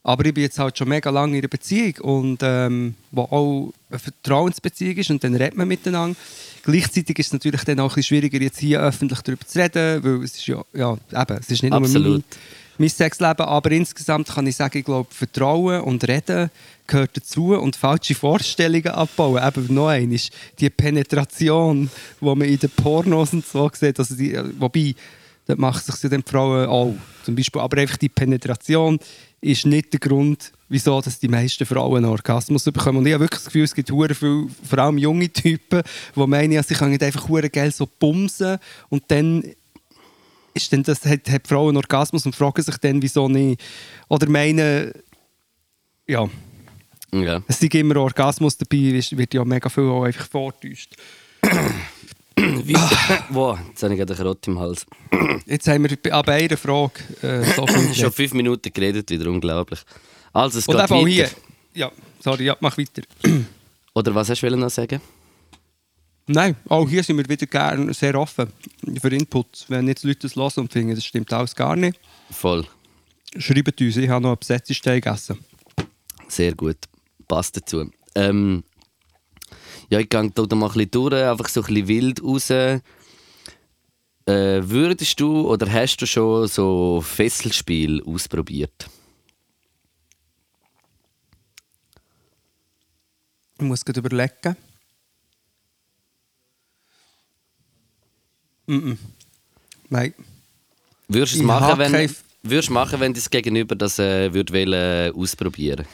Aber 0.04 0.26
ich 0.26 0.34
bin 0.34 0.44
jetzt 0.44 0.58
halt 0.58 0.78
schon 0.78 0.90
mega 0.90 1.12
lange 1.12 1.34
in 1.34 1.42
einer 1.42 1.48
Beziehung 1.48 1.94
und 2.02 2.40
ähm, 2.42 2.96
wo 3.12 3.22
auch 3.22 3.74
eine 3.90 4.00
Vertrauensbeziehung 4.00 4.96
ist 4.96 5.12
und 5.12 5.24
dann 5.24 5.36
redet 5.36 5.56
man 5.56 5.68
miteinander. 5.68 6.18
Gleichzeitig 6.64 7.20
ist 7.20 7.28
es 7.28 7.34
natürlich 7.34 7.64
dann 7.64 7.80
auch 7.80 7.92
ein 7.92 7.96
bisschen 7.96 8.04
schwieriger, 8.04 8.42
jetzt 8.42 8.60
hier 8.60 8.82
öffentlich 8.82 9.22
darüber 9.22 9.46
zu 9.46 9.60
reden, 9.60 10.04
weil 10.04 10.24
es 10.24 10.36
ist 10.36 10.48
ja, 10.48 10.64
ja 10.74 10.94
eben, 10.94 11.38
es 11.40 11.50
ist 11.50 11.62
nicht 11.62 11.72
nur 11.72 11.80
mein, 11.80 11.84
Absolut. 11.84 12.24
mein 12.80 12.90
Sexleben, 12.90 13.46
aber 13.46 13.72
insgesamt 13.72 14.28
kann 14.30 14.48
ich 14.48 14.56
sagen, 14.56 14.80
ich 14.80 14.86
glaube, 14.86 15.14
Vertrauen 15.14 15.82
und 15.82 16.08
Reden 16.08 16.50
gehört 16.88 17.12
dazu 17.16 17.56
und 17.56 17.76
falsche 17.76 18.16
Vorstellungen 18.16 18.88
abbauen. 18.88 19.42
Eben 19.44 19.74
noch 19.74 19.90
eine 19.90 20.16
ist 20.16 20.32
die 20.60 20.70
Penetration, 20.72 21.92
die 22.20 22.26
man 22.26 22.42
in 22.42 22.58
den 22.58 22.70
Pornos 22.72 23.34
und 23.34 23.46
so 23.46 23.70
sieht. 23.74 24.00
Also 24.00 24.16
die, 24.16 24.38
wobei, 24.58 24.96
das 25.52 25.60
macht 25.60 25.86
sich 25.86 26.10
dann 26.10 26.22
die 26.22 26.32
Frauen 26.32 26.68
auch. 26.68 26.96
Zum 27.24 27.36
Beispiel, 27.36 27.62
aber 27.62 27.78
einfach 27.78 27.98
die 27.98 28.10
Penetration 28.10 28.98
ist 29.42 29.66
nicht 29.66 29.92
der 29.92 30.00
Grund, 30.00 30.52
wieso 30.70 31.02
dass 31.02 31.20
die 31.20 31.28
meisten 31.28 31.66
Frauen 31.66 31.98
einen 31.98 32.06
Orgasmus 32.06 32.64
bekommen. 32.64 33.00
Und 33.00 33.08
ich 33.08 33.14
habe 33.14 33.24
wirklich 33.24 33.40
das 33.40 33.46
Gefühl, 33.46 33.64
es 33.64 33.76
gibt 33.76 33.92
hure 33.92 34.16
viel, 34.16 34.48
vor 34.64 34.80
allem 34.80 34.98
junge 34.98 35.30
Typen, 35.30 35.82
die 36.16 36.28
meinen, 36.28 36.64
sie 36.64 36.74
können 36.76 36.92
nicht 36.92 37.04
einfach 37.04 37.28
hure 37.28 37.50
geil 37.50 37.72
so 37.72 37.86
bumsen 38.00 38.58
und 38.90 39.04
dann 39.10 39.44
ist 40.54 40.72
dann 40.74 40.84
das, 40.84 41.06
hat, 41.06 41.30
hat 41.30 41.46
die 41.46 41.48
Frau 41.48 41.68
einen 41.68 41.78
Orgasmus 41.78 42.26
und 42.26 42.36
fragen 42.36 42.62
sich 42.62 42.78
dann, 42.78 43.02
wieso 43.02 43.28
nicht. 43.28 43.62
Oder 44.10 44.30
meinen, 44.30 44.92
ja, 46.08 46.30
Ja. 47.14 47.42
es 47.48 47.62
ist 47.62 47.76
immer 47.76 47.98
Orgasmus 47.98 48.58
dabei, 48.58 49.02
wird 49.12 49.34
ja 49.34 49.44
mega 49.46 49.70
viel 49.70 49.84
auch 49.86 50.04
einfach 50.04 50.28
vortäuscht. 50.28 50.96
wow, 53.30 53.60
jetzt 53.70 53.84
habe 53.84 53.94
ich 53.94 54.00
gerade 54.00 54.24
Rott 54.24 54.48
im 54.48 54.60
Hals. 54.60 54.86
Jetzt 55.46 55.68
haben 55.68 55.84
wir 55.90 56.14
an 56.14 56.26
einer 56.26 56.58
Frage 56.58 56.94
äh, 57.22 57.44
so 57.56 57.68
Schon 57.94 58.12
fünf 58.12 58.34
Minuten 58.34 58.72
geredet, 58.74 59.10
wieder 59.10 59.30
unglaublich. 59.30 59.80
Also, 60.34 60.60
es 60.60 60.68
Und 60.68 60.78
geht 60.78 60.90
weiter. 60.90 61.08
hier. 61.08 61.30
Ja, 61.74 61.92
sorry, 62.20 62.46
ja, 62.46 62.58
mach 62.60 62.78
weiter. 62.78 63.02
Oder 63.94 64.16
was 64.16 64.30
hast 64.30 64.42
du 64.42 64.56
noch 64.56 64.70
sagen? 64.70 65.02
Nein, 66.28 66.56
auch 66.70 66.88
hier 66.88 67.04
sind 67.04 67.18
wir 67.18 67.28
wieder 67.28 67.46
gerne 67.46 67.94
sehr 67.94 68.16
offen 68.16 68.48
für 69.02 69.10
Input. 69.10 69.66
Wenn 69.68 69.88
jetzt 69.88 70.04
Leute 70.04 70.20
das 70.22 70.36
hören 70.36 70.52
und 70.58 70.72
finden, 70.72 70.96
das 70.96 71.04
stimmt 71.04 71.32
alles 71.34 71.56
gar 71.56 71.76
nicht, 71.76 72.00
Voll. 72.30 72.66
schreibt 73.38 73.82
uns, 73.82 73.98
ich 73.98 74.08
habe 74.10 74.22
noch 74.22 74.30
einen 74.30 74.40
Besetzungsteig 74.40 75.04
gegessen. 75.04 75.40
Sehr 76.28 76.56
gut. 76.56 76.78
Passt 77.28 77.58
dazu. 77.58 77.90
Ähm, 78.16 78.64
ja, 79.92 80.00
ich 80.00 80.10
gehe 80.10 80.32
da 80.32 80.56
mal 80.56 80.68
ein 80.68 80.74
bisschen 80.74 80.92
durch, 80.92 81.14
einfach 81.14 81.50
so 81.50 81.62
ein 81.62 81.68
bisschen 81.68 81.88
wild 81.90 82.24
raus. 82.24 82.50
Äh, 82.50 82.80
würdest 84.26 85.20
du 85.20 85.50
oder 85.50 85.70
hast 85.70 85.98
du 85.98 86.08
schon 86.08 86.48
so 86.48 87.02
Fesselspiel 87.02 88.02
ausprobiert? 88.04 88.90
Ich 93.58 93.66
muss 93.66 93.84
gerade 93.84 94.00
überlegen. 94.00 94.56
Mm 98.68 98.78
-mm. 98.78 98.98
Nein. 99.90 100.14
Würdest 101.10 101.36
du 101.36 101.40
es 101.40 101.44
machen, 101.44 101.78
wenn, 101.78 102.16
würdest 102.44 102.70
machen, 102.70 103.00
wenn 103.02 103.14
das 103.14 103.30
Gegenüber 103.30 103.76
das 103.76 104.00
äh, 104.00 104.34
würde 104.34 104.54
wollen, 104.54 104.74
äh, 104.74 105.12
ausprobieren 105.14 105.86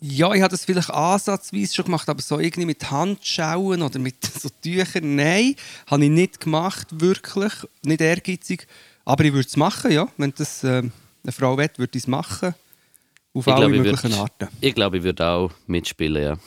Ja, 0.00 0.32
ich 0.34 0.42
habe 0.42 0.50
das 0.50 0.64
vielleicht 0.64 0.90
ansatzweise 0.90 1.74
schon 1.74 1.86
gemacht, 1.86 2.08
aber 2.08 2.20
so 2.20 2.38
irgendwie 2.38 2.66
mit 2.66 2.90
Handschauen 2.90 3.80
oder 3.82 3.98
mit 3.98 4.16
so 4.40 4.48
Tüchern, 4.62 5.16
nein, 5.16 5.56
habe 5.86 6.04
ich 6.04 6.10
nicht 6.10 6.40
gemacht, 6.40 6.88
wirklich. 7.00 7.52
Nicht 7.84 8.00
ehrgeizig. 8.02 8.66
Aber 9.04 9.24
ich 9.24 9.32
würde 9.32 9.48
es 9.48 9.56
machen, 9.56 9.90
ja. 9.92 10.06
Wenn 10.16 10.34
das 10.36 10.62
äh, 10.64 10.82
eine 11.22 11.32
Frau 11.32 11.56
will, 11.56 11.70
würde 11.76 11.96
ich 11.96 12.04
es 12.04 12.06
machen. 12.08 12.54
Auf 13.32 13.46
Ich 13.46 13.52
alle 13.52 13.66
glaube, 13.68 13.76
ich 13.76 13.82
möglichen 13.82 14.12
würd- 14.12 14.20
Arten. 14.20 14.48
Ich 14.60 14.74
glaube, 14.74 14.98
ich 14.98 15.02
würde 15.02 15.26
auch 15.26 15.50
mitspielen, 15.66 16.22
ja. 16.22 16.38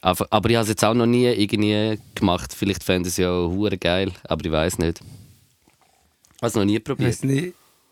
Aber, 0.00 0.26
aber 0.30 0.50
ich 0.50 0.56
habe 0.56 0.62
es 0.64 0.68
jetzt 0.68 0.84
auch 0.84 0.94
noch 0.94 1.06
nie 1.06 1.26
irgendwie 1.26 1.98
gemacht. 2.14 2.52
Vielleicht 2.54 2.82
fände 2.84 3.08
ich 3.08 3.14
es 3.14 3.18
ja 3.18 3.30
hure 3.30 3.76
geil, 3.78 4.12
aber 4.24 4.44
ich 4.44 4.52
weiß 4.52 4.78
nicht. 4.78 5.00
Ich 5.00 6.42
habe 6.42 6.46
es 6.48 6.54
noch 6.54 6.64
nie 6.64 6.78
probiert. 6.80 7.18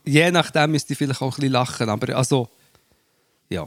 Je 0.04 0.30
nachdem 0.30 0.72
müsste 0.72 0.92
ich 0.92 0.98
vielleicht 0.98 1.22
auch 1.22 1.32
ein 1.32 1.36
bisschen 1.36 1.52
lachen, 1.52 1.88
aber 1.88 2.16
also, 2.16 2.48
ja. 3.48 3.66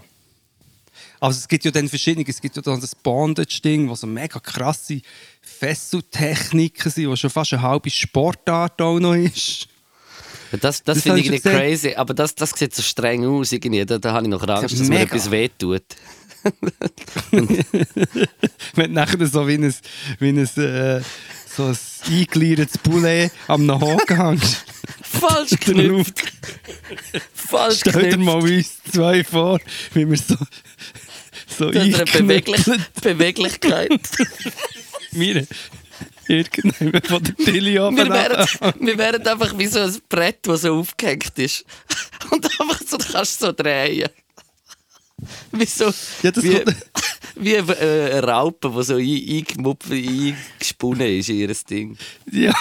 Also 1.19 1.39
es 1.39 1.47
gibt 1.47 1.65
ja 1.65 1.71
dann 1.71 1.87
verschiedene, 1.87 2.25
es 2.27 2.41
gibt 2.41 2.55
ja 2.55 2.61
dann 2.61 2.79
das 2.79 2.93
Bondage-Ding, 2.95 3.89
wo 3.89 3.95
so 3.95 4.05
mega 4.07 4.39
krasse 4.39 5.01
Fesseltechniken 5.41 6.91
sind, 6.91 7.09
wo 7.09 7.15
schon 7.15 7.29
fast 7.29 7.53
eine 7.53 7.61
halbe 7.63 7.89
Sportart 7.89 8.81
auch 8.81 8.99
noch 8.99 9.15
ist. 9.15 9.67
Das, 10.51 10.61
das, 10.61 10.83
Das 10.83 11.01
finde 11.01 11.19
ich 11.19 11.27
schon 11.27 11.39
crazy, 11.41 11.93
aber 11.95 12.13
das, 12.13 12.35
das 12.35 12.51
sieht 12.51 12.73
so 12.73 12.81
streng 12.81 13.25
aus. 13.25 13.51
Irgendwie. 13.51 13.85
Da, 13.85 13.97
da 13.97 14.13
habe 14.13 14.25
ich 14.25 14.29
noch 14.29 14.47
Angst, 14.47 14.79
dass 14.79 14.87
mir 14.87 15.01
etwas 15.01 15.29
wehtut. 15.29 15.83
Wenn 18.75 18.93
nachher 18.93 19.27
so 19.27 19.47
wie 19.47 19.55
ein, 19.55 19.75
wie 20.19 20.29
ein, 20.29 20.37
äh, 20.37 21.01
so 21.53 21.65
ein 21.65 21.77
eingeliertes 22.07 22.77
Poulet 22.77 23.31
am 23.47 23.69
Haken 23.69 24.17
hängst. 24.17 24.63
Falsch 25.01 25.49
geknüpft. 25.59 26.23
Falsch 27.33 27.79
Stell 27.79 28.11
dir 28.11 28.17
mal 28.17 28.41
uns 28.41 28.81
zwei 28.91 29.23
vor, 29.23 29.59
wie 29.93 30.09
wir 30.09 30.17
so, 30.17 30.35
so 31.57 31.67
eine 31.67 32.05
Beweglich 32.05 32.63
Beweglichkeit. 33.01 33.91
mir 35.11 35.47
irgendjemand 36.27 37.07
von 37.07 37.23
der 37.23 37.35
Tilly 37.37 37.79
oben 37.79 37.97
wir, 37.97 38.09
wären, 38.09 38.35
ab- 38.35 38.75
wir 38.79 38.97
wären 38.97 39.25
einfach 39.27 39.57
wie 39.57 39.67
so 39.67 39.79
ein 39.79 39.95
Brett, 40.09 40.39
das 40.43 40.61
so 40.61 40.79
aufgehängt 40.79 41.37
ist. 41.39 41.65
Und 42.31 42.45
einfach 42.59 42.81
so, 42.85 42.97
du 42.97 43.05
kannst 43.11 43.39
so 43.39 43.51
drehen. 43.51 44.09
Wie 45.51 45.65
so, 45.65 45.91
Ja, 46.21 46.31
das 46.31 46.43
wie, 46.43 46.61
wie 47.35 47.57
eine, 47.57 47.71
äh, 47.79 48.11
eine 48.17 48.23
Raupe, 48.27 48.69
die 48.75 48.83
so 48.83 48.95
ein- 48.95 49.37
eingemupft, 49.37 49.91
eingesponnen 49.91 51.07
ist 51.19 51.29
in 51.29 51.37
ihr 51.37 51.53
Ding. 51.69 51.97
Ja, 52.31 52.53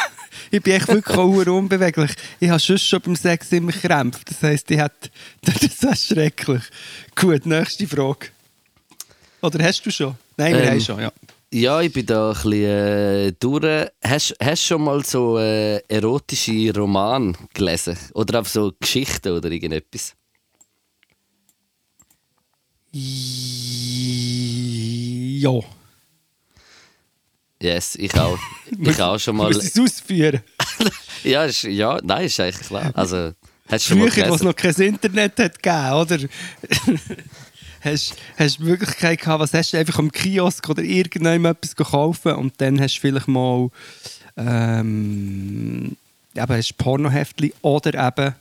ich 0.51 0.63
bin 0.63 0.75
echt 0.75 0.89
wirklich 0.89 1.17
auch 1.17 1.47
unbeweglich. 1.47 2.13
Ich 2.41 2.49
habe 2.49 2.61
sonst 2.61 2.89
schon 2.89 3.01
beim 3.01 3.17
Sex 3.17 3.51
immer 3.53 3.73
Krämpfe. 3.73 4.21
Das 4.27 4.43
heisst, 4.43 4.71
ich 4.71 4.79
hätte... 4.79 5.11
Das 5.43 5.61
ist 5.63 6.07
schrecklich. 6.07 6.63
Gut, 7.15 7.45
nächste 7.47 7.87
Frage. 7.89 8.29
Oder 9.43 9.65
hast 9.65 9.85
du 9.85 9.91
schon? 9.91 10.15
Nein, 10.37 10.55
wir 10.55 10.63
Ähm, 10.63 10.71
haben 10.71 10.81
schon, 10.81 11.01
ja. 11.01 11.13
Ja, 11.53 11.81
ich 11.81 11.93
bin 11.93 12.05
da 12.07 12.31
ein 12.31 12.35
bisschen 12.35 12.53
äh, 12.53 13.33
durch. 13.39 13.89
Hast 14.03 14.35
du 14.41 14.57
schon 14.57 14.83
mal 14.83 15.05
so 15.05 15.39
äh, 15.39 15.79
erotische 15.89 16.73
Romane 16.75 17.35
gelesen? 17.55 17.97
Oder 18.15 18.41
auch 18.41 18.47
so 18.47 18.73
Geschichten 18.81 19.33
oder 19.33 19.49
irgendetwas? 19.51 20.15
Ja. 25.43 25.61
Yes, 27.63 27.95
ich 27.97 28.15
auch. 28.19 28.39
Ich 28.81 29.01
auch 29.01 29.19
schon 29.19 29.37
mal. 29.37 29.47
Muss 29.53 29.63
ich 29.65 29.75
es 29.75 29.81
ausführen? 29.81 30.41
Ja, 31.25 31.45
ist, 31.45 31.63
ja, 31.65 31.99
nein, 32.05 32.27
ist 32.27 32.39
eigentlich 32.39 32.67
klar. 32.69 32.93
Also, 32.95 33.33
hast 33.69 33.87
du 33.87 33.89
schon 33.91 33.99
mal 33.99 34.11
Früher, 34.11 34.27
als 34.27 34.37
es 34.37 34.43
noch 34.43 34.55
kein 34.55 34.75
Internet 34.75 35.39
hat 35.41 35.61
gegeben, 35.61 35.93
oder? 35.93 36.19
hast 37.87 38.17
du 38.39 38.45
die 38.47 38.63
Möglichkeit 38.65 39.21
gehabt, 39.21 39.41
was 39.41 39.55
hast 39.55 39.73
du 39.73 39.79
einfach 39.79 39.99
am 39.99 40.13
Kiosk 40.13 40.69
oder 40.69 40.83
irgendjemand 40.83 41.59
etwas 41.65 41.77
kaufen 41.77 42.35
und 42.35 42.55
dann 42.59 42.81
hast 42.81 42.97
du 42.97 43.01
vielleicht 43.01 43.29
mal 43.29 43.71
ähm, 44.37 45.97
eben 46.35 46.57
hast 46.57 46.77
Pornoheftli 46.77 47.55
oder 47.63 48.09
eben 48.09 48.35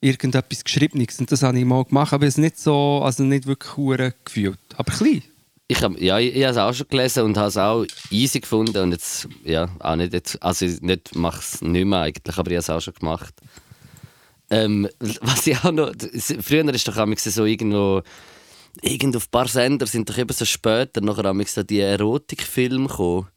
irgendetwas 0.00 0.64
Geschriebenes. 0.64 1.18
Und 1.18 1.30
das 1.30 1.42
habe 1.42 1.58
ich 1.58 1.64
mal 1.64 1.84
gemacht, 1.84 2.12
aber 2.12 2.26
es 2.26 2.38
nicht 2.38 2.58
so, 2.58 3.02
also 3.04 3.22
nicht 3.22 3.46
wirklich 3.46 3.76
hure 3.76 4.14
gefühlt. 4.24 4.58
Aber 4.76 4.92
klein. 4.92 5.22
Ich 5.68 5.82
hab, 5.82 5.96
ja, 6.00 6.18
ich, 6.18 6.34
ich 6.34 6.42
habe 6.42 6.52
es 6.52 6.56
auch 6.56 6.72
schon 6.72 6.88
gelesen 6.88 7.24
und 7.24 7.36
habe 7.36 7.48
es 7.48 7.56
auch 7.56 7.86
easy 8.10 8.40
gefunden 8.40 8.76
und 8.78 8.92
jetzt, 8.92 9.28
ja, 9.44 9.68
auch 9.78 9.94
nicht 9.94 10.12
jetzt, 10.12 10.42
also 10.42 10.66
ich 10.66 10.80
mache 11.14 11.38
es 11.38 11.62
nicht 11.62 11.84
mehr 11.84 12.00
eigentlich, 12.00 12.38
aber 12.38 12.50
ich 12.50 12.56
habe 12.56 12.62
es 12.62 12.70
auch 12.70 12.80
schon 12.80 12.94
gemacht. 12.94 13.34
Ähm, 14.50 14.88
was 15.20 15.46
ich 15.46 15.56
auch 15.64 15.70
noch, 15.72 15.92
früher 16.42 16.74
ist 16.74 16.88
doch 16.88 16.96
manchmal 16.96 17.16
so 17.32 17.44
irgendwo, 17.44 18.02
irgendwo 18.82 19.18
auf 19.18 19.26
ein 19.26 19.30
paar 19.30 19.48
Sender 19.48 19.86
sind 19.86 20.08
doch 20.10 20.18
eben 20.18 20.32
so 20.32 20.44
später 20.44 21.00
nachher 21.00 21.22
manchmal 21.32 21.46
so 21.46 21.62
die 21.62 21.80
Erotikfilme 21.80 22.88
gekommen. 22.88 23.28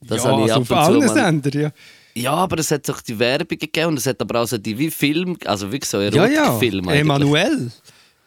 Das 0.00 0.24
ja, 0.24 0.30
habe 0.30 0.44
ich 0.46 0.52
also 0.52 0.60
auf 0.62 0.72
allen 0.72 1.08
Sendern, 1.08 1.60
ja. 1.62 1.70
Ja, 2.14 2.32
aber 2.32 2.58
es 2.58 2.70
hat 2.70 2.88
doch 2.88 3.00
die 3.00 3.18
Werbung 3.18 3.58
gegeben 3.58 3.88
und 3.88 3.98
es 3.98 4.06
hat 4.06 4.20
aber 4.20 4.40
auch 4.40 4.46
so 4.46 4.58
die 4.58 4.76
wie 4.76 4.90
Film, 4.90 5.36
also 5.44 5.70
wirklich 5.70 5.88
so 5.88 6.00
Ja, 6.00 6.10
ja. 6.26 6.44
Erotikfilme. 6.44 6.90
eigentlich. 6.90 7.00
Emanuel. 7.00 7.72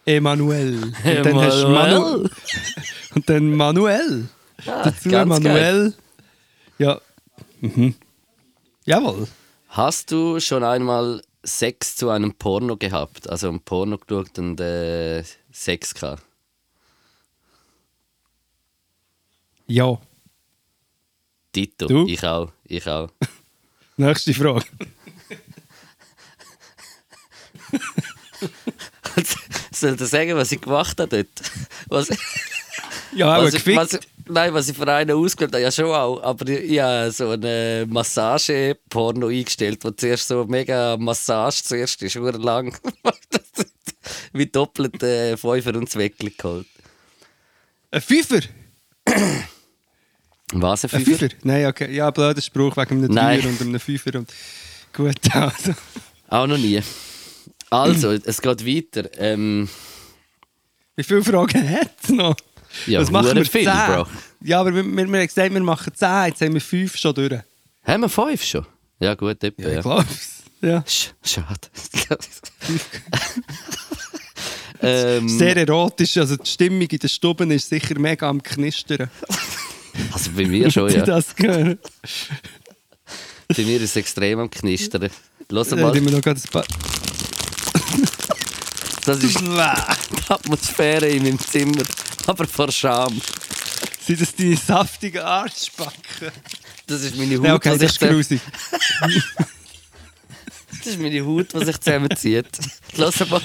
Emanuel. 0.05 0.81
Und 1.03 1.25
dann 1.25 1.35
hast 1.41 1.61
du. 1.63 1.67
Manu 1.69 2.27
Und 3.15 3.29
dann 3.29 3.55
Manuel. 3.55 4.25
Ah, 4.65 4.83
Dazu 4.85 5.09
Manuel. 5.09 5.93
Ja. 6.79 6.99
Mhm. 7.59 7.93
Jawohl. 8.85 9.27
Hast 9.69 10.11
du 10.11 10.39
schon 10.39 10.63
einmal 10.63 11.21
Sex 11.43 11.95
zu 11.95 12.09
einem 12.09 12.33
Porno 12.33 12.77
gehabt? 12.77 13.29
Also 13.29 13.49
ein 13.49 13.59
Porno 13.61 13.97
geschaut 13.97 14.37
und 14.37 14.59
äh, 14.59 15.23
Sex 15.51 15.93
gehabt? 15.93 16.23
Ja. 19.67 19.99
Tito, 21.53 21.87
Du? 21.87 22.07
ich 22.07 22.23
auch. 22.23 22.51
Ich 22.65 22.87
auch. 22.87 23.09
Nächste 23.97 24.33
Frage. 24.33 24.65
Soll 29.71 29.95
ich 29.95 29.99
sagen, 30.01 30.35
was 30.35 30.51
ich 30.51 30.61
gemacht 30.61 30.99
habe 30.99 31.23
dort? 31.23 31.51
Was, 31.87 32.09
Ja, 33.13 33.37
auch 33.37 33.43
was, 33.43 33.53
gefickt. 33.53 33.77
was, 33.77 33.99
nein, 34.31 34.53
was 34.53 34.69
ich 34.69 34.77
für 34.77 34.87
einen 34.87 35.11
ausgewählt 35.11 35.53
habe, 35.53 35.63
ja 35.63 35.71
schon 35.71 35.85
auch. 35.85 36.21
Aber 36.23 36.47
ich, 36.47 36.71
ich 36.71 36.79
habe 36.79 37.11
so 37.11 37.29
eine 37.29 37.85
Massage-Porno 37.89 39.27
eingestellt, 39.27 39.83
wo 39.83 39.91
zuerst 39.91 40.27
so 40.27 40.45
mega 40.45 40.97
Massage 40.97 41.63
zuerst 41.63 42.01
ist, 42.01 42.15
lang. 42.15 42.75
Wie 44.33 44.45
doppelt 44.45 45.01
äh, 45.03 45.37
Fünfer 45.37 45.75
und 45.75 45.89
Zweckli 45.89 46.31
geholt. 46.31 46.67
Ein 47.91 48.01
Fünfer? 48.01 48.39
Was, 50.53 50.83
ein 50.85 50.91
Ein 50.91 51.03
Fünfer? 51.03 51.19
Fünfer? 51.19 51.35
Nein, 51.43 51.65
okay. 51.67 51.93
Ja, 51.93 52.09
blöder 52.11 52.41
Spruch 52.41 52.75
wegen 52.77 53.03
einem 53.03 53.13
Nein. 53.13 53.41
Dreier 53.41 53.49
und 53.49 53.61
einem 53.61 53.79
Fünfer. 53.79 54.15
Und 54.15 54.31
Gut, 54.93 55.15
also. 55.35 55.73
Auch 56.27 56.47
noch 56.47 56.57
nie. 56.57 56.81
Also, 57.69 58.11
es 58.11 58.41
geht 58.41 58.65
weiter. 58.65 59.09
Ähm, 59.17 59.69
Wie 60.95 61.03
viele 61.03 61.23
Fragen 61.23 61.69
hat 61.69 61.91
es 62.03 62.09
noch? 62.09 62.35
Ja, 62.87 63.01
Was 63.01 63.11
machen 63.11 63.35
wir? 63.35 63.45
viel? 63.45 63.65
Bro. 63.65 64.07
Ja, 64.41 64.59
aber 64.59 64.73
wir, 64.73 64.83
wir, 64.83 65.07
wir 65.07 65.19
haben 65.19 65.27
gesagt, 65.27 65.53
wir 65.53 65.61
machen 65.61 65.93
10, 65.93 66.25
jetzt 66.27 66.41
haben 66.41 66.53
wir 66.53 66.61
5 66.61 66.97
schon 66.97 67.13
durch. 67.13 67.31
Ja, 67.31 67.43
Haben 67.85 68.01
wir 68.01 68.09
fünf 68.09 68.43
schon? 68.43 68.65
Ja, 68.99 69.15
gut, 69.15 69.43
etwa, 69.43 69.61
ja. 69.63 69.77
ich 69.77 69.81
glaube 69.81 70.05
Ja. 70.61 70.83
Sch 70.87 71.09
schade. 71.23 71.67
ähm, 74.81 75.27
Sehr 75.27 75.57
erotisch, 75.57 76.17
also 76.17 76.37
die 76.37 76.49
Stimmung 76.49 76.81
in 76.81 76.99
den 76.99 77.09
Stuben 77.09 77.49
ist 77.51 77.67
sicher 77.69 77.97
mega 77.99 78.29
am 78.29 78.41
Knistern. 78.41 79.09
also 80.11 80.31
bei 80.35 80.45
mir 80.45 80.69
schon, 80.69 80.91
ja. 80.91 81.03
das 81.03 81.35
gehört? 81.35 81.79
Bei 83.47 83.63
mir 83.63 83.77
ist 83.77 83.83
es 83.83 83.95
extrem 83.95 84.39
am 84.39 84.49
Knistern. 84.49 85.09
Ja, 85.49 85.75
mal, 85.75 85.99
noch 85.99 86.25
ein 86.25 86.41
paar... 86.51 86.65
das 89.15 89.23
ist 89.23 89.39
die 89.41 90.31
Atmosphäre 90.33 91.07
in 91.07 91.23
meinem 91.23 91.39
Zimmer. 91.39 91.83
Aber 92.27 92.45
vor 92.47 92.71
Scham. 92.71 93.21
Sind 94.05 94.21
das 94.21 94.35
deine 94.35 94.57
saftigen 94.57 95.21
Arschbacken? 95.21 96.31
Das 96.87 97.03
ist 97.03 97.15
meine 97.15 97.37
Haut, 97.37 97.45
Ja, 97.45 97.55
okay, 97.55 97.71
was 97.71 97.77
das 97.79 97.95
ich 97.95 98.01
ist 98.01 98.09
grusig. 98.09 98.41
Das 100.83 100.93
ist 100.93 100.99
meine 100.99 101.23
Haut, 101.23 101.53
die 101.53 101.63
sich 101.65 101.79
zusammenzieht. 101.79 102.47
Los 102.97 103.19
mal. 103.29 103.41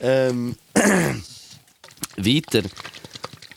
ähm, 0.00 0.56
weiter. 2.16 2.62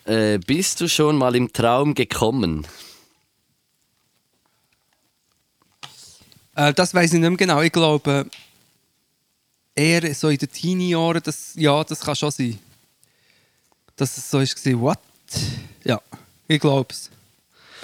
Äh, 0.03 0.39
bist 0.39 0.81
du 0.81 0.89
schon 0.89 1.15
mal 1.15 1.33
im 1.35 1.53
Traum 1.53 1.93
gekommen? 1.93 2.67
Äh, 6.55 6.73
das 6.73 6.93
weiß 6.93 7.13
ich 7.13 7.19
nicht 7.19 7.29
mehr 7.29 7.37
genau. 7.37 7.61
Ich 7.61 7.71
glaube, 7.71 8.25
eher 9.75 10.13
so 10.13 10.29
in 10.29 10.37
den 10.37 10.51
Teenie-Jahren, 10.51 11.21
das, 11.23 11.53
ja, 11.55 11.83
das 11.83 11.99
kann 11.99 12.15
schon 12.15 12.31
sein. 12.31 12.59
Dass 13.95 14.17
es 14.17 14.29
so 14.29 14.39
war, 14.39 14.81
what? 14.81 14.99
Ja, 15.83 16.01
ich 16.47 16.59
glaube 16.59 16.87
es. 16.89 17.09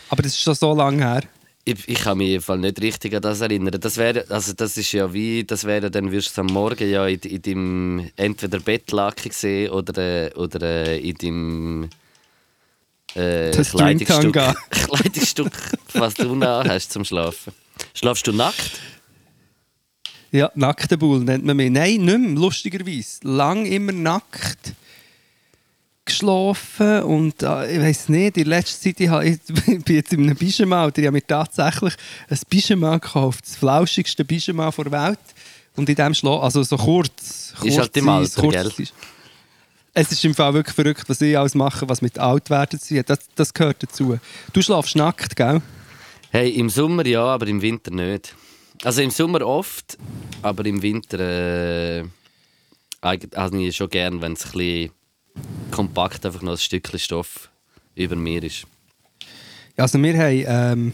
Aber 0.09 0.21
das 0.21 0.33
ist 0.33 0.41
schon 0.41 0.55
so 0.55 0.73
lange 0.73 1.03
her. 1.03 1.23
Ich, 1.65 1.87
ich 1.87 1.99
kann 1.99 2.17
mich 2.17 2.29
jedenfalls 2.29 2.61
nicht 2.61 2.81
richtig 2.81 3.13
an 3.13 3.21
das 3.21 3.41
erinnern. 3.41 3.77
Das 3.79 3.97
wäre, 3.97 4.25
also 4.29 4.53
das 4.53 4.77
ist 4.77 4.91
ja 4.93 5.11
wie, 5.11 5.43
das 5.43 5.65
wäre 5.65 5.91
dann 5.91 6.11
wirst 6.11 6.37
du 6.37 6.41
am 6.41 6.47
Morgen 6.47 6.89
ja 6.89 7.05
in, 7.07 7.19
in 7.19 7.41
deinem 7.41 8.11
entweder 8.15 8.59
Bettlaken 8.59 9.31
sehen 9.31 9.71
oder, 9.71 9.97
äh, 9.97 10.33
oder 10.35 10.61
äh, 10.61 10.99
in 10.99 11.15
deinem 11.15 11.89
äh, 13.15 13.51
Das 13.51 13.71
Kleidungsstück. 13.71 14.33
Kleidungsstück, 14.69 15.51
was 15.93 16.13
du 16.13 16.35
noch 16.35 16.63
hast 16.63 16.91
zum 16.93 17.03
Schlafen. 17.03 17.51
Schlafst 17.97 18.27
du 18.27 18.31
nackt? 18.31 18.79
Ja, 20.31 20.51
nackte 20.55 20.97
Bull 20.97 21.21
nennt 21.23 21.45
man 21.45 21.57
mich. 21.57 21.71
Nein, 21.71 22.01
nicht 22.05 22.17
mehr, 22.19 22.29
lustigerweise. 22.39 23.19
Lang 23.23 23.65
immer 23.65 23.91
nackt 23.91 24.73
geschlafen 26.05 27.03
und 27.03 27.43
äh, 27.43 27.73
ich 27.75 27.81
weiß 27.81 28.09
nicht, 28.09 28.37
in 28.37 28.47
letzter 28.47 28.81
Zeit 28.81 28.99
ich, 29.01 29.09
hab- 29.09 29.23
ich 29.23 29.39
bin 29.65 29.83
jetzt 29.87 30.13
in 30.13 30.23
einem 30.23 30.37
Pyjama 30.37 30.85
oder 30.85 30.97
ich 30.99 31.05
habe 31.05 31.15
mir 31.15 31.25
tatsächlich 31.27 31.95
ein 32.29 32.39
Pyjama 32.49 32.97
gekauft, 32.97 33.45
das 33.45 33.55
flauschigste 33.57 34.23
Pyjama 34.23 34.69
der 34.71 34.91
Welt 34.91 35.19
und 35.75 35.89
in 35.89 35.95
dem 35.95 36.13
Schlaf, 36.13 36.43
also 36.43 36.63
so 36.63 36.77
kurz, 36.77 37.53
kurz 37.59 37.77
halt 37.77 37.97
im 37.97 38.07
Alter, 38.07 38.41
kurz 38.41 38.53
gell? 38.53 38.71
ist- 38.77 38.93
Es 39.93 40.11
ist 40.13 40.23
im 40.23 40.33
Fall 40.33 40.53
wirklich 40.53 40.75
verrückt, 40.75 41.03
was 41.09 41.19
ich 41.19 41.37
alles 41.37 41.55
mache, 41.55 41.89
was 41.89 42.01
mit 42.01 42.17
alt 42.19 42.49
werden 42.49 42.79
zu 42.79 43.03
das, 43.03 43.19
das 43.35 43.53
gehört 43.53 43.83
dazu. 43.83 44.17
Du 44.53 44.61
schlafst 44.61 44.95
nackt, 44.95 45.35
gell? 45.35 45.61
Hey, 46.31 46.49
im 46.51 46.69
Sommer 46.69 47.05
ja, 47.05 47.23
aber 47.23 47.47
im 47.47 47.61
Winter 47.61 47.91
nicht. 47.91 48.35
Also 48.83 49.01
im 49.01 49.09
Sommer 49.11 49.41
oft, 49.45 49.97
aber 50.41 50.65
im 50.65 50.81
Winter 50.81 51.19
äh, 51.19 52.03
eig- 53.01 53.33
also 53.35 53.71
schon 53.71 53.89
gern, 53.89 54.21
wenn 54.21 54.33
es 54.33 54.45
ein 54.45 54.51
bisschen 54.51 54.91
kompakt 55.71 56.25
einfach 56.25 56.41
noch 56.41 56.51
ein 56.53 56.57
Stückchen 56.57 56.99
Stoff 56.99 57.49
über 57.95 58.15
mir 58.15 58.43
ist. 58.43 58.65
Ja, 59.77 59.83
also 59.83 60.01
wir 60.01 60.17
haben, 60.17 60.43
ähm, 60.47 60.93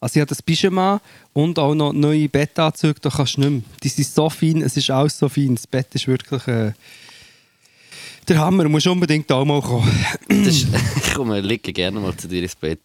also 0.00 0.16
ich 0.16 0.20
habe 0.20 0.28
das 0.28 0.42
Pyjama 0.42 1.00
und 1.32 1.58
auch 1.58 1.74
noch 1.74 1.92
neue 1.92 2.28
Bettanzüge, 2.28 3.00
da 3.00 3.10
kannst 3.10 3.36
du 3.36 3.40
nicht 3.40 3.50
mehr. 3.50 3.62
Die 3.82 3.88
sind 3.88 4.06
so 4.06 4.28
fein, 4.30 4.62
es 4.62 4.76
ist 4.76 4.90
alles 4.90 5.18
so 5.18 5.28
fein, 5.28 5.54
das 5.54 5.66
Bett 5.66 5.88
ist 5.94 6.06
wirklich 6.06 6.46
äh, 6.46 6.72
der 8.28 8.38
Hammer, 8.38 8.64
du 8.64 8.68
musst 8.68 8.86
unbedingt 8.86 9.30
auch 9.32 9.44
mal 9.44 9.60
kommen. 9.60 9.90
Ist, 10.28 10.66
ich 10.96 11.14
komme, 11.14 11.40
liege 11.40 11.72
gerne 11.72 11.98
mal 11.98 12.16
zu 12.16 12.28
dir 12.28 12.42
ins 12.42 12.54
Bett. 12.54 12.80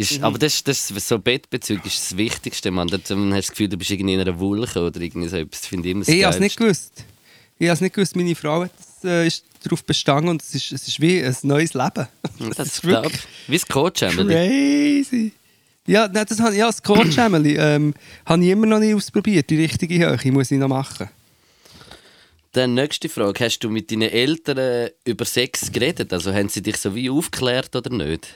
Ist, 0.00 0.22
Aber 0.22 0.38
das, 0.38 0.64
das 0.64 0.88
so 0.88 1.18
Bettbezug 1.18 1.84
ist 1.84 1.98
das 1.98 2.16
Wichtigste, 2.16 2.70
man. 2.70 2.88
Dann 2.88 3.00
hast 3.02 3.10
du 3.10 3.30
das 3.30 3.50
Gefühl, 3.50 3.68
du 3.68 3.76
bist 3.76 3.90
irgendwie 3.90 4.14
in 4.14 4.20
einer 4.20 4.40
Wolke 4.40 4.80
oder 4.80 4.98
irgendwie 4.98 5.28
so 5.28 5.36
etwas. 5.36 5.60
Das 5.60 5.68
finde 5.68 5.88
ich 5.88 5.92
immer 5.92 6.04
das 6.04 6.08
Ich 6.14 6.24
habe 6.24 6.34
es 6.34 6.40
nicht 6.40 6.56
gewusst. 6.56 7.04
Ich 7.58 7.66
habe 7.68 7.74
es 7.74 7.80
nicht 7.82 7.94
gewusst, 7.94 8.16
meine 8.16 8.34
Frau 8.34 8.62
hat 8.64 8.70
das, 8.78 9.04
äh, 9.04 9.26
ist 9.26 9.44
darauf 9.62 9.84
bestanden 9.84 10.30
und 10.30 10.40
es 10.42 10.54
ist, 10.54 10.72
es 10.72 10.88
ist 10.88 11.00
wie 11.00 11.22
ein 11.22 11.36
neues 11.42 11.74
Leben. 11.74 12.06
Das 12.56 12.68
ist 12.68 12.74
ist 12.76 12.82
glaub, 12.82 13.12
wie 13.46 13.58
das 13.58 13.68
Coach-Emily. 13.68 15.04
Crazy. 15.04 15.32
Ja, 15.86 16.08
nein, 16.08 16.24
das, 16.26 16.40
habe- 16.40 16.56
ja, 16.56 16.66
das 16.66 16.82
Coach 16.82 17.18
ähm, 17.18 17.92
habe 18.24 18.42
ich 18.42 18.48
immer 18.50 18.66
noch 18.66 18.78
nicht 18.78 18.94
ausprobiert. 18.94 19.50
Die 19.50 19.56
richtige 19.60 19.98
Höhe 19.98 20.32
muss 20.32 20.50
ich 20.50 20.58
noch 20.58 20.68
machen. 20.68 21.10
Dann 22.52 22.72
nächste 22.72 23.10
Frage. 23.10 23.44
Hast 23.44 23.58
du 23.60 23.68
mit 23.68 23.90
deinen 23.90 24.08
Eltern 24.10 24.90
über 25.04 25.26
Sex 25.26 25.70
geredet? 25.70 26.12
Also 26.14 26.32
haben 26.32 26.48
sie 26.48 26.62
dich 26.62 26.78
so 26.78 26.94
wie 26.94 27.10
aufgeklärt 27.10 27.76
oder 27.76 27.90
nicht? 27.90 28.28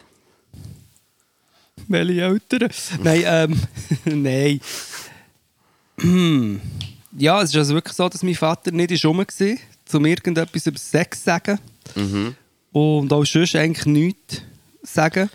Welche 1.89 2.23
Eltern? 2.23 2.71
Nein, 3.03 3.23
ähm, 3.27 3.61
nein. 4.23 4.61
Hm. 6.01 6.61
ja, 7.17 7.41
es 7.41 7.51
ist 7.51 7.57
also 7.57 7.75
wirklich 7.75 7.95
so, 7.95 8.09
dass 8.09 8.23
mein 8.23 8.35
Vater 8.35 8.73
nicht 8.73 8.91
ist 8.91 9.05
rum 9.05 9.19
war, 9.19 9.57
um 9.93 10.07
irgendetwas 10.07 10.67
über 10.67 10.79
Sex 10.79 11.19
zu 11.19 11.25
sagen. 11.25 11.59
Mhm. 11.95 12.35
Und 12.73 13.13
auch 13.13 13.25
sonst 13.25 13.55
eigentlich 13.55 13.87
nichts 13.87 14.43
sagen. 14.83 15.31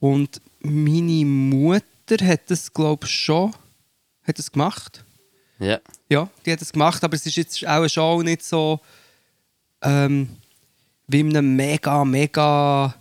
Und 0.00 0.40
meine 0.60 1.24
Mutter 1.24 2.24
hat 2.24 2.50
das, 2.50 2.72
glaube 2.72 3.06
ich, 3.06 3.12
schon 3.12 3.52
hat 4.26 4.38
das 4.38 4.50
gemacht. 4.50 5.04
Ja. 5.58 5.80
Ja, 6.08 6.28
die 6.44 6.52
hat 6.52 6.60
es 6.60 6.72
gemacht, 6.72 7.02
aber 7.02 7.14
es 7.14 7.24
ist 7.26 7.36
jetzt 7.36 7.66
auch 7.66 7.88
schon 7.88 8.24
nicht 8.24 8.44
so 8.44 8.80
ähm, 9.82 10.28
wie 11.06 11.20
in 11.20 11.36
einem 11.36 11.56
mega, 11.56 12.04
mega 12.04 12.94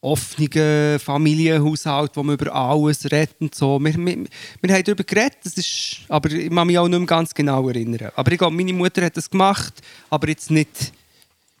offenen 0.00 0.98
Familienhaushalt, 0.98 2.12
wo 2.14 2.22
man 2.22 2.34
über 2.34 2.54
alles 2.54 3.04
redet 3.10 3.36
und 3.40 3.54
so. 3.54 3.78
Wir, 3.80 3.94
wir, 3.96 4.24
wir 4.60 4.74
haben 4.74 4.84
darüber 4.84 5.04
geredet, 5.04 5.38
das 5.44 5.54
ist, 5.54 6.00
aber 6.08 6.30
ich 6.30 6.50
kann 6.50 6.66
mich 6.66 6.78
auch 6.78 6.88
nicht 6.88 6.98
mehr 6.98 7.06
ganz 7.06 7.34
genau 7.34 7.68
erinnern. 7.68 8.12
Aber 8.14 8.30
ich 8.30 8.38
glaube, 8.38 8.54
meine 8.54 8.72
Mutter 8.72 9.04
hat 9.04 9.16
das 9.16 9.28
gemacht, 9.28 9.74
aber 10.08 10.28
jetzt 10.28 10.50
nicht 10.50 10.92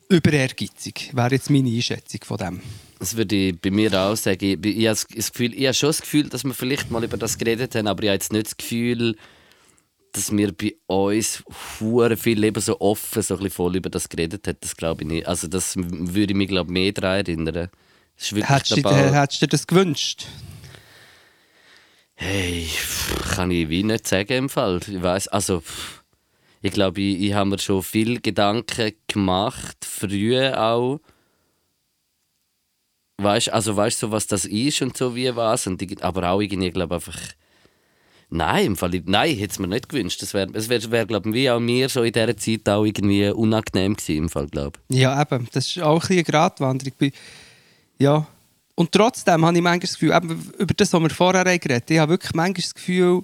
über 0.08 0.32
ehrgeizig, 0.32 1.10
wäre 1.12 1.32
jetzt 1.32 1.50
meine 1.50 1.68
Einschätzung 1.68 2.20
von 2.24 2.36
dem. 2.38 2.60
Das 2.98 3.16
würde 3.16 3.34
ich 3.34 3.60
bei 3.60 3.70
mir 3.70 3.92
auch 3.94 4.16
sagen. 4.16 4.44
Ich, 4.44 4.76
ich, 4.76 4.86
habe 4.86 4.98
das 5.14 5.32
Gefühl, 5.32 5.54
ich 5.54 5.66
habe 5.66 5.74
schon 5.74 5.88
das 5.90 6.00
Gefühl, 6.00 6.28
dass 6.28 6.44
wir 6.44 6.54
vielleicht 6.54 6.90
mal 6.90 7.04
über 7.04 7.16
das 7.16 7.38
geredet 7.38 7.74
haben, 7.74 7.86
aber 7.86 8.04
ich 8.04 8.08
habe 8.08 8.14
jetzt 8.14 8.32
nicht 8.32 8.46
das 8.46 8.56
Gefühl, 8.56 9.16
dass 10.12 10.34
wir 10.34 10.52
bei 10.52 10.74
uns 10.86 11.44
hure 11.80 12.16
viel 12.16 12.42
eben 12.42 12.60
so 12.60 12.80
offen, 12.80 13.22
so 13.22 13.34
ein 13.34 13.38
bisschen 13.38 13.54
voll 13.54 13.76
über 13.76 13.90
das 13.90 14.08
geredet 14.08 14.46
haben. 14.46 14.56
Das 14.60 14.76
glaube 14.76 15.02
ich 15.02 15.08
nicht. 15.08 15.26
Also 15.26 15.46
das 15.46 15.74
würde 15.76 16.32
ich 16.32 16.36
mich 16.36 16.48
glaube 16.48 16.72
mehr 16.72 16.92
daran 16.92 17.18
erinnern. 17.18 17.68
Das 18.18 18.32
ist 18.32 18.48
Hättest 18.48 18.70
du, 18.72 18.82
du 18.82 19.46
dir 19.46 19.48
das 19.48 19.66
gewünscht? 19.66 20.26
Hey, 22.16 22.64
pff, 22.66 23.36
kann 23.36 23.52
ich 23.52 23.68
wie 23.68 23.84
nicht 23.84 24.08
sagen 24.08 24.32
im 24.32 24.48
Fall. 24.48 24.80
Ich 24.86 25.00
weiß, 25.00 25.28
also 25.28 25.60
pff, 25.60 26.02
ich 26.60 26.72
glaube, 26.72 27.00
ich, 27.00 27.22
ich 27.22 27.32
habe 27.34 27.50
mir 27.50 27.58
schon 27.60 27.82
viel 27.82 28.20
Gedanken 28.20 28.92
gemacht, 29.06 29.76
früher 29.84 30.60
auch. 30.60 31.00
Weißt 33.18 33.50
also 33.50 33.76
weißt 33.76 34.00
so, 34.00 34.10
was 34.10 34.26
das 34.26 34.44
ist 34.44 34.82
und 34.82 34.96
so 34.96 35.14
wie 35.14 35.34
was. 35.34 35.68
Und 35.68 35.80
ich, 35.82 36.02
aber 36.02 36.30
auch 36.30 36.40
irgendwie, 36.40 36.70
glaube 36.70 36.96
einfach. 36.96 37.16
Nein, 38.30 38.66
im 38.66 38.76
Fall, 38.76 39.00
nein, 39.06 39.36
hätte 39.36 39.52
es 39.52 39.58
mir 39.58 39.68
nicht 39.68 39.88
gewünscht. 39.88 40.20
Das 40.20 40.34
wäre, 40.34 40.50
es 40.52 40.68
wäre, 40.68 40.90
wär, 40.90 41.06
glaube 41.06 41.32
wie 41.32 41.50
auch 41.50 41.60
mir 41.60 41.88
so 41.88 42.02
in 42.02 42.12
dieser 42.12 42.36
Zeit 42.36 42.68
auch 42.68 42.84
irgendwie 42.84 43.30
unangenehm 43.30 43.94
gewesen, 43.94 44.24
im 44.24 44.28
Fall, 44.28 44.48
glaube 44.48 44.80
Ja, 44.88 45.20
eben. 45.22 45.48
Das 45.52 45.66
ist 45.66 45.80
auch 45.80 45.94
ein 45.94 46.00
bisschen 46.00 46.16
eine 46.16 46.24
Gratwanderung. 46.24 47.12
Ja. 47.98 48.26
Und 48.74 48.92
trotzdem 48.92 49.44
habe 49.44 49.56
ich 49.56 49.62
manchmal 49.62 49.80
das 49.80 49.94
Gefühl, 49.94 50.12
eben 50.14 50.52
über 50.58 50.74
das, 50.74 50.92
was 50.92 51.02
wir 51.02 51.10
vorher 51.10 51.58
geredet 51.58 51.84
haben, 51.90 51.94
ich 51.94 51.98
habe 51.98 52.12
wirklich 52.12 52.34
manchmal 52.34 52.62
das 52.62 52.74
Gefühl, 52.74 53.22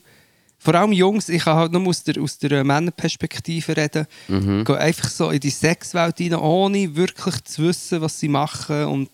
vor 0.59 0.75
allem 0.75 0.93
Jungs, 0.93 1.29
ich 1.29 1.45
kann 1.45 1.57
halt 1.57 1.73
nur 1.73 1.87
aus 1.87 2.03
der, 2.03 2.21
aus 2.23 2.39
der 2.39 2.65
Männerperspektive 2.65 3.77
reden, 3.77 4.07
gehen 4.29 4.77
einfach 4.77 5.11
so 5.11 5.31
in 5.31 5.39
die 5.39 5.51
Sexwelt 5.51 6.19
rein, 6.21 6.35
ohne 6.35 6.97
wirklich 6.97 7.45
zu 7.45 7.65
wissen, 7.65 8.01
was 8.01 8.19
sie 8.19 8.29
machen 8.29 8.85
und 8.87 9.11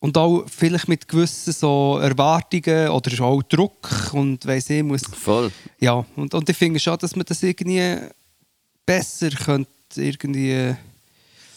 und 0.00 0.18
auch 0.18 0.44
vielleicht 0.48 0.88
mit 0.88 1.06
gewissen 1.06 1.52
so 1.52 1.98
Erwartungen 2.02 2.88
oder 2.88 3.24
auch 3.24 3.40
Druck 3.44 4.10
und 4.12 4.44
weiss 4.44 4.68
ich, 4.68 4.82
muss 4.82 5.02
Voll. 5.02 5.52
ja, 5.78 6.04
und, 6.16 6.34
und 6.34 6.48
ich 6.48 6.56
finde 6.56 6.80
schon, 6.80 6.98
dass 6.98 7.14
man 7.14 7.24
das 7.24 7.40
irgendwie 7.40 7.98
besser 8.84 9.30
könnte 9.30 9.68
irgendwie 9.94 10.74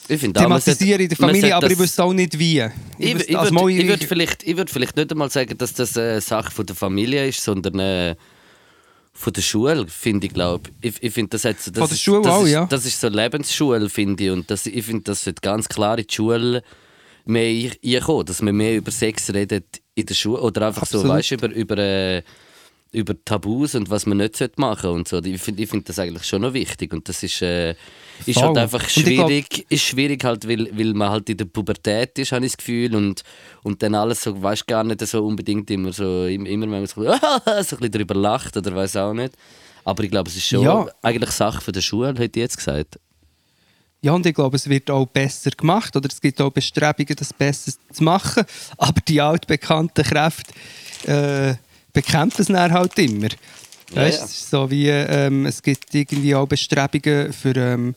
Ich 0.07 0.19
finde 0.19 0.39
sollte- 0.39 0.49
thematisieren 0.63 1.01
in 1.01 1.09
der 1.09 1.17
Familie, 1.17 1.41
sollte 1.41 1.55
aber 1.55 1.71
ich 1.71 1.79
wüsste 1.79 2.03
auch 2.03 2.13
nicht 2.13 2.37
wie. 2.37 2.61
Ich, 2.99 3.15
ich, 3.29 3.37
also 3.37 3.53
würde 3.55 3.71
ich, 3.73 3.87
würd 3.87 4.03
vielleicht, 4.03 4.43
ich 4.43 4.55
würd 4.57 4.69
vielleicht 4.69 4.95
nicht 4.95 5.11
einmal 5.11 5.29
sagen, 5.31 5.57
dass 5.57 5.73
das 5.73 5.97
eine 5.97 6.21
Sache 6.21 6.51
von 6.51 6.65
der 6.65 6.75
Familie 6.75 7.27
ist, 7.27 7.43
sondern 7.43 7.79
äh, 7.79 8.15
von 9.13 9.33
der 9.33 9.41
Schule, 9.41 9.87
finde 9.87 10.27
ich, 10.27 10.33
glaube 10.33 10.69
ich. 10.81 10.93
Ich 11.01 11.13
finde, 11.13 11.29
das, 11.29 11.45
hat 11.45 11.59
so- 11.59 11.71
das 11.71 11.79
Von 11.79 11.87
der 11.87 11.95
ist- 11.95 12.01
Schule 12.03 12.21
das 12.21 12.31
auch, 12.33 12.43
ist, 12.45 12.51
ja. 12.51 12.65
Das 12.65 12.85
ist 12.85 12.99
so 13.01 13.07
Lebensschule, 13.07 13.89
finde 13.89 14.23
ich. 14.25 14.29
Und 14.31 14.51
das, 14.51 14.65
ich 14.65 14.85
finde, 14.85 15.03
das 15.05 15.23
sollte 15.23 15.41
ganz 15.41 15.67
klar 15.67 15.97
in 15.97 16.05
die 16.07 16.13
Schule 16.13 16.61
mehr 17.25 17.71
einkommen, 17.83 18.25
dass 18.25 18.41
man 18.41 18.55
mehr 18.55 18.75
über 18.75 18.91
Sex 18.91 19.33
redet 19.33 19.81
in 19.95 20.05
der 20.05 20.13
Schule. 20.13 20.41
Oder 20.41 20.67
einfach 20.67 20.85
so, 20.85 20.99
Absolut. 20.99 21.17
weißt 21.17 21.31
du, 21.31 21.35
über, 21.35 21.49
über, 21.49 21.77
äh, 21.79 22.21
über 22.91 23.15
Tabus 23.25 23.73
und 23.73 23.89
was 23.89 24.05
man 24.05 24.17
nicht 24.19 24.35
sollte 24.35 24.61
machen 24.61 24.91
und 24.91 25.07
so. 25.07 25.17
Ich 25.23 25.41
finde 25.41 25.63
ich 25.63 25.69
find 25.69 25.89
das 25.89 25.97
eigentlich 25.97 26.25
schon 26.25 26.43
noch 26.43 26.53
wichtig. 26.53 26.93
Und 26.93 27.09
das 27.09 27.23
ist, 27.23 27.41
äh, 27.41 27.73
ist 28.25 28.35
Voll. 28.39 28.47
halt 28.47 28.57
einfach 28.57 28.87
ich 28.87 28.93
glaub- 29.03 29.05
schwierig, 29.27 29.65
ist 29.69 29.83
schwierig 29.83 30.23
halt, 30.23 30.47
weil, 30.47 30.69
weil 30.77 30.93
man 30.93 31.09
halt 31.09 31.29
in 31.29 31.37
der 31.37 31.45
Pubertät 31.45 32.17
ist, 32.19 32.31
habe 32.31 32.45
ich 32.45 32.51
das 32.53 32.57
Gefühl. 32.57 32.95
Und, 32.95 33.23
und 33.63 33.81
dann 33.83 33.95
alles 33.95 34.21
so, 34.23 34.41
weißt 34.41 34.65
gar 34.67 34.83
nicht 34.83 35.05
so 35.05 35.25
unbedingt 35.25 35.69
immer 35.71 35.91
so, 35.93 36.25
immer 36.25 36.61
wenn 36.61 36.69
man 36.69 36.85
so, 36.87 37.03
so 37.03 37.11
ein 37.11 37.19
bisschen 37.57 37.91
darüber 37.91 38.15
lacht 38.15 38.55
oder 38.57 38.73
weiß 38.75 38.95
auch 38.97 39.13
nicht. 39.13 39.33
Aber 39.83 40.03
ich 40.03 40.09
glaube, 40.11 40.29
es 40.29 40.35
ist 40.35 40.47
schon 40.47 40.63
Ja. 40.63 40.85
eigentlich 41.01 41.29
Sache 41.31 41.61
von 41.61 41.73
der 41.73 41.81
Schule, 41.81 42.09
hätte 42.09 42.23
ich 42.39 42.43
jetzt 42.43 42.57
gesagt. 42.57 42.99
Ja, 44.01 44.11
und 44.13 44.25
ich 44.25 44.35
glaube, 44.35 44.55
es 44.55 44.69
wird 44.69 44.89
auch 44.91 45.05
besser 45.07 45.49
gemacht 45.51 45.95
oder 45.95 46.07
es 46.11 46.21
gibt 46.21 46.39
auch 46.39 46.51
Bestrebungen, 46.51 47.15
das 47.15 47.33
besser 47.33 47.71
zu 47.91 48.03
machen. 48.03 48.43
Aber 48.77 49.01
die 49.07 49.19
altbekannten 49.19 50.03
Kräfte 50.03 50.53
äh, 51.07 51.55
bekämpfen 51.91 52.41
es 52.41 52.47
dann 52.47 52.71
halt 52.71 52.97
immer. 52.99 53.29
Ja, 53.93 54.01
weißt, 54.01 54.21
ja. 54.21 54.27
So 54.27 54.71
wie 54.71 54.87
ähm, 54.87 55.45
es 55.45 55.61
gibt 55.61 55.93
irgendwie 55.93 56.35
auch 56.35 56.47
Bestrebungen 56.47 57.33
für 57.33 57.55
ähm, 57.55 57.95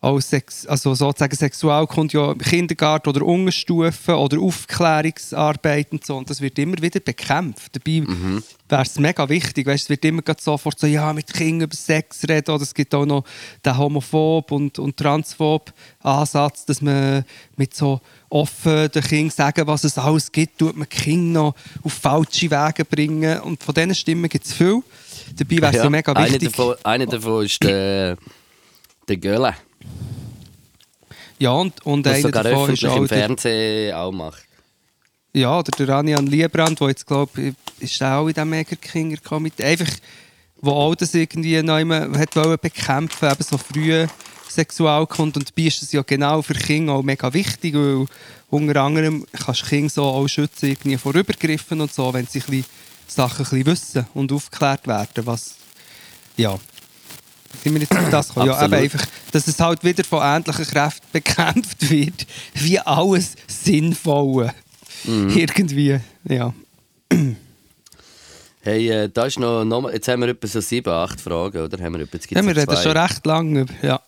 auch 0.00 0.20
Sex, 0.20 0.64
also 0.66 0.94
sozusagen 0.94 1.34
Sexualkunde 1.34 2.16
ja 2.18 2.30
im 2.30 2.38
Kindergarten 2.38 3.08
oder 3.08 3.22
Unterstufen 3.22 4.14
oder 4.14 4.38
Aufklärungsarbeit 4.38 5.90
und 5.90 6.06
so. 6.06 6.16
Und 6.16 6.30
das 6.30 6.40
wird 6.40 6.56
immer 6.60 6.80
wieder 6.80 7.00
bekämpft. 7.00 7.74
Dabei 7.74 8.02
Mhm. 8.06 8.44
wäre 8.68 8.82
es 8.82 8.96
mega 9.00 9.28
wichtig. 9.28 9.66
Weißt, 9.66 9.84
es 9.84 9.90
wird 9.90 10.04
immer 10.04 10.22
sofort 10.38 10.78
so, 10.78 10.86
ja, 10.86 11.12
mit 11.12 11.32
Kindern 11.32 11.62
über 11.66 11.74
Sex 11.74 12.22
reden. 12.28 12.52
Oder 12.52 12.62
es 12.62 12.72
gibt 12.74 12.94
auch 12.94 13.06
noch 13.06 13.24
den 13.64 13.76
homophob 13.76 14.52
und, 14.52 14.78
und 14.78 14.96
transphob 14.96 15.72
Ansatz, 16.00 16.64
dass 16.64 16.80
man 16.80 17.24
mit 17.56 17.74
so 17.74 18.00
offen 18.28 18.88
den 18.92 19.02
Kindern 19.02 19.30
sagen, 19.30 19.66
was 19.66 19.82
es 19.82 19.98
alles 19.98 20.30
gibt, 20.30 20.58
tut 20.58 20.76
man 20.76 20.86
die 20.88 20.96
Kinder 20.96 21.40
noch 21.40 21.54
auf 21.82 21.92
falsche 21.94 22.48
Wege 22.48 22.84
bringen. 22.84 23.40
Und 23.40 23.64
von 23.64 23.74
diesen 23.74 23.96
Stimmen 23.96 24.28
gibt 24.28 24.44
es 24.46 24.52
viel. 24.52 24.80
Dabei 25.36 25.56
wäre 25.56 25.76
es 25.76 25.82
ja. 25.82 25.90
mega 25.90 26.12
Einer 26.12 26.30
wichtig. 26.30 26.52
davon, 26.52 26.76
einer 26.84 27.06
davon 27.06 27.44
ist 27.44 27.62
der, 27.64 28.16
der 29.08 29.16
Gölle, 29.16 29.54
Ja, 31.38 31.52
und, 31.52 31.84
und 31.86 32.06
einer 32.06 32.20
sogar 32.20 32.42
davon 32.42 32.62
öffentlich 32.62 32.82
ist 32.82 32.90
auch 32.90 32.96
im 32.96 33.08
Fernsehen 33.08 33.94
auch 33.94 34.12
macht. 34.12 34.44
Ja, 35.32 35.58
oder 35.58 35.70
der 35.70 35.88
Ranian 35.88 36.26
Liebrand, 36.26 36.80
der 36.80 36.88
jetzt, 36.88 37.06
glaube 37.06 37.40
ich, 37.40 37.54
ist 37.78 38.02
auch 38.02 38.26
in 38.26 38.34
diesem 38.34 38.50
Megakinger-Komitee. 38.50 39.62
Einfach, 39.62 39.92
wo 40.60 40.72
auch 40.72 40.94
das 40.96 41.14
irgendwie 41.14 41.62
noch 41.62 41.78
immer 41.78 42.10
hat 42.18 42.34
wollen 42.34 42.58
bekämpfen, 42.60 43.30
eben 43.30 43.42
so 43.42 43.56
früh 43.56 44.06
Sexualkunde. 44.48 45.38
Und 45.38 45.50
dabei 45.50 45.68
ist 45.68 45.82
es 45.82 45.92
ja 45.92 46.02
genau 46.02 46.42
für 46.42 46.54
Kinder 46.54 46.94
auch 46.94 47.02
mega 47.02 47.32
wichtig, 47.32 47.74
weil 47.74 48.06
unter 48.50 48.82
anderem 48.82 49.24
kannst 49.44 49.62
du 49.62 49.66
Kinder 49.66 49.90
so 49.90 50.04
auch 50.04 50.26
schützen 50.26 50.70
irgendwie 50.70 50.96
vor 50.96 51.14
Übergriffen 51.14 51.80
und 51.80 51.92
so, 51.92 52.12
wenn 52.12 52.26
sie 52.26 52.40
ein 52.40 52.46
bisschen 52.46 52.64
Sachen 53.06 53.44
ein 53.44 53.50
bisschen 53.50 53.66
wissen 53.66 54.06
und 54.14 54.32
aufgeklärt 54.32 54.86
werden, 54.86 55.26
was, 55.26 55.54
ja... 56.36 56.58
Sind 57.62 57.74
wir 57.74 57.80
jetzt 57.80 57.92
auf 57.96 58.10
das 58.10 58.28
gekommen? 58.28 58.46
Ja, 58.46 58.64
eben 58.64 58.74
einfach, 58.74 59.04
dass 59.32 59.46
es 59.48 59.58
halt 59.58 59.82
wieder 59.82 60.04
von 60.04 60.20
ähnlichen 60.22 60.64
Kräften 60.66 61.06
bekämpft 61.12 61.90
wird, 61.90 62.26
wie 62.54 62.78
alles 62.78 63.34
Sinnvolle. 63.46 64.54
Mhm. 65.04 65.30
Irgendwie, 65.30 65.98
ja. 66.28 66.52
Hey, 68.60 68.88
äh, 68.90 69.08
da 69.08 69.26
ist 69.26 69.38
noch, 69.38 69.64
noch 69.64 69.90
jetzt 69.90 70.08
haben 70.08 70.20
wir 70.22 70.28
etwa 70.28 70.46
so 70.46 70.60
sieben, 70.60 70.92
acht 70.92 71.20
Fragen, 71.20 71.62
oder? 71.62 71.82
Haben 71.82 71.94
wir, 71.94 72.00
etwa, 72.02 72.16
jetzt 72.16 72.30
ja 72.30 72.42
wir 72.44 72.56
reden 72.56 72.76
schon 72.76 72.96
recht 72.96 73.24
lange 73.24 73.60
über. 73.60 73.74
Ja. 73.82 74.00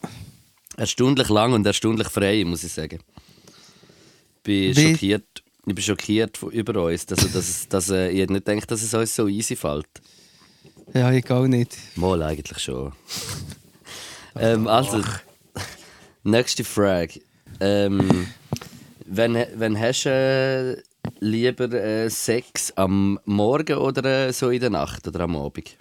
Erstaunlich 0.76 1.28
lang 1.28 1.52
und 1.52 1.66
erstaunlich 1.66 2.08
frei, 2.08 2.44
muss 2.44 2.64
ich 2.64 2.72
sagen. 2.72 2.98
Ich 2.98 4.42
bin 4.42 4.76
Wie- 4.76 4.90
schockiert, 4.92 5.42
ich 5.66 5.74
bin 5.74 5.82
schockiert 5.84 6.36
von- 6.36 6.50
über 6.50 6.82
uns, 6.84 7.06
dass, 7.06 7.20
dass, 7.20 7.34
es- 7.48 7.68
dass 7.68 7.90
äh, 7.90 8.10
ich 8.10 8.28
nicht 8.28 8.46
denkt, 8.46 8.70
dass 8.70 8.82
es 8.82 8.92
uns 8.92 9.14
so 9.14 9.28
easy 9.28 9.56
fällt. 9.56 9.86
Ja, 10.94 11.12
ich 11.12 11.30
auch 11.30 11.46
nicht. 11.46 11.76
Mal 11.96 12.22
eigentlich 12.22 12.58
schon. 12.58 12.92
ähm, 14.36 14.66
also, 14.66 15.02
nächste 16.24 16.64
Frage. 16.64 17.20
Ähm, 17.60 18.28
wenn, 19.06 19.44
wenn 19.56 19.78
hast 19.78 20.04
du 20.04 20.10
äh, 20.10 20.82
lieber 21.20 21.70
äh, 21.72 22.08
Sex 22.08 22.72
am 22.76 23.18
Morgen 23.24 23.76
oder 23.76 24.28
äh, 24.28 24.32
so 24.32 24.50
in 24.50 24.60
der 24.60 24.70
Nacht 24.70 25.06
oder 25.08 25.20
am 25.20 25.36
Abend? 25.36 25.76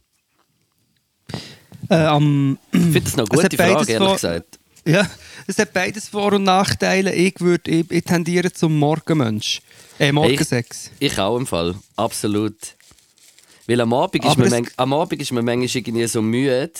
Äh, 1.89 1.95
am, 1.95 2.57
Ich 2.71 2.79
finde 2.79 3.01
das 3.01 3.17
eine 3.17 3.27
gute 3.27 3.57
Frage, 3.57 3.91
ehrlich 3.91 4.13
gesagt. 4.13 4.59
ja, 4.85 5.07
es 5.47 5.57
hat 5.57 5.73
beides 5.73 6.09
Vor- 6.09 6.33
und 6.33 6.43
Nachteile. 6.43 7.13
Ich, 7.13 7.39
würd, 7.39 7.67
ich, 7.67 7.89
ich 7.89 8.03
tendiere 8.03 8.51
zum 8.51 8.77
Morgenmensch. 8.77 9.61
Äh, 9.97 10.11
Morgensex. 10.11 10.91
Ich 10.99 11.17
auch 11.19 11.37
im 11.37 11.47
Fall, 11.47 11.75
absolut. 11.95 12.55
Weil 13.69 13.81
am 13.81 13.93
Abend, 13.93 14.25
ist 14.25 14.37
man, 14.37 14.67
am 14.77 14.93
Abend 14.93 15.21
ist 15.21 15.31
man 15.31 15.45
manchmal 15.45 15.69
irgendwie 15.83 16.07
so 16.07 16.23
müde, 16.23 16.71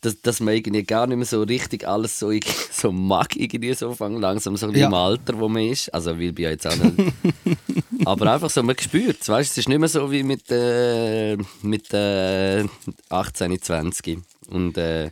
dass, 0.00 0.20
dass 0.20 0.40
man 0.40 0.54
irgendwie 0.54 0.82
gar 0.82 1.06
nicht 1.06 1.16
mehr 1.16 1.26
so 1.26 1.42
richtig 1.42 1.86
alles 1.86 2.18
so, 2.18 2.32
so 2.72 2.90
mag, 2.90 3.36
irgendwie 3.36 3.72
so 3.74 3.94
fang 3.94 4.20
langsam 4.20 4.56
so 4.56 4.68
Ja. 4.70 4.88
im 4.88 4.94
Alter, 4.94 5.38
wo 5.38 5.48
man 5.48 5.62
ist. 5.62 5.94
Also 5.94 6.18
will 6.18 6.32
ich 6.32 6.38
ja 6.40 6.50
jetzt 6.50 6.66
auch 6.66 6.74
nicht. 6.76 7.12
Aber 8.04 8.32
einfach 8.32 8.50
so, 8.50 8.64
man 8.64 8.76
spürt 8.78 9.20
es, 9.20 9.28
weißt, 9.28 9.52
es 9.52 9.58
ist 9.58 9.68
nicht 9.68 9.78
mehr 9.78 9.88
so 9.88 10.10
wie 10.10 10.24
mit, 10.24 10.50
äh, 10.50 11.36
mit 11.62 11.94
äh, 11.94 12.64
18, 13.10 13.60
20. 13.62 14.18
Und, 14.50 14.76
äh, 14.76 15.10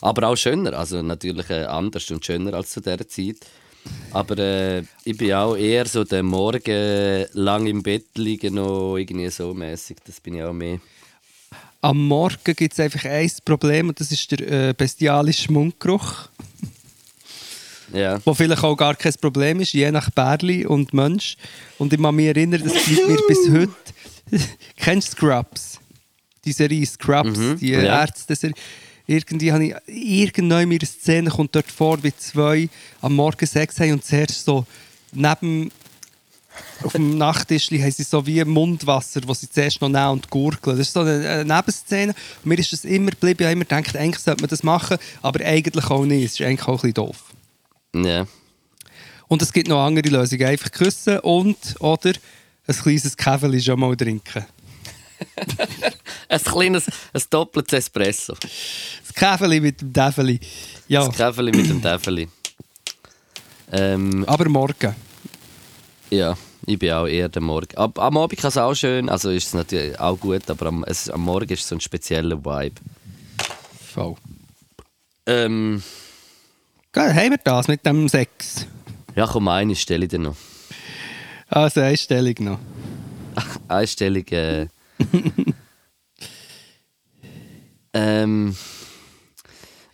aber 0.00 0.28
auch 0.28 0.36
schöner, 0.36 0.72
also 0.72 1.02
natürlich 1.02 1.50
äh, 1.50 1.64
anders 1.64 2.10
und 2.10 2.24
schöner 2.24 2.54
als 2.54 2.70
zu 2.70 2.80
dieser 2.80 3.06
Zeit. 3.06 3.36
Aber 4.12 4.38
äh, 4.38 4.82
ich 5.04 5.16
bin 5.16 5.32
auch 5.34 5.54
eher 5.54 5.86
so 5.86 6.02
der 6.04 6.22
Morgen 6.22 7.26
lang 7.32 7.66
im 7.66 7.82
Bett 7.82 8.06
liegen, 8.16 8.54
noch 8.54 8.96
irgendwie 8.96 9.28
so 9.30 9.52
mäßig. 9.54 9.98
Das 10.06 10.20
bin 10.20 10.34
ich 10.36 10.42
auch 10.42 10.52
mehr. 10.52 10.78
Am 11.80 12.06
Morgen 12.08 12.54
gibt 12.56 12.72
es 12.72 12.80
einfach 12.80 13.04
ein 13.04 13.30
Problem 13.44 13.88
und 13.90 14.00
das 14.00 14.10
ist 14.10 14.30
der 14.32 14.68
äh, 14.70 14.74
bestialische 14.76 15.52
Mundgeruch. 15.52 16.28
Ja. 17.92 18.20
Wo 18.24 18.34
vielleicht 18.34 18.64
auch 18.64 18.76
gar 18.76 18.94
kein 18.96 19.14
Problem 19.20 19.60
ist, 19.60 19.72
je 19.72 19.90
nach 19.90 20.10
Bärli 20.10 20.66
und 20.66 20.92
Mensch. 20.92 21.36
Und 21.78 21.92
ich 21.92 22.00
kann 22.02 22.14
mich 22.14 22.26
erinnern, 22.26 22.62
das 22.62 22.72
bleibt 22.84 23.08
mir 23.08 23.18
bis 23.26 23.48
heute. 23.50 24.44
Kennst 24.76 25.12
du 25.12 25.16
Scrubs? 25.16 25.78
Die 26.44 26.52
Serie 26.52 26.84
Scrubs, 26.86 27.32
die 27.60 27.72
Mhm. 27.76 27.84
ja. 27.84 28.00
Ärzte. 28.02 28.34
Irgendwie 29.08 29.50
habe 29.50 29.64
ich 29.64 29.74
irgendwann 29.86 30.62
in 30.62 30.68
mir 30.68 30.78
eine 30.78 30.86
Szene 30.86 31.30
kommt 31.30 31.54
dort 31.56 31.72
vor, 31.72 32.02
wie 32.04 32.14
zwei 32.14 32.68
am 33.00 33.14
Morgen 33.14 33.46
Sex 33.46 33.80
haben 33.80 33.92
und 33.92 34.04
zuerst 34.04 34.44
so 34.44 34.66
neben 35.12 35.70
auf 36.82 36.92
dem 36.92 37.16
Nachttisch 37.16 37.70
haben 37.70 37.90
sie 37.90 38.02
so 38.02 38.26
wie 38.26 38.44
Mundwasser, 38.44 39.22
das 39.22 39.40
sie 39.40 39.50
zuerst 39.50 39.80
noch 39.80 39.88
nehmen 39.88 40.10
und 40.10 40.28
gurgeln. 40.28 40.76
Das 40.76 40.88
ist 40.88 40.92
so 40.92 41.00
eine, 41.00 41.28
eine 41.28 41.54
Nebenszene. 41.54 42.14
Und 42.44 42.46
mir 42.46 42.58
ist 42.58 42.72
das 42.72 42.84
immer 42.84 43.10
geblieben. 43.10 43.38
Ich 43.40 43.46
habe 43.46 43.52
immer 43.52 43.64
gedacht, 43.64 43.96
eigentlich 43.96 44.22
sollte 44.22 44.42
man 44.42 44.50
das 44.50 44.62
machen, 44.62 44.98
aber 45.22 45.44
eigentlich 45.44 45.86
auch 45.86 46.04
nicht. 46.04 46.24
Es 46.24 46.32
ist 46.32 46.42
eigentlich 46.42 46.68
auch 46.68 46.84
ein 46.84 46.92
bisschen 46.92 46.94
doof. 46.94 47.24
ja. 47.94 48.26
Und 49.28 49.42
es 49.42 49.52
gibt 49.52 49.68
noch 49.68 49.84
andere 49.84 50.08
Lösungen. 50.08 50.46
Einfach 50.46 50.70
küssen 50.70 51.18
und 51.20 51.56
oder 51.80 52.12
ein 52.66 52.74
kleines 52.74 53.16
Käferli 53.16 53.60
schon 53.60 53.80
mal 53.80 53.96
trinken. 53.96 54.44
Ein 56.28 56.42
kleines, 56.42 56.86
ein 57.12 57.22
doppeltes 57.30 57.78
Espresso. 57.78 58.34
Das 58.34 59.14
Käferli 59.14 59.60
mit 59.60 59.80
dem 59.80 59.92
Däfeli. 59.92 60.38
Ja, 60.88 61.06
Das 61.06 61.16
Käferli 61.16 61.52
mit 61.56 61.68
dem 61.68 61.80
Täfeli. 61.80 62.28
Ähm, 63.72 64.24
aber 64.26 64.48
morgen. 64.48 64.94
Ja, 66.10 66.36
ich 66.66 66.78
bin 66.78 66.92
auch 66.92 67.06
eher 67.06 67.28
der 67.28 67.42
Morgen. 67.42 67.76
Ab, 67.76 67.98
am 67.98 68.16
Abend 68.16 68.38
kann 68.38 68.48
es 68.48 68.56
auch 68.56 68.74
schön, 68.74 69.08
also 69.08 69.30
ist 69.30 69.48
es 69.48 69.54
natürlich 69.54 69.98
auch 69.98 70.18
gut, 70.18 70.48
aber 70.50 70.66
am, 70.66 70.84
es, 70.84 71.08
am 71.10 71.22
Morgen 71.22 71.50
ist 71.52 71.60
es 71.60 71.68
so 71.68 71.76
ein 71.76 71.80
spezieller 71.80 72.44
Vibe. 72.44 72.80
Voll. 73.94 74.16
Ähm, 75.26 75.82
Geil, 76.92 77.14
haben 77.14 77.30
wir 77.30 77.38
das 77.38 77.68
mit 77.68 77.84
dem 77.84 78.08
Sex? 78.08 78.66
ja, 79.14 79.26
komm, 79.26 79.48
eine 79.48 79.76
stelle 79.76 80.04
ich 80.04 80.10
dir 80.10 80.18
noch. 80.18 80.36
Also, 81.48 81.80
eine 81.80 81.96
Stellung 81.96 82.34
noch. 82.40 82.58
Einstellung. 83.68 84.26
Äh, 84.28 84.68
ähm, 87.92 88.56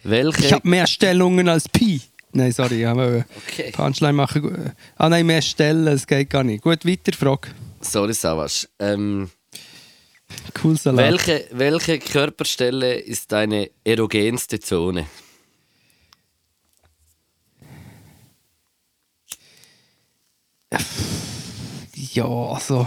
welche. 0.03 0.45
Ich 0.45 0.53
habe 0.53 0.69
mehr 0.69 0.87
Stellungen 0.87 1.49
als 1.49 1.69
Pi. 1.69 2.01
Nein, 2.33 2.51
sorry, 2.53 2.81
ich 2.81 2.87
habe 2.87 3.25
Okay. 3.47 3.71
Punchline 3.71 4.13
machen. 4.13 4.73
Ah 4.97 5.09
nein, 5.09 5.25
mehr 5.27 5.41
Stellen, 5.43 5.87
es 5.87 6.07
geht 6.07 6.31
gar 6.31 6.43
nicht. 6.43 6.63
Gut, 6.63 6.85
weiter, 6.85 7.13
Frage. 7.13 7.49
Sorry, 7.81 8.13
Savas. 8.15 8.69
Ähm, 8.79 9.31
Cool 10.63 10.77
Salat. 10.77 10.99
welche, 11.13 11.47
welche 11.53 11.99
Körperstelle 12.01 12.95
ist 12.97 13.31
deine 13.31 13.71
erogenste 13.85 14.59
Zone? 14.59 15.07
Ja, 21.95 22.25
also. 22.27 22.87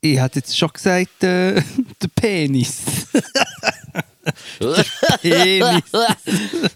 Ich 0.00 0.18
hätte 0.20 0.38
jetzt 0.38 0.56
schon 0.56 0.68
gesagt, 0.72 1.22
äh, 1.24 1.54
der 2.02 2.08
Penis. 2.14 2.82
Penis. 5.20 5.82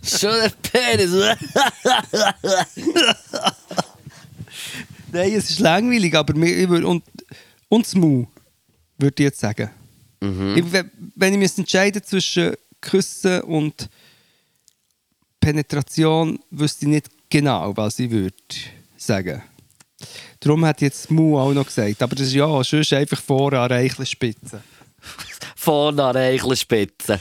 Schon 0.20 0.30
der 0.32 0.52
Penis. 0.62 1.12
Nein, 5.12 5.32
es 5.34 5.50
ist 5.50 5.58
langweilig, 5.60 6.14
aber 6.14 6.34
mir, 6.34 6.48
ich 6.56 6.68
würd, 6.68 6.84
und, 6.84 7.04
und 7.68 7.84
das 7.86 7.94
Mau, 7.94 8.26
würde 8.98 9.22
ich 9.22 9.24
jetzt 9.24 9.40
sagen. 9.40 9.70
Ich, 10.56 10.72
we- 10.72 10.90
wenn 11.16 11.32
ich 11.34 11.38
mich 11.38 11.58
entscheiden 11.58 12.02
zwischen 12.02 12.54
Küssen 12.80 13.40
und 13.42 13.88
Penetration, 15.40 16.38
wüsste 16.50 16.86
ich 16.86 16.90
nicht 16.90 17.10
genau, 17.28 17.76
was 17.76 17.98
ich 17.98 18.10
würde 18.10 18.34
sagen. 18.96 19.42
Darum 20.42 20.64
hat 20.64 20.80
jetzt 20.80 21.10
Mau 21.10 21.38
auch 21.38 21.52
noch 21.52 21.66
gesagt. 21.66 22.02
Aber 22.02 22.16
das 22.16 22.26
ist 22.26 22.34
ja 22.34 22.64
sonst 22.64 22.92
einfach 22.92 23.22
voran 23.22 23.70
reichlich 23.70 24.10
Spitze. 24.10 24.60
Vorne 25.54 26.02
an 26.02 26.14
der 26.14 26.56
Spitze. 26.56 27.20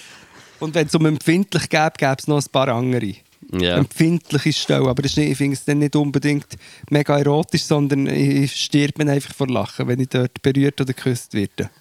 Und 0.59 0.73
wenn 0.73 0.87
es 0.87 0.95
um 0.95 1.05
empfindlich 1.05 1.69
gäbe, 1.69 1.93
gäbe 1.97 2.15
es 2.17 2.27
noch 2.27 2.41
ein 2.41 2.51
paar 2.51 2.69
andere. 2.69 3.13
Ja. 3.51 3.77
Empfindliche 3.77 4.53
Stellen. 4.53 4.87
Aber 4.87 5.03
das 5.03 5.11
ist 5.11 5.17
nicht, 5.17 5.31
ich 5.31 5.37
finde 5.37 5.55
es 5.55 5.65
dann 5.65 5.79
nicht 5.79 5.95
unbedingt 5.95 6.47
mega 6.89 7.19
erotisch, 7.19 7.63
sondern 7.63 8.07
ich 8.07 8.55
stirb 8.55 8.97
mir 8.97 9.11
einfach 9.11 9.35
vor 9.35 9.47
Lachen, 9.47 9.87
wenn 9.87 9.99
ich 9.99 10.09
dort 10.09 10.41
berührt 10.41 10.81
oder 10.81 10.93
geküsst 10.93 11.35
werde. 11.35 11.69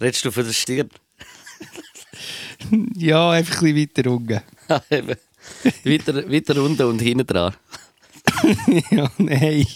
Redest 0.00 0.24
du 0.24 0.30
von 0.30 0.44
der 0.44 0.52
Stirn? 0.52 0.90
Ja, 2.94 3.30
einfach 3.30 3.62
ein 3.62 3.74
bisschen 3.74 3.90
weiter 3.96 4.10
unten. 4.10 4.40
Weiter, 5.84 6.30
weiter 6.30 6.62
unten 6.62 6.82
und 6.82 7.00
hinten 7.00 7.26
dran. 7.26 7.54
Ja, 8.90 9.10
nein. 9.18 9.66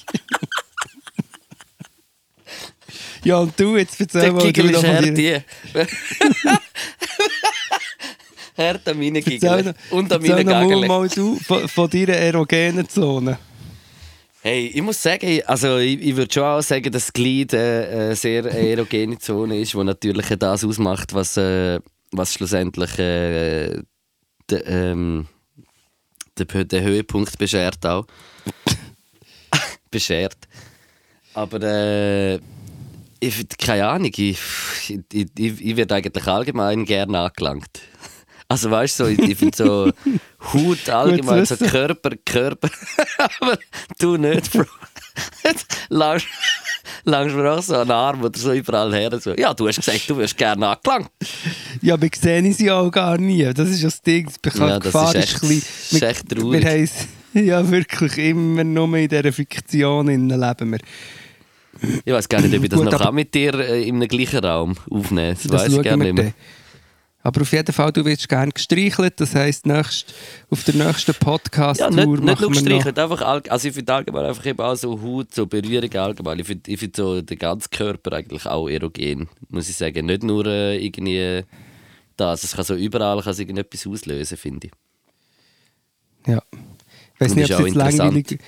ja, 3.25 3.39
und 3.39 3.59
du, 3.59 3.77
jetzt 3.77 4.01
erzähl 4.01 4.33
mal, 4.33 4.53
du 4.53 4.63
noch 4.65 4.83
ist 4.83 5.05
von 5.05 5.15
dir. 5.15 5.45
Herd 8.55 8.89
an 8.89 8.99
meinen 8.99 9.23
noch, 9.23 9.75
Und 9.91 10.13
an 10.13 10.23
meinen 10.23 10.47
noch 10.47 10.87
mal, 10.87 11.09
du 11.09 11.37
von, 11.37 11.69
von 11.69 11.89
deiner 11.91 12.15
erogenen 12.15 12.89
Zone. 12.89 13.39
Hey, 14.43 14.69
ich 14.75 14.81
muss 14.81 15.03
sagen, 15.03 15.43
also 15.47 15.77
ich, 15.77 16.01
ich 16.01 16.17
würde 16.17 16.33
schon 16.33 16.45
auch 16.45 16.63
sagen, 16.63 16.91
dass 16.91 17.07
das 17.07 17.13
Glied 17.13 17.53
äh, 17.53 17.89
eine 17.91 18.17
sehr 18.17 18.45
erogene 18.47 19.19
Zone 19.19 19.59
ist, 19.59 19.75
die 19.75 19.85
natürlich 19.85 20.27
das 20.29 20.65
ausmacht, 20.65 21.13
was, 21.13 21.37
äh, 21.37 21.79
was 22.13 22.33
schlussendlich 22.33 22.99
äh, 22.99 23.83
de, 24.51 24.63
ähm, 24.65 25.27
den, 26.45 26.69
den 26.69 26.85
Höhepunkt 26.85 27.39
beschert 27.39 27.85
auch. 27.87 28.07
beschert. 29.91 30.37
Aber 31.35 31.63
äh, 31.63 32.41
ich, 33.21 33.49
keine 33.59 33.89
Ahnung, 33.89 34.11
ich, 34.17 34.39
ich, 34.89 35.01
ich, 35.13 35.61
ich 35.61 35.77
werde 35.77 35.95
eigentlich 35.95 36.27
allgemein 36.27 36.85
gerne 36.85 37.19
angelangt. 37.19 37.81
Also 38.49 38.71
weißt 38.71 39.01
du, 39.01 39.05
so, 39.05 39.11
ich, 39.11 39.19
ich 39.21 39.39
finde 39.39 39.57
so 39.57 39.93
Haut 40.53 40.89
allgemein, 40.89 41.47
so. 41.47 41.57
Körper, 41.57 42.11
Körper. 42.25 42.69
Aber 43.41 43.59
du 43.99 44.17
nicht, 44.17 44.51
Bro. 44.51 44.65
Langst 45.89 46.27
langst 47.05 47.35
mir 47.37 47.51
auch 47.53 47.63
so 47.63 47.77
einen 47.77 47.91
Arm 47.91 48.23
oder 48.23 48.39
so 48.39 48.53
überall 48.53 48.93
her. 48.95 49.11
So. 49.21 49.35
Ja, 49.35 49.53
du 49.55 49.69
hast 49.69 49.77
gesagt, 49.77 50.09
du 50.09 50.17
wirst 50.17 50.37
gerne 50.37 50.67
angelangt. 50.69 51.11
Ja, 51.83 52.01
wir 52.01 52.11
sehen 52.19 52.53
sie 52.53 52.71
auch 52.71 52.91
gar 52.91 53.19
nie. 53.19 53.45
Das 53.55 53.69
ist 53.69 53.83
das 53.85 54.01
Ding. 54.03 54.31
Die 54.45 54.59
Ja, 54.59 54.67
das 54.79 54.81
Gefahr 54.85 55.15
ist 55.15 55.23
echt- 55.23 55.43
ein 55.43 55.49
bisschen- 55.49 55.61
das 55.61 55.93
ist 55.93 56.03
echt 56.03 56.29
traurig. 56.29 56.91
Wir 57.33 57.57
haben 57.57 57.65
ja 57.65 57.71
wirklich 57.71 58.19
immer 58.19 58.65
nur 58.65 58.97
in 58.97 59.09
dieser 59.09 59.33
Fiktion 59.33 60.07
leben 60.09 60.71
wir. 60.73 60.79
Ich 62.05 62.13
weiß 62.13 62.29
gar 62.29 62.41
nicht, 62.43 62.55
ob 62.57 62.63
ich 62.63 62.69
das 62.69 62.77
Gut, 62.79 62.87
noch 62.87 62.95
aber- 62.95 63.05
kann 63.07 63.15
mit 63.15 63.33
dir 63.35 63.55
äh, 63.55 63.83
in 63.89 63.97
einem 63.97 64.09
gleichen 64.09 64.45
Raum 64.45 64.75
aufnehmen 64.91 65.35
Das, 65.35 65.45
Das 65.45 65.63
weiß 65.63 65.73
ich 65.75 65.83
gerne 65.83 66.05
nicht 66.05 66.15
mehr. 66.15 66.33
Aber 67.23 67.43
auf 67.43 67.53
jeden 67.53 67.73
Fall, 67.73 67.93
du 67.93 68.05
wirst 68.05 68.29
gerne 68.29 68.51
gestreichelt. 68.51 69.21
Das 69.21 69.35
heisst, 69.35 69.67
nächst, 69.67 70.15
auf 70.49 70.65
der 70.65 70.75
nächsten 70.75 71.15
Podcast-Tour 71.15 71.91
Ja, 71.91 72.07
nicht, 72.07 72.23
nicht 72.23 72.41
nur 72.41 72.51
gestreichelt, 72.51 72.99
einfach, 72.99 73.21
also 73.21 73.69
ich 73.69 73.75
finde 73.75 73.93
allgemein 73.93 74.25
einfach 74.25 74.47
eben 74.47 74.61
auch 74.61 74.75
so 74.75 75.01
Haut, 75.03 75.35
so 75.35 75.47
Berührung 75.47 75.95
allgemein. 75.95 76.39
Ich 76.39 76.47
finde 76.47 76.71
ich 76.71 76.81
find 76.81 76.97
so 76.97 77.21
den 77.21 77.39
ganzen 77.39 77.71
Körper 77.71 78.13
eigentlich 78.13 78.47
auch 78.47 78.69
erogen, 78.69 79.29
muss 79.51 79.69
ich 79.69 79.77
sagen. 79.77 80.07
Nicht 80.07 80.23
nur 80.23 80.47
äh, 80.47 80.83
irgendwie 80.83 81.45
das, 82.17 82.45
es 82.45 82.55
kann 82.55 82.65
so 82.65 82.75
überall 82.75 83.23
kann 83.23 83.37
irgendetwas 83.37 83.87
auslösen, 83.87 84.37
finde 84.39 84.69
ich. 84.69 84.73
Ja. 86.27 86.43
Ich 87.15 87.21
weiß 87.21 87.35
nicht, 87.35 87.53
ob 87.53 87.67
es 87.67 87.75
langweilig, 87.75 88.39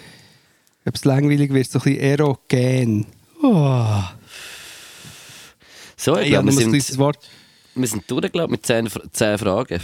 langweilig 1.05 1.53
wird, 1.53 1.70
so 1.70 1.79
ein 1.79 1.85
bisschen 1.85 2.01
erogen. 2.01 3.07
Oh. 3.43 4.03
So, 5.97 6.18
ich 6.18 6.31
Ja, 6.31 6.43
nur 6.43 6.53
wir 6.53 6.59
ein 6.59 6.59
sind, 6.59 6.70
kleines 6.70 6.99
Wort. 6.99 7.18
Wir 7.75 7.89
sind 7.89 8.11
durch, 8.11 8.31
glaub, 8.33 8.51
mit 8.51 8.64
10, 8.66 8.89
Fra- 8.91 9.03
10 9.11 9.39
Fragen. 9.39 9.81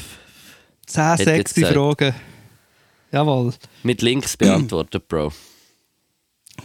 Zehn 0.86 1.05
Hätte 1.16 1.22
jetzt 1.32 1.55
sexy 1.55 1.61
gesagt. 1.61 1.76
Fragen. 1.76 2.14
Jawohl, 3.12 3.55
Mit 3.82 4.03
Links 4.03 4.36
beantwortet, 4.36 5.09
Bro. 5.09 5.32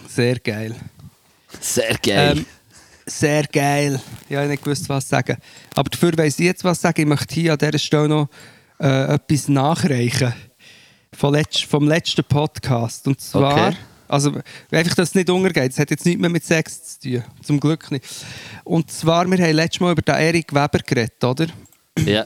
sehr 0.08 0.40
geil. 0.40 0.76
Sehr 1.60 1.98
geil. 2.04 2.38
Ähm, 2.38 2.46
sehr 3.06 3.44
geil. 3.44 3.94
Ja, 4.28 4.30
ich 4.30 4.36
habe 4.38 4.48
nicht 4.50 4.64
gewusst, 4.64 4.90
was 4.90 5.08
sagen. 5.08 5.38
Aber 5.76 5.90
dafür 5.90 6.18
weiss 6.18 6.40
ich 6.40 6.46
jetzt 6.46 6.64
was 6.64 6.82
sagen. 6.82 7.02
Ich 7.02 7.08
möchte 7.08 7.34
hier 7.36 7.54
an 7.54 7.60
dieser 7.60 7.78
Stelle 7.80 8.10
noch 8.10 8.30
äh, 8.80 9.14
etwas 9.16 9.48
nachreichen. 9.48 10.34
Vom, 11.16 11.34
letz 11.34 11.60
vom 11.60 11.88
letzten 11.88 12.24
Podcast. 12.24 13.08
Und 13.08 13.22
zwar, 13.22 13.68
Okay. 13.68 13.78
Also 14.08 14.34
einfach, 14.72 14.96
dass 14.96 15.10
es 15.10 15.16
nicht 15.16 15.30
untergeht. 15.30 15.72
Es 15.72 15.80
hat 15.80 15.90
jetzt 15.92 16.06
nichts 16.06 16.22
mehr 16.22 16.30
mit 16.30 16.44
Sex 16.44 17.00
zu 17.00 17.10
tun. 17.10 17.24
Zum 17.42 17.60
Glück 17.60 17.92
nicht. 17.92 18.06
Und 18.64 18.92
zwar, 18.92 19.26
wir 19.30 19.38
haben 19.38 19.56
letztes 19.56 19.80
Mal 19.80 19.92
über 19.92 20.02
den 20.02 20.16
Erik 20.16 20.54
Weber 20.54 20.80
geredet, 20.80 21.24
oder? 21.24 21.48
ja. 22.06 22.26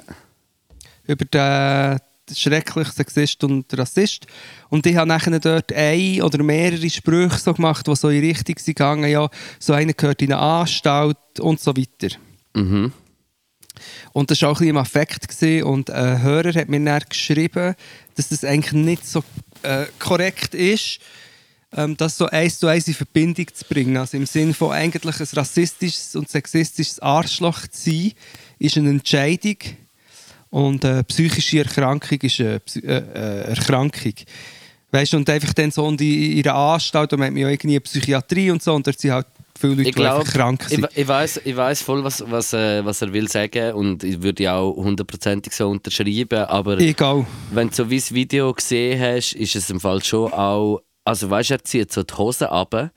über 1.05 1.25
den 1.25 1.99
schrecklichen 2.33 2.91
Sexist 2.91 3.43
und 3.43 3.65
Rassist. 3.77 4.27
Und 4.69 4.85
ich 4.85 4.95
habe 4.97 5.07
nachher 5.07 5.39
dort 5.39 5.71
ein 5.73 6.21
oder 6.21 6.43
mehrere 6.43 6.89
Sprüche 6.89 7.37
so 7.37 7.53
gemacht, 7.53 7.87
die 7.87 7.95
so 7.95 8.09
in 8.09 8.19
Richtung 8.19 8.57
sind 8.57 8.75
gegangen, 8.75 9.09
ja, 9.09 9.29
so 9.59 9.73
einer 9.73 9.93
gehört 9.93 10.21
in 10.21 10.33
eine 10.33 10.41
Anstalt 10.41 11.17
und 11.39 11.59
so 11.59 11.75
weiter. 11.75 12.15
Mhm. 12.53 12.91
Und 14.11 14.31
das 14.31 14.41
war 14.41 14.49
auch 14.49 14.53
ein 14.53 14.59
bisschen 14.59 14.69
im 14.69 14.77
Affekt. 14.77 15.27
Gewesen. 15.27 15.63
Und 15.63 15.89
ein 15.89 16.21
Hörer 16.21 16.53
hat 16.53 16.69
mir 16.69 16.83
dann 16.83 17.03
geschrieben, 17.07 17.75
dass 18.15 18.29
das 18.29 18.43
eigentlich 18.43 18.73
nicht 18.73 19.05
so 19.05 19.23
äh, 19.63 19.85
korrekt 19.99 20.55
ist, 20.55 20.99
das 21.69 22.17
so 22.17 22.25
eins 22.27 22.59
zu 22.59 22.67
eins 22.67 22.87
in 22.87 22.93
Verbindung 22.93 23.47
zu 23.53 23.65
bringen. 23.65 23.97
Also 23.97 24.17
im 24.17 24.25
Sinne 24.25 24.53
von 24.53 24.71
eigentlich 24.71 25.19
ein 25.19 25.27
rassistisches 25.33 26.15
und 26.15 26.29
sexistisches 26.29 26.99
Arschloch 26.99 27.67
zu 27.67 27.91
sein, 27.91 28.11
ist 28.59 28.77
eine 28.77 28.89
Entscheidung. 28.89 29.57
Und 30.49 30.85
äh, 30.85 31.03
psychische 31.03 31.59
Erkrankung 31.59 32.19
ist 32.21 32.39
eine 32.39 32.61
äh, 32.75 32.87
äh, 32.87 33.49
Erkrankung. 33.49 34.13
Weißt 34.91 35.11
du, 35.11 35.17
und 35.17 35.29
einfach 35.29 35.53
dann 35.53 35.71
so 35.71 35.87
in 35.89 35.97
ihrer 35.99 36.55
Anstalt, 36.55 37.11
da 37.11 37.17
hat 37.17 37.19
man 37.19 37.35
ja 37.35 37.49
irgendwie 37.49 37.75
eine 37.75 37.81
Psychiatrie 37.81 38.51
und 38.51 38.63
so, 38.63 38.73
und 38.73 38.87
dort 38.87 38.97
sind 38.97 39.11
halt 39.11 39.27
viele 39.59 39.75
Leute, 39.75 39.89
Ich 39.89 39.95
die 39.95 40.05
einfach 40.05 40.23
glaube, 40.23 40.31
krank 40.31 40.65
ich, 40.69 40.75
sind. 40.75 40.87
ich 40.95 41.07
weiß, 41.07 41.41
ich 41.43 41.55
weiß 41.55 41.81
voll, 41.81 42.03
was, 42.05 42.23
was, 42.25 42.53
äh, 42.53 42.85
was 42.85 43.01
er 43.01 43.11
will 43.11 43.27
sagen 43.27 43.73
und 43.73 44.05
ich 44.05 44.21
würde 44.21 44.43
ja 44.43 44.55
auch 44.55 44.75
hundertprozentig 44.75 45.53
so 45.53 45.69
unterschreiben, 45.69 46.45
aber 46.45 46.77
Egal. 46.79 47.25
wenn 47.51 47.67
du 47.69 47.75
so 47.75 47.89
wie 47.89 47.97
das 47.97 48.13
Video 48.13 48.53
gesehen 48.53 49.01
hast, 49.01 49.33
ist 49.33 49.55
es 49.57 49.69
im 49.69 49.81
Fall 49.81 50.01
schon 50.03 50.31
auch, 50.31 50.81
also 51.07 51.29
weißt 51.29 51.49
du, 51.49 51.53
er 51.55 51.63
zieht 51.63 51.91
so 51.91 52.03
die 52.03 52.13
Hose 52.13 52.51
ab 52.51 52.91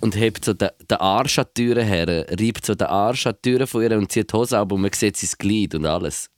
und 0.00 0.16
hebt 0.16 0.44
so 0.44 0.52
den, 0.52 0.70
den 0.90 0.98
Arsch 0.98 1.38
an 1.38 1.46
die 1.56 1.64
Türe 1.66 1.82
her, 1.82 2.26
reibt 2.28 2.66
so 2.66 2.74
den 2.74 2.88
Arsch 2.88 3.26
an 3.26 3.34
die 3.44 3.50
Türe 3.50 3.66
von 3.66 3.82
ihr 3.82 3.96
und 3.96 4.10
zieht 4.12 4.32
die 4.32 4.36
Hose 4.36 4.58
ab 4.58 4.72
und 4.72 4.80
man 4.80 4.92
sieht 4.92 5.16
sein 5.16 5.30
Glied 5.38 5.74
und 5.74 5.86
alles. 5.86 6.28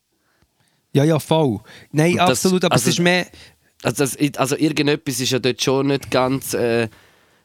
Ja, 0.92 1.04
ja, 1.04 1.18
voll. 1.18 1.60
Nein, 1.92 2.16
das- 2.16 2.30
absolut, 2.30 2.64
aber 2.64 2.74
also- 2.74 2.88
es 2.88 2.94
ist 2.94 3.00
mehr... 3.00 3.26
Also, 3.82 4.04
das, 4.04 4.16
also 4.38 4.56
irgendetwas 4.56 5.20
ist 5.20 5.30
ja 5.32 5.38
dort 5.38 5.62
schon 5.62 5.88
nicht 5.88 6.10
ganz... 6.10 6.54
Äh, 6.54 6.88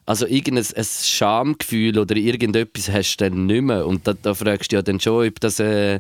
also 0.06 0.26
irgendein 0.26 0.66
ein 0.76 0.84
Schamgefühl 0.86 2.00
oder 2.00 2.16
irgendetwas 2.16 2.90
hast 2.90 3.18
du 3.18 3.30
dann 3.30 3.46
nicht 3.46 3.62
mehr. 3.62 3.86
Und 3.86 4.08
da, 4.08 4.14
da 4.14 4.34
fragst 4.34 4.72
du 4.72 4.78
ja 4.78 4.82
dann 4.82 5.00
schon, 5.00 5.28
ob 5.28 5.40
das... 5.40 5.60
Äh, 5.60 6.00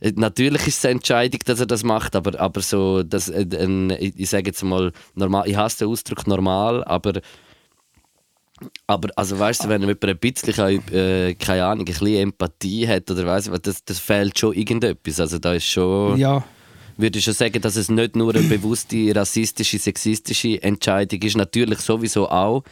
Natürlich 0.00 0.66
ist 0.66 0.78
es 0.78 0.84
eine 0.84 0.92
Entscheidung, 0.92 1.40
dass 1.44 1.60
er 1.60 1.66
das 1.66 1.82
macht, 1.82 2.16
aber, 2.16 2.38
aber 2.40 2.62
so, 2.62 3.02
das, 3.02 3.28
äh, 3.28 3.46
ein, 3.58 3.90
ich 3.90 4.30
sage 4.30 4.46
jetzt 4.46 4.62
mal, 4.62 4.92
normal, 5.14 5.48
ich 5.48 5.56
hasse 5.56 5.80
den 5.80 5.88
Ausdruck 5.88 6.26
normal, 6.26 6.82
aber, 6.84 7.20
aber 8.86 9.08
also 9.16 9.38
weißt 9.38 9.64
du, 9.64 9.68
wenn 9.68 9.82
jemand 9.82 10.04
ein 10.04 10.18
bisschen, 10.18 10.82
äh, 10.92 11.34
keine 11.34 11.64
Ahnung, 11.64 11.80
ein 11.80 11.84
bisschen 11.84 12.16
Empathie 12.16 12.88
hat 12.88 13.10
oder 13.10 13.26
weißt 13.26 13.50
das, 13.62 13.84
das 13.84 13.98
fehlt 13.98 14.38
schon 14.38 14.54
irgendetwas. 14.54 15.20
Also 15.20 15.38
da 15.38 15.54
ist 15.54 15.66
schon... 15.66 16.16
Ja 16.18 16.44
würde 17.00 17.18
ich 17.18 17.24
schon 17.24 17.34
sagen, 17.34 17.60
dass 17.60 17.76
es 17.76 17.88
nicht 17.88 18.16
nur 18.16 18.34
eine 18.34 18.46
bewusste 18.46 19.14
rassistische, 19.14 19.78
sexistische 19.78 20.62
Entscheidung 20.62 21.20
ist. 21.22 21.36
Natürlich 21.36 21.80
sowieso 21.80 22.28
auch, 22.28 22.62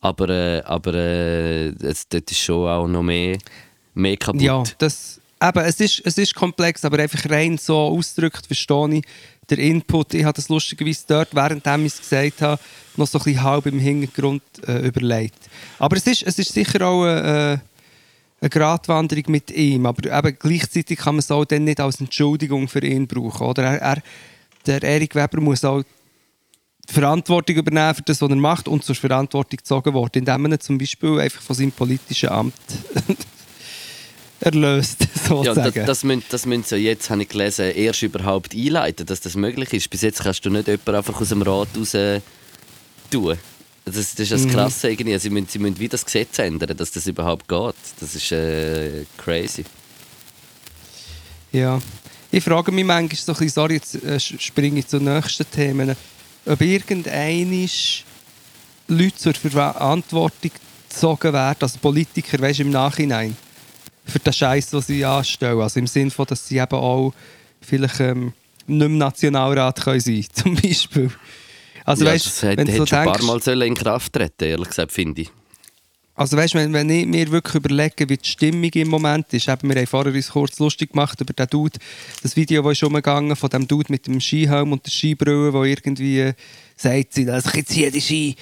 aber, 0.00 0.28
äh, 0.28 0.62
aber 0.62 0.94
äh, 0.94 1.68
es, 1.68 2.08
dort 2.08 2.30
ist 2.30 2.40
schon 2.40 2.68
auch 2.68 2.86
noch 2.86 3.02
mehr, 3.02 3.38
mehr 3.94 4.16
kaputt. 4.16 4.42
Ja, 4.42 4.62
das, 4.78 5.20
eben, 5.42 5.64
es, 5.64 5.80
ist, 5.80 6.02
es 6.04 6.18
ist 6.18 6.34
komplex, 6.34 6.84
aber 6.84 6.98
einfach 6.98 7.28
rein 7.30 7.58
so 7.58 7.76
ausgedrückt 7.76 8.46
verstehe 8.46 8.96
ich 8.96 9.04
der 9.48 9.58
Input. 9.58 10.14
Ich 10.14 10.24
habe 10.24 10.34
das 10.34 10.48
lustigerweise 10.48 11.04
dort, 11.06 11.34
während 11.34 11.66
ich 11.66 11.92
es 11.92 11.98
gesagt 11.98 12.42
habe, 12.42 12.60
noch 12.96 13.06
so 13.06 13.18
ein 13.18 13.24
bisschen 13.24 13.42
halb 13.42 13.66
im 13.66 13.78
Hintergrund 13.78 14.42
äh, 14.66 14.86
überlegt. 14.86 15.38
Aber 15.78 15.96
es 15.96 16.06
ist, 16.06 16.22
es 16.22 16.38
ist 16.38 16.52
sicher 16.52 16.86
auch 16.86 17.04
eine, 17.04 17.60
äh, 17.60 18.40
eine 18.40 18.50
Gratwanderung 18.50 19.24
mit 19.28 19.50
ihm, 19.50 19.86
aber 19.86 20.18
eben 20.18 20.36
gleichzeitig 20.38 20.98
kann 20.98 21.14
man 21.14 21.20
es 21.20 21.30
auch 21.30 21.44
dann 21.44 21.64
nicht 21.64 21.80
als 21.80 22.00
Entschuldigung 22.00 22.68
für 22.68 22.84
ihn 22.84 23.06
brauchen. 23.06 23.46
Oder 23.46 23.64
er, 23.64 23.80
er, 23.80 24.02
der 24.66 24.82
Erik 24.82 25.14
Weber 25.14 25.40
muss 25.40 25.64
auch 25.64 25.82
Verantwortung 26.86 27.56
übernehmen 27.56 27.94
für 27.94 28.02
das, 28.02 28.22
was 28.22 28.30
er 28.30 28.36
macht 28.36 28.68
und 28.68 28.82
zur 28.82 28.94
Verantwortung 28.94 29.58
gezogen 29.58 29.92
worden, 29.92 30.20
indem 30.20 30.52
er 30.52 30.60
zum 30.60 30.78
Beispiel 30.78 31.20
einfach 31.20 31.42
von 31.42 31.56
seinem 31.56 31.72
politischen 31.72 32.30
Amt 32.30 32.54
erlöst, 34.40 34.98
sozusagen. 35.28 35.44
Ja, 35.44 35.70
das, 35.70 35.86
das, 35.86 36.04
müssen, 36.04 36.24
das 36.30 36.46
müssen 36.46 36.64
sie 36.64 36.76
jetzt, 36.76 37.10
habe 37.10 37.22
ich 37.22 37.28
gelesen, 37.28 37.70
erst 37.72 38.02
überhaupt 38.02 38.54
einleiten, 38.54 39.06
dass 39.06 39.20
das 39.20 39.34
möglich 39.34 39.72
ist. 39.72 39.90
Bis 39.90 40.02
jetzt 40.02 40.22
kannst 40.22 40.44
du 40.44 40.50
nicht 40.50 40.68
jemanden 40.68 40.94
einfach 40.94 41.20
aus 41.20 41.28
dem 41.28 41.42
Rat 41.42 41.68
raus 41.76 41.92
tun. 43.10 43.38
Das, 43.84 43.94
das 43.94 44.18
ist 44.18 44.32
das 44.32 44.44
mhm. 44.44 44.50
Krasse 44.50 44.90
irgendwie. 44.90 45.18
Sie 45.18 45.30
müssen, 45.30 45.48
sie 45.48 45.58
müssen 45.58 45.78
wie 45.78 45.88
das 45.88 46.04
Gesetz 46.04 46.38
ändern, 46.38 46.76
dass 46.76 46.90
das 46.90 47.06
überhaupt 47.06 47.48
geht. 47.48 47.74
Das 48.00 48.14
ist 48.14 48.32
äh, 48.32 49.04
crazy. 49.16 49.64
Ja. 51.52 51.80
Ich 52.30 52.44
frage 52.44 52.70
mich 52.70 52.84
manchmal 52.84 53.16
so 53.16 53.32
ein 53.32 53.38
bisschen, 53.38 53.48
sorry, 53.48 53.74
jetzt 53.74 53.94
äh, 54.04 54.20
springe 54.20 54.80
ich 54.80 54.86
zu 54.86 54.98
den 54.98 55.14
nächsten 55.14 55.50
Themen 55.50 55.96
ob 56.48 56.60
irgendeinisch 56.60 58.04
Leute 58.88 59.16
zur 59.16 59.34
Verantwortung 59.34 60.50
gezogen 60.88 61.32
werden, 61.32 61.58
als 61.60 61.76
Politiker, 61.76 62.40
weißt, 62.40 62.60
im 62.60 62.70
Nachhinein, 62.70 63.36
für 64.08 64.18
den 64.18 64.32
Scheiß, 64.32 64.70
den 64.70 64.80
sie 64.80 65.04
anstellen. 65.04 65.60
Also 65.60 65.80
im 65.80 65.86
Sinne 65.86 66.10
von, 66.10 66.26
dass 66.26 66.46
sie 66.46 66.58
eben 66.58 66.74
auch 66.74 67.12
vielleicht 67.60 68.00
ähm, 68.00 68.32
nicht 68.66 68.84
im 68.84 68.98
Nationalrat 68.98 69.80
können 69.82 70.00
sein 70.00 70.26
zum 70.32 70.54
Beispiel. 70.54 71.10
Also, 71.84 72.04
ja, 72.04 72.12
weißt, 72.12 72.26
das 72.26 72.42
hätte, 72.42 72.56
wenn 72.58 72.66
du 72.66 72.72
so 72.72 72.86
schon 72.86 73.04
denkst, 73.04 73.20
ein 73.20 73.26
paar 73.26 73.40
Mal 73.40 73.62
in 73.62 73.74
Kraft 73.74 74.12
treten 74.12 74.44
ehrlich 74.44 74.68
gesagt, 74.68 74.92
finde 74.92 75.22
ich. 75.22 75.30
Also 76.18 76.36
weißt, 76.36 76.54
wenn, 76.56 76.72
wenn 76.72 76.90
ich 76.90 77.06
mir 77.06 77.30
wirklich 77.30 77.54
überlege, 77.54 78.08
wie 78.08 78.16
die 78.16 78.28
Stimmung 78.28 78.70
im 78.74 78.88
Moment 78.88 79.32
ist, 79.32 79.48
eben, 79.48 79.68
wir 79.68 79.76
haben 79.76 79.86
vorher 79.86 80.12
uns 80.12 80.30
kurz 80.30 80.58
lustig 80.58 80.90
gemacht 80.90 81.20
über 81.20 81.32
den 81.32 81.46
Dude, 81.46 81.78
das 82.24 82.34
Video, 82.34 82.60
das 82.62 82.72
ist 82.72 82.82
umgegangen 82.82 83.36
von 83.36 83.48
dem 83.48 83.68
Dude 83.68 83.92
mit 83.92 84.08
dem 84.08 84.20
Skihelm 84.20 84.72
und 84.72 84.84
der 84.84 84.90
Skibrille, 84.90 85.52
der 85.52 85.62
irgendwie 85.62 86.32
sagt, 86.76 87.18
dass 87.18 87.46
ich 87.46 87.54
jetzt 87.54 87.72
hier 87.72 87.92
die 87.92 88.00
Ski 88.00 88.36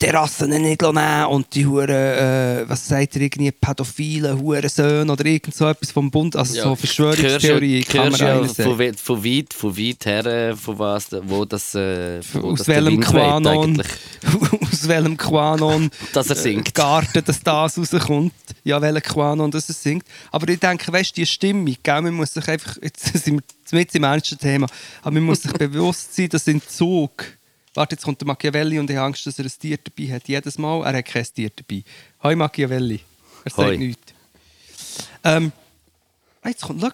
Terrassen 0.00 0.48
nicht 0.48 0.80
nehmen 0.80 1.26
und 1.26 1.54
die 1.54 1.66
Huren, 1.66 1.90
äh, 1.90 2.64
was 2.66 2.88
sagt 2.88 3.16
er, 3.16 3.20
irgendwie 3.20 3.52
pädophile 3.52 4.38
Hurensöhne 4.38 5.12
oder 5.12 5.26
irgend 5.26 5.54
so 5.54 5.68
etwas 5.68 5.92
vom 5.92 6.10
Bund, 6.10 6.34
also 6.36 6.56
ja, 6.56 6.62
so 6.62 6.74
Verschwörungstheorie 6.74 7.84
man 7.92 8.12
ja 8.14 8.42
von, 8.44 8.78
weit, 8.78 8.98
von, 8.98 9.22
weit, 9.22 9.52
von 9.52 9.76
weit 9.76 10.06
her, 10.06 10.24
äh, 10.24 10.56
von 10.56 10.78
was, 10.78 11.08
wo 11.24 11.44
das, 11.44 11.74
äh, 11.74 12.22
wo 12.32 12.52
aus 12.52 12.60
das 12.60 12.68
welchem 12.68 13.00
Quanon, 13.00 13.82
aus 14.72 14.88
welchem 14.88 15.18
Quanon 15.18 15.90
dass 16.14 16.30
er 16.30 16.36
singt. 16.36 16.74
Garten, 16.74 17.22
dass 17.22 17.42
das 17.42 17.76
rauskommt, 17.76 18.32
ja, 18.64 18.80
welcher 18.80 19.02
Quanon, 19.02 19.50
dass 19.50 19.68
er 19.68 19.74
singt. 19.74 20.06
Aber 20.32 20.48
ich 20.48 20.60
denke, 20.60 20.90
weißt 20.90 21.10
du, 21.10 21.20
die 21.20 21.26
Stimmung, 21.26 21.76
gell, 21.82 22.00
man 22.00 22.14
muss 22.14 22.32
sich 22.32 22.48
einfach, 22.48 22.78
jetzt 22.82 23.04
sind 23.22 23.42
wir 23.70 23.78
mit 23.78 23.94
im 23.94 24.04
ernsten 24.04 24.38
Thema, 24.38 24.66
aber 25.02 25.12
man 25.12 25.24
muss 25.24 25.42
sich 25.42 25.52
bewusst 25.58 26.16
sein, 26.16 26.30
dass 26.30 26.48
Entzug 26.48 27.38
Warte, 27.74 27.94
jetzt 27.94 28.04
kommt 28.04 28.20
der 28.20 28.26
Machiavelli 28.26 28.78
und 28.78 28.90
ich 28.90 28.96
habe 28.96 29.06
Angst, 29.06 29.26
dass 29.26 29.38
er 29.38 29.44
ein 29.44 29.52
Tier 29.58 29.78
dabei 29.78 30.12
hat. 30.14 30.26
Jedes 30.26 30.58
Mal, 30.58 30.84
er 30.84 30.98
hat 30.98 31.04
kein 31.04 31.24
Tier 31.24 31.50
dabei. 31.54 31.84
Hoi 32.22 32.34
Machiavelli. 32.34 33.00
Er 33.44 33.50
sagt 33.50 33.68
Hoi. 33.68 33.76
nichts. 33.76 34.12
Ähm, 35.22 35.52
jetzt 36.44 36.62
kommt, 36.62 36.80
schau. 36.80 36.90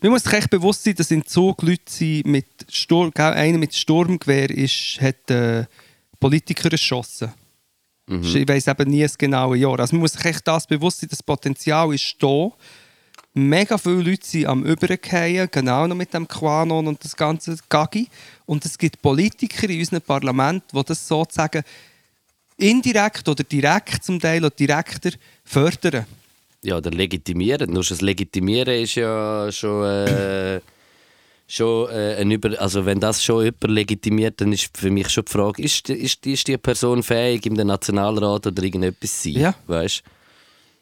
Man 0.00 0.12
muss 0.12 0.24
sich 0.24 0.32
echt 0.32 0.50
bewusst 0.50 0.82
sein, 0.82 0.94
dass 0.94 1.10
in 1.10 1.26
Zug 1.26 1.62
Leute 1.62 1.82
sind 1.86 2.26
mit 2.26 2.46
Sturm, 2.70 3.12
einer 3.14 3.58
mit 3.58 3.74
Sturmgewehr 3.74 4.50
ist, 4.50 4.98
hat 5.00 5.30
äh, 5.30 5.66
Politiker 6.18 6.72
erschossen. 6.72 7.32
Mhm. 8.06 8.24
Ich 8.24 8.48
weiß 8.48 8.66
eben 8.68 8.90
nie 8.90 9.02
das 9.02 9.18
genaue 9.18 9.58
Jahr. 9.58 9.78
Also 9.78 9.94
man 9.94 10.00
muss 10.00 10.12
sich 10.14 10.24
echt 10.24 10.46
das 10.48 10.66
bewusst 10.66 11.00
sein, 11.00 11.10
das 11.10 11.22
Potenzial 11.22 11.94
ist 11.94 12.16
da 12.18 12.50
mega 13.38 13.78
viele 13.78 14.02
Leute 14.02 14.26
sind 14.26 14.46
am 14.46 14.64
Übergehen, 14.64 15.48
genau 15.50 15.86
noch 15.86 15.96
mit 15.96 16.12
dem 16.12 16.26
Quanon 16.26 16.86
und 16.86 17.02
das 17.04 17.16
ganze 17.16 17.56
Gagi. 17.68 18.08
Und 18.46 18.64
es 18.64 18.76
gibt 18.76 19.00
Politiker 19.00 19.68
in 19.68 19.80
unserem 19.80 20.02
Parlament, 20.02 20.64
die 20.72 20.82
das 20.84 21.06
sozusagen 21.06 21.62
indirekt 22.56 23.28
oder 23.28 23.44
direkt 23.44 24.04
zum 24.04 24.18
Teil 24.20 24.44
oder 24.44 24.54
direkter 24.54 25.10
fördern. 25.44 26.06
Ja, 26.62 26.76
oder 26.78 26.90
legitimieren. 26.90 27.72
Nur 27.72 27.84
das 27.84 28.00
Legitimieren 28.00 28.82
ist 28.82 28.96
ja 28.96 29.50
schon... 29.52 29.84
Äh, 29.84 30.60
schon 31.48 31.88
äh, 31.90 32.16
ein 32.16 32.30
Über 32.30 32.60
also 32.60 32.84
wenn 32.84 33.00
das 33.00 33.24
schon 33.24 33.44
jemand 33.44 33.68
legitimiert, 33.68 34.40
dann 34.40 34.52
ist 34.52 34.76
für 34.76 34.90
mich 34.90 35.08
schon 35.08 35.24
die 35.24 35.32
Frage, 35.32 35.62
ist, 35.62 35.88
ist, 35.88 36.26
ist 36.26 36.46
die 36.46 36.58
Person 36.58 37.02
fähig, 37.02 37.46
im 37.46 37.54
Nationalrat 37.54 38.46
oder 38.46 38.62
irgendetwas 38.62 39.22
zu 39.22 39.32
sein? 39.32 39.42
Ja. 39.42 39.54
Weißt? 39.66 40.02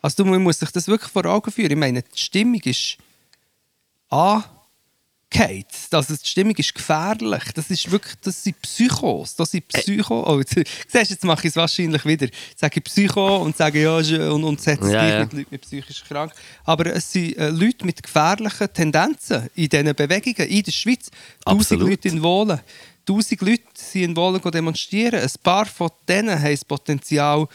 Also 0.03 0.25
man 0.25 0.43
muss 0.43 0.59
sich 0.59 0.71
das 0.71 0.89
wirklich 0.89 1.11
vor 1.11 1.25
Augen 1.27 1.51
führen. 1.51 1.71
Ich 1.73 1.77
meine, 1.77 2.03
die 2.03 2.19
Stimmung 2.19 2.61
ist 2.65 2.99
angeheizt. 4.09 5.93
Also 5.95 6.15
die 6.15 6.27
Stimmung 6.27 6.55
ist 6.57 6.75
gefährlich. 6.75 7.43
Das 7.55 7.71
ist 7.71 7.91
wirklich, 7.91 8.15
das 8.23 8.43
sind 8.45 8.61
Psychos. 8.63 9.35
Das 9.37 9.51
sind 9.51 9.67
Psycho. 9.69 10.25
Oh, 10.27 10.39
jetzt, 10.39 10.55
siehst, 10.89 11.11
jetzt 11.11 11.25
mache 11.25 11.47
ich 11.47 11.51
es 11.51 11.57
wahrscheinlich 11.57 12.05
wieder. 12.05 12.27
Ich 12.27 12.33
sage 12.57 12.81
Psycho 12.81 13.39
und 13.39 13.57
sage 13.57 13.83
ja 13.83 13.97
und, 13.97 14.45
und 14.45 14.61
setze 14.61 14.93
ja, 14.93 15.09
ja. 15.09 15.21
mit 15.21 15.33
Leuten 15.33 15.49
mit 15.51 15.63
psychisch 15.63 16.05
krank. 16.05 16.33
Aber 16.65 16.87
es 16.87 17.11
sind 17.11 17.37
äh, 17.37 17.51
Leute 17.51 17.85
mit 17.85 18.03
gefährlichen 18.03 18.73
Tendenzen 18.73 19.49
in 19.55 19.69
diesen 19.69 19.95
Bewegungen 19.95 20.49
in 20.49 20.63
der 20.63 20.73
Schweiz. 20.73 21.11
Tausend 21.45 21.81
Leute 21.81 22.09
in 22.09 22.23
Wohlen. 22.23 22.61
Tausend 23.05 23.41
Leute 23.41 23.63
sind 23.75 24.03
in 24.03 24.17
Wohlen 24.17 24.41
demonstrieren. 24.41 25.21
Ein 25.21 25.31
paar 25.43 25.67
von 25.67 25.91
denen 26.09 26.41
haben 26.41 26.51
das 26.51 26.65
Potenzial, 26.65 27.47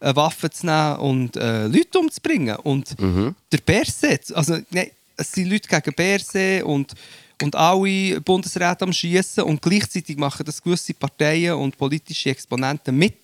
eine 0.00 0.16
Waffe 0.16 0.50
zu 0.50 0.66
nehmen 0.66 0.96
und 0.96 1.36
äh, 1.36 1.66
Leute 1.66 1.98
umzubringen. 1.98 2.56
Und 2.56 2.98
mhm. 3.00 3.34
der 3.52 3.58
Berse, 3.58 4.18
also 4.34 4.58
nein, 4.70 4.90
es 5.16 5.32
sind 5.32 5.50
Leute 5.50 5.68
gegen 5.68 5.94
Berse 5.94 6.64
und, 6.64 6.94
und 7.42 7.56
alle 7.56 8.20
Bundesräte 8.20 8.82
am 8.82 8.92
Schießen 8.92 9.42
und 9.42 9.60
gleichzeitig 9.60 10.16
machen 10.16 10.46
das 10.46 10.62
gewisse 10.62 10.94
Parteien 10.94 11.54
und 11.54 11.76
politische 11.76 12.30
Exponenten 12.30 12.96
mit 12.96 13.16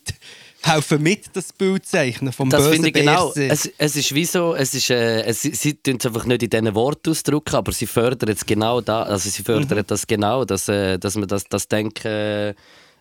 helfen 0.66 1.02
mit, 1.02 1.28
das 1.34 1.52
Bild 1.52 1.86
zeichnen 1.86 2.32
vom 2.32 2.48
das 2.48 2.64
bösen 2.64 2.86
ich 2.86 2.94
genau. 2.94 3.32
Es, 3.34 3.70
es 3.76 3.96
ist 3.96 4.14
wie 4.14 4.24
so, 4.24 4.54
es 4.54 4.74
ist, 4.74 4.90
äh, 4.90 5.22
es, 5.22 5.42
sie 5.42 5.74
tun 5.74 5.96
es 5.98 6.06
einfach 6.06 6.24
nicht 6.24 6.42
in 6.42 6.50
diesen 6.50 6.74
Worten 6.74 7.10
ausdrücken, 7.10 7.56
aber 7.56 7.72
sie 7.72 7.86
fördern 7.86 8.30
es 8.30 8.44
genau 8.46 8.80
da, 8.80 9.02
also 9.02 9.28
sie 9.28 9.42
fördern 9.42 9.78
mhm. 9.78 9.86
das 9.86 10.06
genau, 10.06 10.44
dass, 10.44 10.68
äh, 10.68 10.98
dass 10.98 11.16
man 11.16 11.28
das, 11.28 11.44
das 11.44 11.68
Denken 11.68 12.54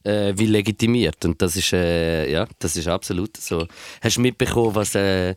äh, 0.03 0.33
wie 0.35 0.45
legitimiert. 0.47 1.23
Und 1.25 1.41
das 1.41 1.55
ist, 1.55 1.73
äh, 1.73 2.31
ja, 2.31 2.47
das 2.59 2.75
ist 2.75 2.87
absolut 2.87 3.37
so. 3.37 3.67
Hast 4.01 4.17
du 4.17 4.21
mitbekommen, 4.21 4.75
was, 4.75 4.95
äh, 4.95 5.35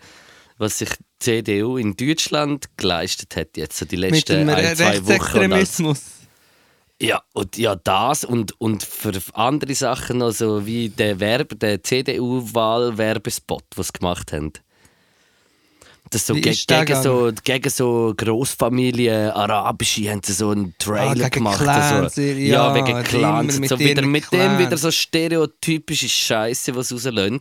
was 0.58 0.78
sich 0.78 0.90
die 0.90 1.42
CDU 1.44 1.76
in 1.76 1.94
Deutschland 1.96 2.66
geleistet 2.76 3.36
hat, 3.36 3.56
jetzt 3.56 3.76
so 3.76 3.84
die 3.86 3.96
letzten 3.96 4.48
ein, 4.48 4.76
zwei 4.76 5.06
Wochen? 5.06 5.52
Ja, 7.00 7.22
und 7.34 7.58
ja, 7.58 7.76
das 7.76 8.24
und, 8.24 8.58
und 8.58 8.82
für 8.82 9.12
andere 9.34 9.74
Sachen, 9.74 10.22
also 10.22 10.64
wie 10.64 10.88
der 10.88 11.20
Werbe, 11.20 11.54
der 11.54 11.82
CDU-Wahlwerbespot, 11.82 13.64
was 13.76 13.88
sie 13.88 13.92
gemacht 13.98 14.32
haben. 14.32 14.52
Das 16.16 16.26
so, 16.26 16.34
ge 16.34 16.56
gegen, 16.66 17.02
so 17.02 17.30
gegen 17.44 17.68
so 17.68 18.14
Großfamilien, 18.16 19.32
arabische, 19.32 20.10
haben 20.10 20.22
sie 20.24 20.32
so 20.32 20.48
einen 20.48 20.74
Trailer 20.78 21.26
ah, 21.26 21.28
gemacht. 21.28 21.58
Clans, 21.58 22.14
so. 22.14 22.22
ja, 22.22 22.32
ja, 22.32 22.74
wegen 22.74 23.02
Clans. 23.04 23.58
Mit 23.58 23.68
so 23.68 23.78
wieder 23.78 24.00
mit 24.00 24.32
dem 24.32 24.58
wieder 24.58 24.78
so 24.78 24.90
stereotypische 24.90 26.08
Scheiße, 26.08 26.74
was 26.74 26.90
rauslösen. 26.90 27.40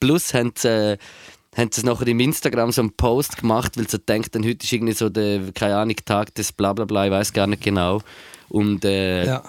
Plus 0.00 0.32
haben 0.32 0.54
sie, 0.56 0.96
haben 1.54 1.70
sie 1.70 1.84
nachher 1.84 2.06
im 2.08 2.20
Instagram 2.20 2.72
so 2.72 2.80
einen 2.80 2.96
Post 2.96 3.36
gemacht, 3.36 3.76
weil 3.76 3.86
sie 3.86 3.98
denken, 3.98 4.30
dann 4.32 4.44
heute 4.46 4.64
ist 4.64 4.72
irgendwie 4.72 4.94
so 4.94 5.10
der, 5.10 5.52
keine 5.52 5.76
Ahnung, 5.76 5.96
Tag 6.06 6.34
des 6.36 6.52
Blablabla, 6.52 7.06
ich 7.06 7.12
weiß 7.12 7.34
gar 7.34 7.46
nicht 7.46 7.62
genau. 7.62 8.00
Und, 8.48 8.86
äh, 8.86 9.26
Ja. 9.26 9.42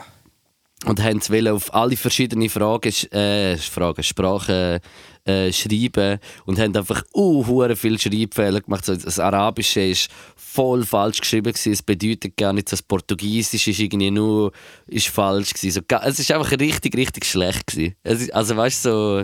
und 0.85 1.01
haben 1.01 1.19
es 1.19 1.47
auf 1.47 1.73
alle 1.73 1.95
verschiedenen 1.95 2.49
Fragen, 2.49 2.91
äh, 3.13 3.55
Fragen 3.55 4.03
Sprachen 4.03 4.81
äh, 5.27 5.51
schreiben 5.51 6.19
und 6.45 6.59
haben 6.59 6.75
einfach 6.75 7.03
uh, 7.13 7.45
hure 7.45 7.75
viel 7.75 7.99
Schreibfehler 7.99 8.61
gemacht. 8.61 8.85
So, 8.85 8.95
das 8.95 9.19
Arabische 9.19 9.81
ist 9.81 10.09
voll 10.35 10.85
falsch 10.85 11.19
geschrieben 11.19 11.51
gewesen. 11.51 11.73
Es 11.73 11.83
bedeutet 11.83 12.37
gar 12.37 12.53
nicht, 12.53 12.71
das 12.71 12.81
Portugiesisch 12.81 13.67
ist 13.67 13.79
irgendwie 13.79 14.11
nur 14.11 14.51
ist 14.87 15.09
falsch 15.09 15.53
gewesen. 15.53 15.83
So, 15.89 15.97
es 16.03 16.19
ist 16.19 16.31
einfach 16.31 16.51
richtig, 16.51 16.95
richtig 16.95 17.25
schlecht 17.25 17.67
gewesen. 17.67 17.95
Es 18.03 18.21
ist, 18.21 18.33
also 18.33 18.55
weißt 18.55 18.85
du 18.85 18.89
so, 18.89 19.23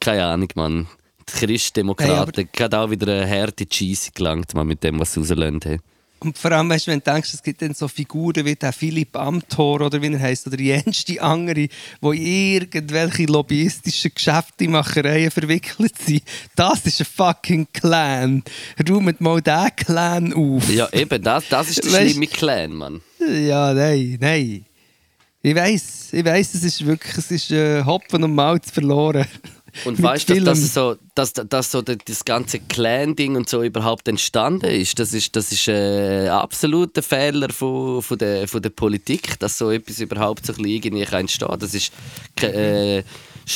keine 0.00 0.24
Ahnung, 0.26 0.48
Mann. 0.54 0.86
Die 1.28 1.46
Christdemokraten 1.46 2.48
hey, 2.52 2.64
hat 2.64 2.74
auch 2.74 2.90
wieder 2.90 3.10
eine 3.10 3.28
harte 3.28 3.66
Cheese 3.66 4.10
gelangt, 4.14 4.52
man, 4.54 4.66
mit 4.66 4.84
dem, 4.84 5.00
was 5.00 5.14
sie 5.14 5.20
rauslassen 5.20 5.60
haben. 5.64 5.80
Und 6.24 6.38
vor 6.38 6.52
allem, 6.52 6.70
weißt, 6.70 6.86
wenn 6.86 7.00
du 7.00 7.12
denkst, 7.12 7.34
es 7.34 7.42
gibt 7.42 7.60
dann 7.60 7.74
so 7.74 7.86
Figuren 7.86 8.44
wie 8.46 8.54
der 8.54 8.72
Philipp 8.72 9.14
Amthor 9.14 9.82
oder 9.82 10.00
wie 10.00 10.12
er 10.12 10.18
heißt 10.18 10.46
oder 10.46 10.56
andere, 11.20 11.54
die 11.54 11.68
in 12.02 12.16
irgendwelche 12.62 13.24
lobbyistischen 13.24 14.12
Geschäftemachereien 14.14 15.30
verwickelt 15.30 15.92
sind. 15.98 16.22
Das 16.56 16.86
ist 16.86 17.00
ein 17.00 17.06
fucking 17.06 17.66
Clan. 17.72 18.42
Räumt 18.88 19.20
mal 19.20 19.40
diesen 19.42 19.76
Clan 19.76 20.32
auf. 20.32 20.70
Ja, 20.70 20.88
eben, 20.92 21.22
das, 21.22 21.48
das 21.48 21.68
ist 21.70 21.84
der 21.84 21.92
Weißt- 21.92 22.10
schlimme 22.10 22.26
Clan, 22.26 22.72
Mann. 22.72 23.00
Ja, 23.20 23.72
nein, 23.74 24.16
nein. 24.20 24.64
Ich 25.42 25.54
weiß, 25.54 26.08
ich 26.12 26.24
weiß, 26.24 26.54
es 26.54 26.64
ist 26.64 26.86
wirklich, 26.86 27.18
es 27.18 27.30
ist 27.30 27.50
äh, 27.50 27.84
Hopfen 27.84 28.24
und 28.24 28.34
Malz 28.34 28.70
verloren. 28.70 29.26
Und 29.84 30.02
weißt 30.02 30.30
du, 30.30 30.40
dass, 30.42 30.72
so, 30.72 30.96
dass, 31.14 31.32
dass 31.32 31.70
so 31.70 31.82
das- 31.82 32.24
ganze 32.24 32.60
Clan-Ding 32.60 33.36
und 33.36 33.48
so 33.48 33.62
überhaupt 33.62 34.08
entstanden 34.08 34.66
ist, 34.66 34.98
das 34.98 35.12
ist, 35.12 35.34
das 35.36 35.52
ist 35.52 35.68
ein 35.68 36.28
absoluter 36.28 37.02
Fehler 37.02 37.50
von, 37.50 38.00
von, 38.02 38.18
der, 38.18 38.46
von 38.48 38.62
der 38.62 38.70
Politik, 38.70 39.38
dass 39.40 39.58
so 39.58 39.70
etwas 39.70 40.00
überhaupt 40.00 40.46
so 40.46 40.52
ein 40.52 40.56
bisschen 40.56 40.70
irgendwie 40.72 41.04
kann 41.04 41.20
entstehen 41.20 41.48
Das 41.58 41.74
ist 41.74 41.92
äh, 42.40 43.02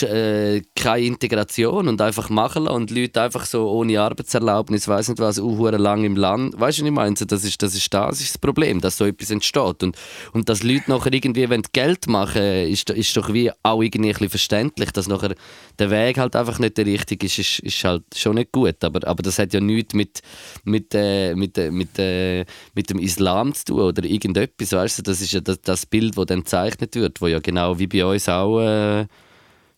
äh, 0.03 0.63
keine 0.75 1.07
Integration 1.07 1.89
und 1.89 2.01
einfach 2.01 2.31
machen 2.31 2.65
lassen 2.65 2.77
und 2.77 2.91
Leute 2.91 3.23
einfach 3.23 3.47
so 3.47 3.69
ohne 3.71 4.01
Arbeitserlaubnis, 4.01 4.89
weiß 4.89 5.09
nicht 5.09 5.19
was, 5.19 5.39
uh, 5.39 5.69
lang 5.69 6.05
im 6.05 6.17
Land. 6.17 6.59
Weißt 6.59 6.79
du, 6.79 6.83
was 6.83 6.89
ich 6.89 6.95
meine? 6.95 7.15
Das 7.15 7.45
ist, 7.45 7.63
das 7.63 7.75
ist 7.75 7.93
das 7.93 8.21
ist 8.21 8.31
das 8.35 8.39
Problem, 8.39 8.81
dass 8.81 8.97
so 8.97 9.07
etwas 9.07 9.31
entsteht. 9.31 9.83
Und, 9.83 9.97
und 10.33 10.49
dass 10.49 10.63
Leute 10.63 10.91
nachher 10.91 11.13
irgendwie 11.13 11.47
Geld 11.73 12.07
machen 12.07 12.43
ist, 12.43 12.91
ist 12.91 13.17
doch 13.17 13.33
wie 13.33 13.51
auch 13.63 13.83
irgendwie 13.83 14.15
ein 14.15 14.29
verständlich, 14.29 14.91
dass 14.93 15.09
nachher 15.09 15.35
der 15.79 15.91
Weg 15.91 16.19
halt 16.19 16.37
einfach 16.37 16.59
nicht 16.59 16.77
der 16.77 16.87
richtige 16.87 17.27
ist, 17.27 17.39
ist, 17.39 17.59
ist 17.61 17.85
halt 17.85 18.05
schon 18.15 18.37
nicht 18.37 18.53
gut. 18.53 18.83
Aber, 18.85 19.07
aber 19.07 19.23
das 19.23 19.39
hat 19.39 19.53
ja 19.53 19.61
nichts 19.61 19.95
mit, 19.95 20.21
mit, 20.65 20.95
äh, 20.95 21.35
mit, 21.35 21.57
äh, 21.59 21.71
mit, 21.71 21.99
äh, 21.99 22.45
mit 22.75 22.91
dem 22.91 22.99
Islam 22.99 23.55
zu 23.55 23.65
tun 23.65 23.81
oder 23.81 24.05
irgendetwas, 24.05 24.73
weißt 24.73 24.99
du? 24.99 25.03
Das 25.03 25.21
ist 25.21 25.33
ja 25.33 25.41
das, 25.41 25.61
das 25.63 25.87
Bild, 25.87 26.17
das 26.17 26.27
dann 26.27 26.41
gezeichnet 26.41 26.95
wird, 26.95 27.21
wo 27.21 27.27
ja 27.27 27.39
genau 27.41 27.79
wie 27.79 27.87
bei 27.87 28.05
uns 28.05 28.29
auch 28.29 28.61
äh, 28.61 29.07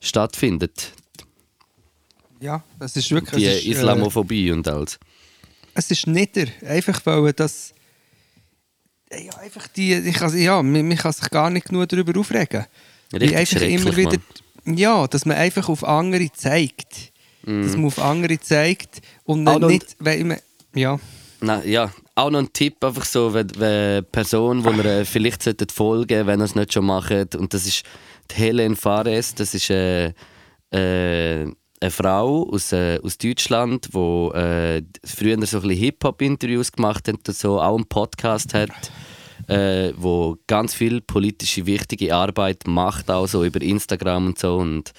stattfindet. 0.00 0.92
Ja, 2.40 2.62
das 2.78 2.96
ist 2.96 3.10
wirklich. 3.10 3.44
Die 3.44 3.50
ist, 3.50 3.64
äh, 3.66 3.70
Islamophobie 3.70 4.50
und 4.52 4.66
alles. 4.66 4.98
es 5.74 5.90
ist 5.90 6.06
nieder. 6.06 6.46
Einfach 6.66 7.00
weil 7.04 7.32
das. 7.32 7.74
Ja, 9.12 9.36
einfach 9.38 9.66
die. 9.68 9.92
Ich 9.94 10.14
kann, 10.14 10.36
ja, 10.38 10.62
man, 10.62 10.88
man 10.88 10.96
kann 10.96 11.12
sich 11.12 11.28
gar 11.30 11.50
nicht 11.50 11.66
genug 11.66 11.88
darüber 11.88 12.18
aufregen. 12.18 12.64
Richtig 13.12 13.36
einfach 13.36 13.60
immer 13.62 13.96
wieder. 13.96 14.18
Mann. 14.64 14.76
Ja, 14.76 15.06
dass 15.06 15.26
man 15.26 15.36
einfach 15.36 15.68
auf 15.68 15.84
andere 15.84 16.30
zeigt. 16.32 17.12
Dass 17.42 17.74
man 17.76 17.86
auf 17.86 17.98
andere 17.98 18.38
zeigt 18.38 19.00
und 19.24 19.42
Mhm. 19.42 19.48
Auch 19.48 19.58
noch- 19.58 19.68
nicht. 19.68 19.96
Weil 19.98 20.24
man, 20.24 20.38
ja. 20.74 21.00
Na, 21.40 21.64
ja, 21.64 21.90
auch 22.20 22.30
noch 22.30 22.40
ein 22.40 22.52
Tipp, 22.52 22.84
einfach 22.84 23.04
so, 23.04 23.32
wenn, 23.32 23.50
wenn 23.56 24.04
Person, 24.04 24.62
die 24.62 24.68
ihr 24.68 24.84
äh, 24.84 25.04
vielleicht 25.04 25.42
solltet 25.42 25.72
folgen 25.72 26.26
wenn 26.26 26.40
ihr 26.40 26.44
es 26.44 26.54
nicht 26.54 26.72
schon 26.72 26.86
macht. 26.86 27.34
Und 27.34 27.54
das 27.54 27.66
ist 27.66 27.82
Helen 28.32 28.76
Fares, 28.76 29.34
das 29.34 29.54
ist 29.54 29.70
äh, 29.70 30.12
äh, 30.70 31.46
eine 31.82 31.90
Frau 31.90 32.48
aus, 32.50 32.72
aus 32.72 33.18
Deutschland, 33.18 33.88
die 33.92 33.98
äh, 34.34 34.82
früher 35.04 35.34
so 35.46 35.58
ein 35.58 35.62
bisschen 35.62 35.70
Hip-Hop-Interviews 35.70 36.72
gemacht 36.72 37.08
hat 37.08 37.26
und 37.26 37.36
so 37.36 37.60
auch 37.60 37.76
einen 37.76 37.86
Podcast 37.86 38.52
hat, 38.52 38.70
äh, 39.48 39.92
wo 39.96 40.36
ganz 40.46 40.74
viel 40.74 41.00
politische 41.00 41.64
wichtige 41.64 42.14
Arbeit 42.14 42.66
macht, 42.66 43.10
auch 43.10 43.26
so 43.26 43.44
über 43.44 43.62
Instagram 43.62 44.28
und 44.28 44.38
so. 44.38 44.56
Und, 44.56 44.92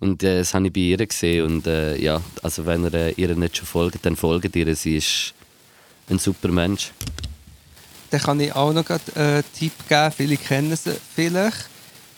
und 0.00 0.22
äh, 0.24 0.38
das 0.38 0.52
habe 0.52 0.66
ich 0.66 0.72
bei 0.72 0.80
ihr 0.80 1.06
gesehen. 1.06 1.46
Und 1.46 1.66
äh, 1.68 1.96
ja, 1.96 2.20
also 2.42 2.66
wenn 2.66 2.84
ihr 2.84 2.94
äh, 2.94 3.12
ihr 3.12 3.34
nicht 3.36 3.56
schon 3.56 3.66
folgt, 3.66 4.04
dann 4.04 4.16
folgt 4.16 4.56
ihr. 4.56 4.74
Sie 4.74 4.96
ist 4.96 5.35
ein 6.08 6.18
super 6.18 6.48
Mensch. 6.48 6.92
Dann 8.10 8.20
kann 8.20 8.40
ich 8.40 8.54
auch 8.54 8.72
noch 8.72 8.84
grad, 8.84 9.02
äh, 9.16 9.20
einen 9.20 9.44
Tipp 9.52 9.72
geben. 9.88 10.12
Viele 10.12 10.36
kennen 10.36 10.76
sie 10.76 10.96
vielleicht. 11.14 11.68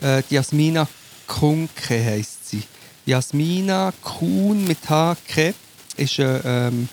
Äh, 0.02 0.22
Jasmina 0.28 0.86
Kunke 1.26 2.04
heisst 2.04 2.48
sie. 2.48 2.62
Jasmina 3.06 3.92
Kuhn 4.02 4.64
mit 4.66 4.78
HK 4.88 5.54
ist 5.96 6.20
eine, 6.20 6.42
ähm, 6.44 6.88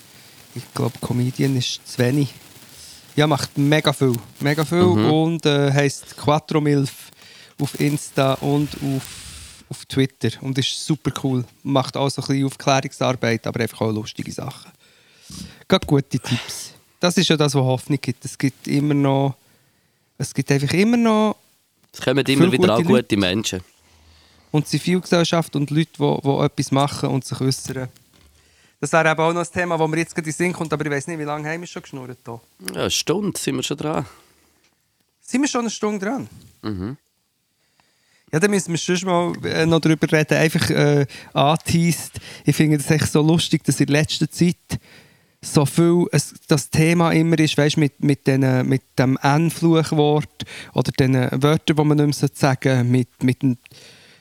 ich 0.55 0.63
glaube, 0.73 0.97
Comedian 0.99 1.57
ist 1.57 1.81
wenig. 1.97 2.33
Ja, 3.15 3.27
macht 3.27 3.57
mega 3.57 3.93
viel. 3.93 4.13
Mega 4.39 4.65
viel 4.65 4.79
und 4.79 5.45
äh, 5.45 5.71
heisst 5.71 6.17
Quattro 6.17 6.59
Milf 6.59 7.11
auf 7.61 7.79
Insta 7.79 8.33
und 8.35 8.69
auf, 8.75 9.03
auf 9.69 9.85
Twitter. 9.85 10.29
Und 10.41 10.57
ist 10.57 10.85
super 10.85 11.11
cool. 11.23 11.45
Macht 11.63 11.95
auch 11.95 12.09
so 12.09 12.21
ein 12.21 12.27
bisschen 12.27 12.45
Aufklärungsarbeit, 12.45 13.47
aber 13.47 13.61
einfach 13.61 13.81
auch 13.81 13.91
lustige 13.91 14.31
Sachen. 14.31 14.71
Gerade 15.67 15.87
gute 15.87 16.19
Tipps. 16.19 16.74
Das 17.05 17.15
ist 17.17 17.27
ja 17.27 17.37
das, 17.37 17.53
was 17.53 17.61
Hoffnung 17.61 17.99
gibt. 18.01 18.25
Es 18.25 18.35
gibt 18.35 18.67
immer 18.67 18.95
noch. 18.95 19.35
Es 20.17 20.33
gibt 20.33 20.51
einfach 20.51 20.73
immer 20.73 20.97
noch. 20.97 21.35
Es 21.93 22.01
kommen 22.01 22.25
immer 22.25 22.51
wieder 22.51 22.73
auch 22.73 22.77
gute 22.79 23.03
gute 23.03 23.17
Menschen. 23.17 23.61
Und 24.49 24.67
Zivilgesellschaft 24.67 25.55
und 25.55 25.69
Leute, 25.69 25.91
die, 25.99 26.21
die 26.23 26.43
etwas 26.43 26.71
machen 26.71 27.09
und 27.09 27.23
sich 27.23 27.39
äußern. 27.39 27.89
Das 28.79 28.91
wäre 28.91 29.11
eben 29.11 29.19
auch 29.19 29.33
noch 29.33 29.45
ein 29.45 29.53
Thema, 29.53 29.77
das 29.77 29.87
mir 29.87 29.97
jetzt 29.97 30.15
gerade 30.15 30.27
in 30.27 30.31
den 30.31 30.35
Sinn 30.35 30.53
kommt, 30.53 30.73
aber 30.73 30.83
ich 30.83 30.91
weiß 30.91 31.05
nicht, 31.05 31.19
wie 31.19 31.23
lange 31.25 31.47
haben 31.47 31.61
wir 31.61 31.67
schon 31.67 31.83
geschnurrt 31.83 32.17
hier? 32.25 32.41
Ja, 32.73 32.81
eine 32.81 32.89
Stunde 32.89 33.39
sind 33.39 33.55
wir 33.55 33.61
schon 33.61 33.77
dran. 33.77 34.07
Sind 35.21 35.41
wir 35.41 35.47
schon 35.47 35.61
eine 35.61 35.69
Stunde 35.69 36.03
dran? 36.03 36.27
Mhm. 36.63 36.97
Ja, 38.31 38.39
dann 38.39 38.49
müssen 38.49 38.71
wir 38.71 38.79
schon 38.79 39.07
mal 39.07 39.45
äh, 39.45 39.67
noch 39.67 39.79
darüber 39.79 40.11
reden. 40.11 40.37
Einfach 40.39 40.67
äh, 40.71 41.05
angeteased. 41.33 42.13
Ich 42.45 42.55
finde 42.55 42.77
es 42.77 42.89
echt 42.89 43.11
so 43.11 43.21
lustig, 43.21 43.63
dass 43.63 43.79
in 43.79 43.89
letzter 43.89 44.27
Zeit 44.27 44.79
so 45.45 45.65
viel 45.65 46.05
es, 46.11 46.33
das 46.47 46.69
Thema 46.69 47.11
immer 47.11 47.37
ist, 47.39 47.57
weißt, 47.57 47.77
mit, 47.77 48.03
mit, 48.03 48.27
den, 48.27 48.67
mit 48.67 48.81
dem 48.97 49.17
N-Fluchwort 49.21 50.45
oder 50.73 50.91
den 50.91 51.13
Wörtern, 51.13 51.75
die 51.77 51.83
man 51.83 51.97
nicht 51.97 52.21
mehr 52.21 52.29
sagen 52.33 52.59
sollte, 52.61 52.83
mit, 52.83 53.23
mit 53.23 53.41
dem 53.41 53.57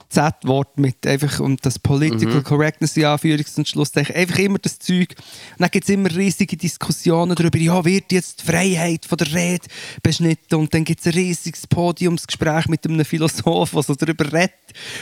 Z-Wort, 0.08 0.78
mit 0.78 1.06
einfach 1.06 1.40
um 1.40 1.56
das 1.56 1.78
Political 1.78 2.42
Correctness 2.42 2.96
in 2.96 3.04
Anführungs- 3.04 3.56
und 3.56 3.68
Schlusszeichen, 3.68 4.14
einfach 4.14 4.38
immer 4.38 4.58
das 4.58 4.78
Zeug. 4.78 5.14
Und 5.52 5.60
dann 5.60 5.70
gibt 5.70 5.84
es 5.84 5.90
immer 5.90 6.14
riesige 6.14 6.56
Diskussionen 6.56 7.34
darüber, 7.34 7.58
ja, 7.58 7.84
wird 7.84 8.12
jetzt 8.12 8.42
die 8.42 8.52
Freiheit 8.52 9.06
von 9.06 9.18
der 9.18 9.32
Rede 9.34 9.66
beschnitten 10.02 10.54
und 10.54 10.72
dann 10.72 10.84
gibt 10.84 11.00
es 11.00 11.06
ein 11.06 11.14
riesiges 11.14 11.66
Podiumsgespräch 11.66 12.68
mit 12.68 12.86
einem 12.86 13.04
Philosoph, 13.04 13.72
der 13.72 13.82
so 13.82 13.94
darüber 13.94 14.32
redet. 14.32 14.52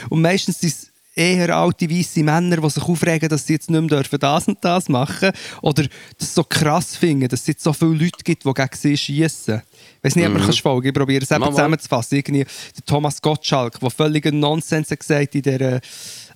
Und 0.09 0.21
meistens 0.21 0.63
es 0.63 0.92
eher 1.15 1.55
alte 1.55 1.89
weiße 1.89 2.23
Männer, 2.23 2.57
die 2.57 2.69
sich 2.69 2.83
aufregen, 2.83 3.29
dass 3.29 3.45
sie 3.45 3.53
jetzt 3.53 3.69
nicht 3.69 3.79
mehr 3.79 3.89
dürfen 3.89 4.19
das 4.19 4.47
und 4.47 4.57
das 4.61 4.89
machen 4.89 5.31
oder 5.61 5.85
das 6.17 6.33
so 6.33 6.43
krass 6.43 6.95
finden, 6.95 7.27
dass 7.27 7.41
es 7.41 7.47
jetzt 7.47 7.63
so 7.63 7.73
viele 7.73 7.91
Leute 7.91 8.23
gibt, 8.23 8.45
die 8.45 8.53
gegen 8.53 8.69
sie 8.73 8.97
schießen. 8.97 9.61
Ich 9.97 10.03
weiß 10.03 10.15
nicht, 10.15 10.27
ob 10.27 10.33
du 10.33 10.39
kannst 10.43 10.61
folgen 10.61 10.87
Ich 10.87 10.93
probiere 10.93 11.23
es 11.23 11.31
eben 11.31 11.45
zusammenzufassen. 11.45 12.17
Irgendwie 12.17 12.43
der 12.43 12.85
Thomas 12.85 13.21
Gottschalk, 13.21 13.79
der 13.79 13.89
völligen 13.89 14.39
Nonsens 14.39 14.89
hat 14.89 14.99
gesagt 14.99 15.35
in 15.35 15.41
der 15.43 15.81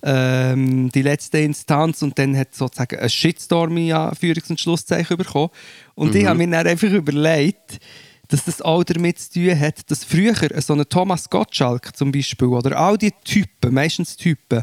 ähm, 0.02 0.90
die 0.90 1.02
letzte 1.02 1.38
Instanz 1.38 2.02
und 2.02 2.18
dann 2.18 2.36
hat 2.36 2.54
sozusagen 2.54 3.00
ein 3.00 3.10
Shitstorm 3.10 3.76
in 3.76 3.92
Anführungs- 3.92 4.50
und 4.50 4.60
Schlusszeichen 4.60 5.16
bekommen. 5.16 5.50
Und 5.94 6.14
ich 6.14 6.24
habe 6.24 6.38
mir 6.38 6.48
dann 6.48 6.66
einfach 6.66 6.90
überlegt, 6.90 7.80
dass 8.28 8.44
das 8.44 8.62
auch 8.62 8.84
damit 8.84 9.18
zu 9.18 9.32
tun 9.32 9.58
hat, 9.58 9.90
dass 9.90 10.04
früher 10.04 10.34
so 10.60 10.74
ein 10.74 10.88
Thomas 10.88 11.28
Gottschalk 11.30 11.96
zum 11.96 12.12
Beispiel 12.12 12.48
oder 12.48 12.78
all 12.78 12.98
die 12.98 13.12
Typen, 13.24 13.72
meistens 13.74 14.16
Typen, 14.16 14.62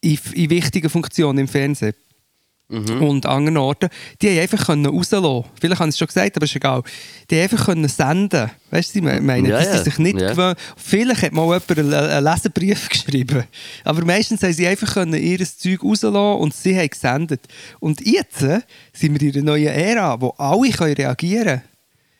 in, 0.00 0.18
in 0.34 0.50
wichtigen 0.50 0.90
Funktionen 0.90 1.38
im 1.38 1.48
Fernsehen 1.48 1.94
und 2.72 3.26
an 3.26 3.32
anderen 3.32 3.58
Orten, 3.58 3.90
die 4.22 4.30
haben 4.30 4.38
einfach 4.38 4.66
können 4.66 4.86
rauslassen 4.86 5.44
Vielleicht 5.60 5.78
haben 5.80 5.90
sie 5.90 5.94
es 5.94 5.98
schon 5.98 6.06
gesagt, 6.06 6.36
aber 6.36 6.44
ist 6.44 6.56
egal. 6.56 6.82
Die 7.30 7.36
haben 7.36 7.42
einfach 7.42 7.66
können 7.66 7.86
senden 7.86 8.50
Weißt 8.70 8.94
du, 8.94 8.98
ich 9.00 9.20
meine? 9.20 9.46
Ja, 9.46 9.58
dass 9.58 9.76
sie 9.78 9.84
sich 9.90 9.98
nicht 9.98 10.18
Ja. 10.18 10.30
gewöhnt. 10.30 10.58
Vielleicht 10.76 11.22
hat 11.22 11.32
mal 11.32 11.44
jemand 11.44 11.94
einen, 11.94 12.24
Leserbrief 12.24 12.88
geschrieben. 12.88 13.44
Aber 13.84 14.04
meistens 14.06 14.42
haben 14.42 14.54
sie 14.54 14.66
einfach 14.66 14.94
können 14.94 15.12
ihr 15.22 15.38
Zeug 15.44 15.82
rauslassen 15.84 16.16
und 16.16 16.54
sie 16.54 16.74
haben 16.78 16.88
gesendet. 16.88 17.42
Und 17.78 18.00
jetzt 18.06 18.38
sind 18.40 19.20
wir 19.20 19.28
in 19.28 19.34
einer 19.34 19.44
neuen 19.44 19.66
Ära, 19.66 20.18
wo 20.18 20.30
alle 20.38 20.70
können 20.70 20.94
reagieren 20.94 21.44
können. 21.44 21.71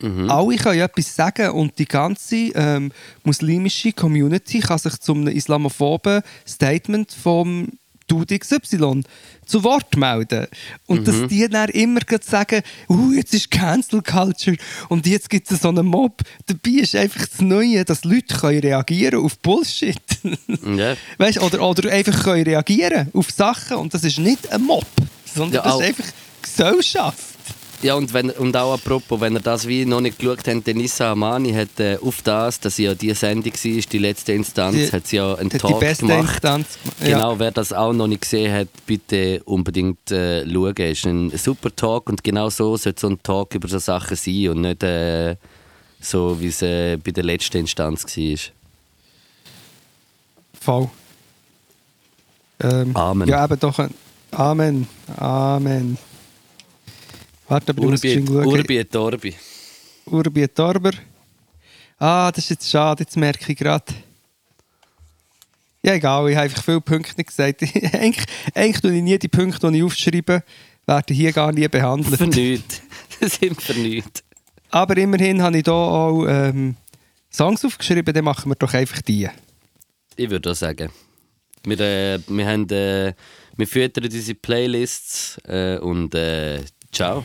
Alle 0.02 0.56
können 0.56 0.80
etwas 0.80 1.14
sagen 1.14 1.50
und 1.50 1.78
die 1.78 1.86
ganze 1.86 2.36
ähm, 2.54 2.92
muslimische 3.24 3.92
Community 3.92 4.60
kann 4.60 4.78
sich 4.78 4.98
zum 4.98 5.26
islamophoben 5.26 6.22
Statement 6.46 7.12
vom 7.12 7.68
Dude 8.06 8.38
XY 8.38 9.02
zu 9.46 9.64
Wort 9.64 9.96
melden. 9.96 10.46
Und 10.86 11.08
dass 11.08 11.28
die 11.28 11.48
dann 11.48 11.70
immer 11.70 12.00
sagen, 12.20 12.62
uh, 12.88 13.12
jetzt 13.12 13.32
ist 13.32 13.50
Cancel 13.50 14.02
Culture 14.02 14.56
und 14.88 15.06
jetzt 15.06 15.30
gibt 15.30 15.50
es 15.50 15.60
so 15.60 15.68
einen 15.68 15.86
Mob. 15.86 16.22
Dabei 16.46 16.80
ist 16.80 16.94
einfach 16.94 17.26
das 17.26 17.40
Neue, 17.40 17.84
dass 17.84 18.04
Leute 18.04 18.34
können 18.36 18.60
reagieren 18.60 19.24
auf 19.24 19.38
Bullshit. 19.38 19.96
Ja. 20.76 20.94
Weißt, 21.18 21.40
oder, 21.40 21.60
oder 21.62 21.90
einfach 21.90 22.24
können 22.24 22.44
reagieren 22.44 23.08
auf 23.14 23.30
Sachen 23.30 23.76
und 23.78 23.92
das 23.92 24.04
ist 24.04 24.18
nicht 24.18 24.50
ein 24.52 24.62
Mob, 24.62 24.86
sondern 25.34 25.54
Ja, 25.54 25.62
das 25.62 25.80
ist 25.80 25.82
einfach 25.82 26.12
Gesellschaft. 26.40 27.31
Ja, 27.82 27.94
und, 27.96 28.12
wenn, 28.14 28.30
und 28.30 28.56
auch 28.56 28.74
apropos, 28.74 29.20
wenn 29.20 29.34
ihr 29.34 29.40
das 29.40 29.66
wie 29.66 29.84
noch 29.84 30.00
nicht 30.00 30.18
geschaut 30.18 30.46
habt, 30.46 30.66
Denisa 30.66 31.10
Amani 31.12 31.52
hat 31.52 31.80
äh, 31.80 31.98
auf 32.00 32.22
das, 32.22 32.60
dass 32.60 32.76
sie 32.76 32.84
ja 32.84 32.94
die 32.94 33.12
Sendung 33.14 33.52
war, 33.52 33.82
die 33.92 33.98
letzte 33.98 34.32
Instanz, 34.34 34.76
Die- 34.76 34.92
hat 34.92 35.06
sie 35.08 35.16
ja 35.16 35.34
einen 35.34 35.48
Die 35.50 35.58
Talk 35.58 35.80
beste 35.80 36.06
gemacht. 36.06 36.30
Instanz. 36.34 36.78
Ja. 37.00 37.06
Genau, 37.08 37.38
wer 37.40 37.50
das 37.50 37.72
auch 37.72 37.92
noch 37.92 38.06
nicht 38.06 38.22
gesehen 38.22 38.52
hat, 38.54 38.68
bitte 38.86 39.42
unbedingt 39.44 40.10
äh, 40.12 40.48
schauen. 40.48 40.74
Es 40.78 40.98
ist 41.00 41.06
ein 41.06 41.30
super 41.36 41.74
Talk 41.74 42.08
und 42.08 42.22
genau 42.22 42.50
so 42.50 42.76
sollte 42.76 43.00
so 43.00 43.08
ein 43.08 43.20
Talk 43.22 43.54
über 43.56 43.66
so 43.66 43.78
Sachen 43.80 44.16
sein 44.16 44.48
und 44.50 44.60
nicht 44.60 44.82
äh, 44.84 45.34
so, 46.00 46.40
wie 46.40 46.46
es 46.48 46.62
äh, 46.62 46.96
bei 46.98 47.10
der 47.10 47.24
letzten 47.24 47.58
Instanz 47.58 48.04
war. 48.04 48.38
Voll. 50.60 50.88
Ähm, 52.60 52.96
Amen. 52.96 53.28
Ja, 53.28 53.44
eben 53.44 53.58
doch. 53.58 53.78
ein- 53.80 53.92
Amen. 54.30 54.86
Amen. 55.16 55.98
Warte, 57.52 57.72
aber 57.72 57.82
du 57.82 57.90
musst 57.90 58.02
Urbi. 58.02 58.30
Urbi 58.30 58.78
et 58.78 58.96
Orbi. 58.96 59.34
Urbi 60.06 60.42
et 60.42 60.58
Orber. 60.58 60.92
Ah, 61.98 62.32
das 62.32 62.44
ist 62.44 62.50
jetzt 62.50 62.70
schade, 62.70 63.02
jetzt 63.02 63.14
merke 63.14 63.52
ich 63.52 63.58
gerade. 63.58 63.92
Ja, 65.82 65.92
egal, 65.92 66.30
ich 66.30 66.34
habe 66.34 66.44
einfach 66.44 66.64
viele 66.64 66.80
Punkte 66.80 67.12
nicht 67.14 67.26
gesagt. 67.26 67.62
eigentlich, 67.92 68.24
eigentlich 68.54 68.80
tue 68.80 68.96
ich 68.96 69.02
nie 69.02 69.18
die 69.18 69.28
Punkte, 69.28 69.70
die 69.70 69.76
ich 69.76 69.84
aufschreibe, 69.84 70.42
werden 70.86 71.14
hier 71.14 71.32
gar 71.32 71.52
nie 71.52 71.68
behandelt. 71.68 72.16
Für 72.16 72.26
nichts. 72.26 72.80
Das 73.20 73.34
sind 73.34 73.60
für 73.60 73.74
nichts. 73.74 74.24
Aber 74.70 74.96
immerhin 74.96 75.42
habe 75.42 75.58
ich 75.58 75.64
hier 75.64 75.74
auch 75.74 76.26
ähm, 76.26 76.76
Songs 77.30 77.64
aufgeschrieben, 77.66 78.14
dann 78.14 78.24
machen 78.24 78.50
wir 78.50 78.56
doch 78.56 78.72
einfach 78.72 79.02
die. 79.02 79.28
Ich 80.16 80.30
würde 80.30 80.50
auch 80.50 80.54
sagen. 80.54 80.90
Wir, 81.64 81.78
äh, 81.78 82.18
wir, 82.26 82.46
haben, 82.46 82.68
äh, 82.70 83.12
wir 83.58 83.66
füttern 83.66 84.08
diese 84.08 84.34
Playlists 84.34 85.38
äh, 85.46 85.76
und 85.78 86.14
äh, 86.14 86.62
ciao. 86.92 87.24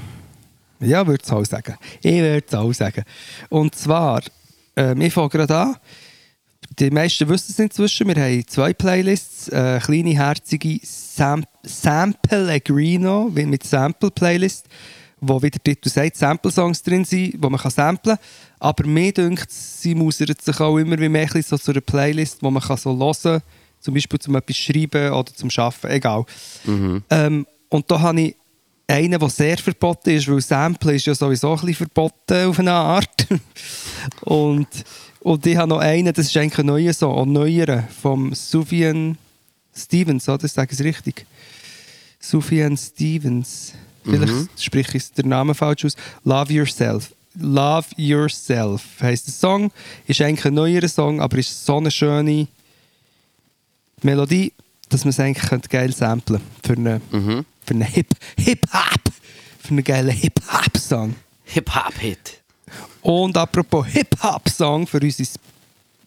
Ja, 0.79 1.05
würde 1.05 1.23
es 1.23 1.31
auch 1.31 1.43
sagen. 1.43 1.75
Ich 2.01 2.21
würde 2.21 2.45
es 2.47 2.53
auch 2.53 2.71
sagen. 2.73 3.03
Und 3.49 3.75
zwar, 3.75 4.21
ähm, 4.75 5.01
ich 5.01 5.13
fange 5.13 5.29
gerade 5.29 5.55
an. 5.55 5.75
Die 6.79 6.91
meisten 6.91 7.27
wissen 7.29 7.51
es 7.51 7.59
inzwischen, 7.59 8.07
wir 8.07 8.15
haben 8.15 8.47
zwei 8.47 8.73
Playlists. 8.73 9.49
Äh, 9.49 9.79
kleine, 9.83 10.11
herzige 10.11 10.79
Sam 10.83 11.43
Sample 11.63 12.51
Agrino 12.51 13.29
mit 13.33 13.63
Sample-Playlist, 13.63 14.67
wo, 15.19 15.41
wie 15.41 15.49
der 15.49 15.63
Titel 15.63 15.89
sagt, 15.89 16.15
Sample-Songs 16.15 16.83
drin 16.83 17.03
sind, 17.03 17.33
die 17.33 17.37
man 17.37 17.57
kann 17.57 17.71
samplen 17.71 18.17
kann. 18.17 18.25
Aber 18.59 18.85
mir 18.85 19.11
denkt, 19.11 19.51
sie 19.51 19.95
mausert 19.95 20.41
sich 20.41 20.59
auch 20.59 20.77
immer 20.77 20.99
wie 20.99 21.09
mehr 21.09 21.27
so 21.41 21.57
zu 21.57 21.71
einer 21.71 21.81
Playlist, 21.81 22.43
wo 22.43 22.51
man 22.51 22.61
kann 22.61 22.77
so 22.77 22.97
hören 22.97 23.15
kann, 23.23 23.41
zum 23.79 23.93
Beispiel 23.95 24.19
zum 24.19 24.35
etwas 24.35 24.57
schreiben 24.57 25.11
oder 25.11 25.33
zum 25.33 25.49
Arbeiten, 25.55 25.87
egal. 25.87 26.25
Ähm, 27.09 27.47
und 27.69 27.91
da 27.91 27.99
habe 27.99 28.21
ich 28.21 28.35
einen, 28.87 29.19
der 29.19 29.29
sehr 29.29 29.57
verboten 29.57 30.11
ist, 30.11 30.29
weil 30.29 30.41
Sample 30.41 30.95
ist 30.95 31.05
ja 31.05 31.13
sowieso 31.13 31.51
ein 31.51 31.59
bisschen 31.59 31.75
verboten 31.75 32.47
auf 32.47 32.59
eine 32.59 32.71
Art. 32.71 33.27
und, 34.21 34.67
und 35.19 35.45
ich 35.45 35.57
habe 35.57 35.69
noch 35.69 35.79
einen, 35.79 36.13
das 36.13 36.27
ist 36.27 36.37
eigentlich 36.37 36.59
ein 36.59 36.67
neuer 36.67 36.93
Song, 36.93 37.17
ein 37.19 37.33
neuerer, 37.33 37.83
vom 38.01 38.33
Sufjan 38.33 39.17
Stevens, 39.75 40.27
oder? 40.29 40.47
Sage 40.47 40.73
ich 40.73 40.79
es 40.79 40.85
richtig? 40.85 41.25
Sufjan 42.19 42.77
Stevens. 42.77 43.73
Vielleicht 44.03 44.63
spreche 44.63 44.97
ich 44.97 45.11
den 45.11 45.29
Namen 45.29 45.53
falsch 45.53 45.85
aus. 45.85 45.95
Love 46.23 46.53
Yourself. 46.53 47.11
Love 47.39 47.87
Yourself 47.97 48.81
heisst 49.01 49.27
der 49.27 49.33
Song. 49.33 49.71
Ist 50.07 50.21
eigentlich 50.21 50.45
ein 50.45 50.53
neuerer 50.53 50.87
Song, 50.87 51.19
aber 51.19 51.37
ist 51.37 51.65
so 51.65 51.77
eine 51.77 51.91
schöne 51.91 52.47
Melodie, 54.01 54.53
dass 54.89 55.03
man 55.03 55.09
es 55.09 55.19
eigentlich 55.19 55.49
könnte 55.49 55.69
geil 55.69 55.93
samplen 55.93 56.41
für 56.65 56.73
einen, 56.73 57.01
für 57.65 57.73
einen 57.73 57.81
Hip- 57.83 58.15
Hip-Hop. 58.37 59.01
für 59.61 59.69
einen 59.69 59.83
geilen 59.83 60.11
Hip-Hop-Song. 60.15 61.15
Hip-Hop-Hit. 61.45 62.41
Und 63.01 63.35
apropos 63.37 63.85
Hip-Hop-Song 63.87 64.87
für 64.87 64.99
unsere 64.99 65.29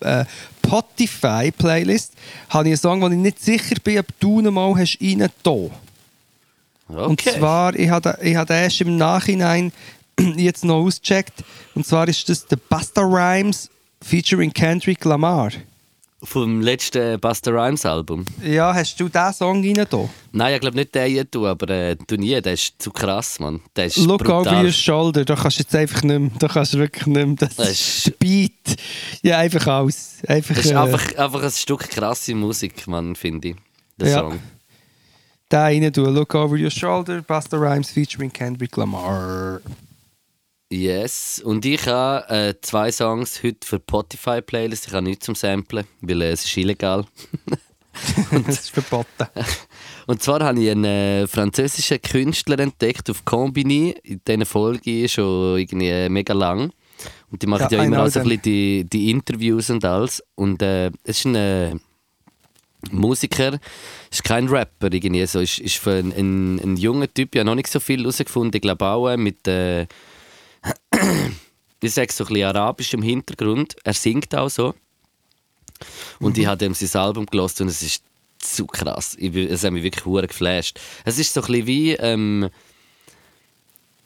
äh, 0.00 0.24
Spotify-Playlist 0.64 2.12
habe 2.48 2.64
ich 2.68 2.72
einen 2.72 2.76
Song, 2.78 3.00
wo 3.02 3.08
ich 3.08 3.16
nicht 3.16 3.42
sicher 3.42 3.76
bin, 3.82 3.98
ob 3.98 4.06
du 4.20 4.40
ihn 4.40 4.52
mal 4.52 4.74
hast 4.76 4.98
reingetan 5.00 5.70
Okay. 6.88 7.04
Und 7.06 7.20
zwar, 7.22 7.74
ich 7.78 7.88
habe 7.88 8.18
ich 8.20 8.34
habe 8.34 8.46
den 8.52 8.62
erst 8.64 8.80
im 8.80 8.96
Nachhinein 8.96 9.70
jetzt 10.36 10.64
noch 10.64 10.84
ausgecheckt. 10.84 11.44
Und 11.76 11.86
zwar 11.86 12.08
ist 12.08 12.28
das 12.28 12.44
der 12.46 12.56
Busta 12.56 13.02
Rhymes 13.02 13.70
featuring 14.02 14.52
Kendrick 14.52 15.04
Lamar. 15.04 15.52
Vom 16.22 16.60
letzten 16.60 17.18
Buster 17.18 17.52
Rhymes 17.52 17.86
Album. 17.86 18.26
Ja, 18.44 18.74
hast 18.74 19.00
du 19.00 19.08
diesen 19.08 19.32
Song 19.32 19.62
reingetan? 19.64 20.10
Nein, 20.32 20.54
ich 20.54 20.60
glaube 20.60 20.76
nicht 20.76 20.94
den 20.94 21.08
hier, 21.10 21.24
aber 21.48 21.68
äh, 21.70 21.96
du 22.06 22.16
nie, 22.16 22.38
der 22.42 22.52
ist 22.52 22.74
zu 22.78 22.90
krass, 22.90 23.40
Mann. 23.40 23.60
Der 23.74 23.86
ist 23.86 23.96
Look 23.96 24.18
brutal. 24.24 24.40
over 24.56 24.62
your 24.64 24.70
shoulder, 24.72 25.24
da 25.24 25.34
kannst 25.34 25.58
du 25.58 25.62
jetzt 25.62 25.74
einfach 25.74 26.02
nicht 26.02 26.18
mehr, 26.20 26.30
da 26.38 26.48
kannst 26.48 26.74
du 26.74 26.78
wirklich 26.78 27.06
nicht 27.06 27.26
mehr. 27.26 27.36
Das, 27.36 27.56
Das 27.56 27.70
ist 27.70 28.06
der 28.06 28.10
Beat. 28.12 28.52
Ja, 29.22 29.38
einfach 29.38 29.66
alles. 29.66 30.18
Einfach, 30.28 30.54
Das 30.56 30.64
ist 30.66 30.70
äh, 30.72 30.74
einfach, 30.76 31.16
einfach 31.16 31.42
ein 31.42 31.50
Stück 31.50 31.88
krasse 31.88 32.34
Musik, 32.34 32.86
Mann, 32.86 33.16
finde 33.16 33.48
ich. 33.48 33.56
Der 33.98 34.08
Ja. 34.10 34.18
Song. 34.20 34.38
den 35.50 35.58
rein 35.58 35.92
tun. 35.92 36.14
Look 36.14 36.34
over 36.34 36.56
your 36.58 36.70
shoulder, 36.70 37.22
Busta 37.22 37.56
Rhymes 37.56 37.90
featuring 37.90 38.30
Kendrick 38.30 38.76
Lamar. 38.76 39.60
Yes. 40.72 41.42
Und 41.44 41.64
ich 41.66 41.84
habe 41.88 42.28
äh, 42.32 42.54
zwei 42.60 42.92
Songs 42.92 43.42
heute 43.42 43.66
für 43.66 43.80
die 43.80 43.82
Spotify-Playlist. 43.82 44.86
Ich 44.86 44.92
habe 44.92 45.02
nichts 45.02 45.26
zum 45.26 45.34
Samplen, 45.34 45.84
weil 46.00 46.22
äh, 46.22 46.30
es 46.30 46.44
ist 46.44 46.56
illegal. 46.56 47.04
das 48.46 48.60
ist 48.60 48.70
verboten. 48.70 49.26
Und 50.06 50.22
zwar 50.22 50.44
habe 50.44 50.62
ich 50.62 50.70
einen 50.70 50.84
äh, 50.84 51.26
französischen 51.26 52.00
Künstler 52.00 52.60
entdeckt 52.60 53.10
auf 53.10 53.24
Combini. 53.24 53.96
In 54.04 54.20
dieser 54.26 54.46
Folge 54.46 55.02
ist 55.02 55.14
schon 55.14 55.58
irgendwie 55.58 55.88
äh, 55.88 56.08
mega 56.08 56.34
lang. 56.34 56.72
Und 57.32 57.42
die 57.42 57.48
machen 57.48 57.66
Ja, 57.68 57.78
ja, 57.78 57.84
immer 57.84 57.96
know 57.96 58.04
auch 58.04 58.08
so 58.08 58.20
ein 58.20 58.28
bisschen 58.28 58.42
die, 58.42 58.84
die 58.88 59.10
Interviews 59.10 59.70
und 59.70 59.84
alles. 59.84 60.22
Und 60.36 60.62
äh, 60.62 60.92
es 61.02 61.18
ist 61.18 61.24
ein 61.24 61.34
äh, 61.34 61.74
Musiker, 62.92 63.58
ist 64.08 64.22
kein 64.22 64.46
Rapper 64.46 64.92
irgendwie. 64.92 65.26
So, 65.26 65.40
ist, 65.40 65.58
ist 65.58 65.78
für 65.78 65.96
ein, 65.96 66.12
ein, 66.12 66.60
ein 66.60 66.76
junger 66.76 67.12
Typ 67.12 67.34
ja 67.34 67.42
noch 67.42 67.56
nicht 67.56 67.68
so 67.68 67.80
viel 67.80 68.02
herausgefunden. 68.02 68.54
Ich 68.54 68.62
glaube 68.62 68.86
auch 68.86 69.16
mit. 69.16 69.48
Äh, 70.62 71.30
ich 71.82 71.94
sage 71.94 72.12
so 72.12 72.24
ein 72.24 72.28
bisschen 72.28 72.48
arabischem 72.48 73.02
Hintergrund. 73.02 73.76
Er 73.84 73.94
singt 73.94 74.34
auch 74.34 74.50
so. 74.50 74.74
Und 76.18 76.36
ich 76.36 76.46
habe 76.46 76.64
ihm 76.64 76.74
sein 76.74 77.00
Album 77.00 77.26
gelost 77.26 77.60
und 77.60 77.68
es 77.68 77.82
ist 77.82 78.04
zu 78.38 78.66
krass. 78.66 79.16
Ich, 79.18 79.34
es 79.34 79.64
hat 79.64 79.72
mich 79.72 79.82
wirklich 79.82 80.04
hure 80.04 80.26
geflasht. 80.26 80.78
Es 81.04 81.18
ist 81.18 81.32
so 81.32 81.40
ein 81.40 81.46
bisschen 81.46 81.66
wie 81.66 81.92
ähm, 81.92 82.50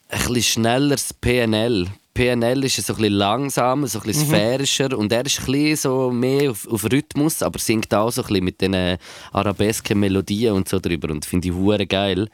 ein 0.09 0.19
bisschen 0.19 0.43
schnelleres 0.43 1.13
PNL. 1.15 1.89
PNL 2.15 2.65
ist 2.65 2.77
so 2.77 2.93
ein 2.93 2.97
bisschen 2.97 3.15
langsamer, 3.15 3.89
so 3.89 3.99
ein 3.99 4.07
bisschen 4.07 4.29
sphärischer 4.29 4.97
und 4.97 5.11
er 5.11 5.27
ist 5.27 5.41
ein 5.41 5.47
bisschen 5.47 5.77
so 5.77 6.11
mehr 6.13 6.53
auf, 6.53 6.67
auf 6.69 6.85
Rhythmus, 6.85 7.43
aber 7.43 7.59
singt 7.59 7.93
auch 7.93 8.13
so 8.13 8.23
ein 8.23 8.29
bisschen 8.29 8.45
mit 8.45 8.61
diesen 8.61 8.99
arabesken 9.33 9.99
Melodien 9.99 10.55
und 10.55 10.69
so 10.69 10.79
drüber 10.79 11.11
und 11.11 11.25
finde 11.25 11.49
ich 11.49 11.55
hure 11.55 11.87
geil. 11.87 12.29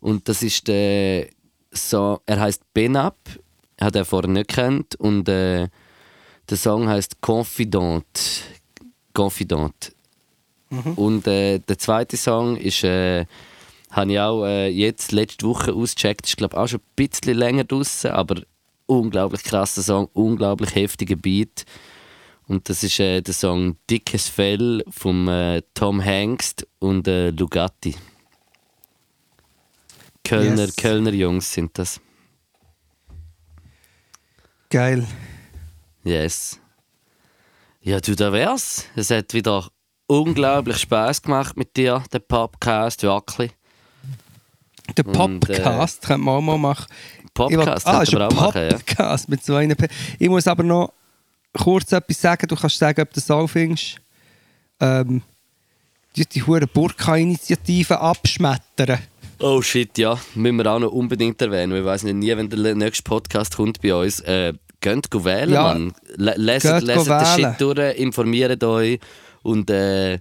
Und 0.00 0.28
das 0.28 0.42
ist 0.42 0.68
der 0.68 1.28
so, 1.70 2.20
er 2.26 2.40
heißt 2.40 2.62
Benab, 2.74 3.16
hat 3.80 3.96
er 3.96 4.04
vorher 4.04 4.30
nicht 4.30 4.48
kennt 4.48 4.94
und 4.96 5.28
äh, 5.28 5.68
der 6.48 6.56
Song 6.56 6.88
heißt 6.88 7.16
Confident. 7.26 8.42
Confident. 9.16 9.92
Und 10.96 11.26
äh, 11.26 11.58
der 11.60 11.78
zweite 11.78 12.16
Song 12.16 12.56
ist, 12.56 12.82
äh, 12.84 13.24
habe 13.90 14.12
ich 14.12 14.18
auch 14.20 14.44
äh, 14.44 14.68
jetzt 14.68 15.12
letzte 15.12 15.46
Woche 15.46 15.72
ausgecheckt. 15.72 16.26
Ist 16.26 16.36
glaube 16.36 16.58
auch 16.58 16.66
schon 16.66 16.80
ein 16.80 16.92
bisschen 16.96 17.36
länger 17.36 17.64
draußen, 17.64 18.10
aber 18.10 18.42
unglaublich 18.86 19.42
krasser 19.44 19.82
Song, 19.82 20.08
unglaublich 20.12 20.74
heftiger 20.74 21.16
Beat. 21.16 21.64
Und 22.48 22.68
das 22.68 22.82
ist 22.82 23.00
äh, 23.00 23.22
der 23.22 23.34
Song 23.34 23.76
Dickes 23.88 24.28
Fell 24.28 24.84
von 24.90 25.28
äh, 25.28 25.62
Tom 25.74 26.04
Hanks 26.04 26.54
und 26.78 27.08
äh, 27.08 27.30
Lugatti. 27.30 27.94
Kölner, 30.24 30.64
Yes. 30.66 30.76
Kölner 30.76 31.12
Jungs 31.12 31.52
sind 31.52 31.78
das. 31.78 32.00
Geil. 34.70 35.06
Yes. 36.02 36.58
Ja, 37.82 38.00
du, 38.00 38.16
da 38.16 38.32
wär's. 38.32 38.84
Es 38.96 39.10
hat 39.10 39.32
wieder 39.32 39.68
unglaublich 40.08 40.78
Spaß 40.78 41.22
gemacht 41.22 41.56
mit 41.56 41.76
dir, 41.76 42.02
der 42.12 42.18
Podcast, 42.18 43.04
wirklich. 43.04 43.52
Der 44.96 45.06
Und, 45.06 45.48
äh, 45.48 45.60
Podcast 45.60 46.02
könnte 46.02 46.24
man 46.24 46.34
auch 46.36 46.40
mal 46.40 46.58
machen. 46.58 46.86
Podcast 47.32 47.86
ah, 47.86 48.02
ist 48.02 48.14
ein 48.14 48.22
auch 48.22 48.32
machen, 48.32 48.62
ja. 48.62 48.70
Podcast 48.70 49.28
mit 49.28 49.44
so 49.44 49.54
einer 49.54 49.74
P 49.74 49.88
Ich 50.18 50.28
muss 50.28 50.48
aber 50.48 50.62
noch 50.62 50.92
kurz 51.52 51.92
etwas 51.92 52.20
sagen. 52.20 52.48
Du 52.48 52.56
kannst 52.56 52.78
sagen, 52.78 53.02
ob 53.02 53.10
du 53.10 53.20
das 53.20 53.30
auch 53.30 53.46
findest. 53.46 54.00
Ähm, 54.80 55.22
die, 56.16 56.26
die 56.26 56.42
hure 56.42 56.66
Burka-Initiative 56.66 58.00
abschmettern. 58.00 58.98
Oh 59.38 59.60
shit, 59.60 59.96
ja. 59.98 60.18
Müssen 60.34 60.56
wir 60.56 60.72
auch 60.72 60.78
noch 60.78 60.92
unbedingt 60.92 61.40
erwähnen. 61.42 61.76
Ich 61.76 61.84
weiß 61.84 62.04
nicht, 62.04 62.14
nie, 62.14 62.36
wenn 62.36 62.48
der 62.48 62.74
nächste 62.74 63.02
Podcast 63.02 63.56
kommt 63.56 63.80
bei 63.82 63.94
uns. 63.94 64.20
Äh, 64.20 64.54
geht 64.80 65.24
wählen, 65.24 65.52
Ja, 65.52 65.62
Mann. 65.62 65.92
Le 66.16 66.34
leset 66.36 66.82
den. 66.82 67.36
Shit 67.36 67.60
durch, 67.60 67.98
informiert 67.98 68.62
euch 68.64 68.98
und 69.42 69.70
äh, 69.70 70.20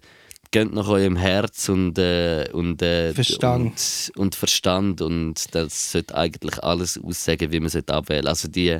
geht 0.52 0.74
nach 0.74 0.88
eurem 0.88 1.16
Herz 1.16 1.70
und, 1.70 1.98
äh, 1.98 2.50
und, 2.52 2.82
äh, 2.82 3.14
Verstand. 3.14 4.12
Und, 4.16 4.18
und 4.18 4.36
Verstand. 4.36 5.02
Und 5.02 5.54
das 5.54 5.92
sollte 5.92 6.16
eigentlich 6.16 6.64
alles 6.64 7.00
aussagen, 7.02 7.52
wie 7.52 7.60
man 7.60 7.70
sollte 7.70 7.94
abwählen 7.94 8.28
Also 8.28 8.48
die 8.48 8.80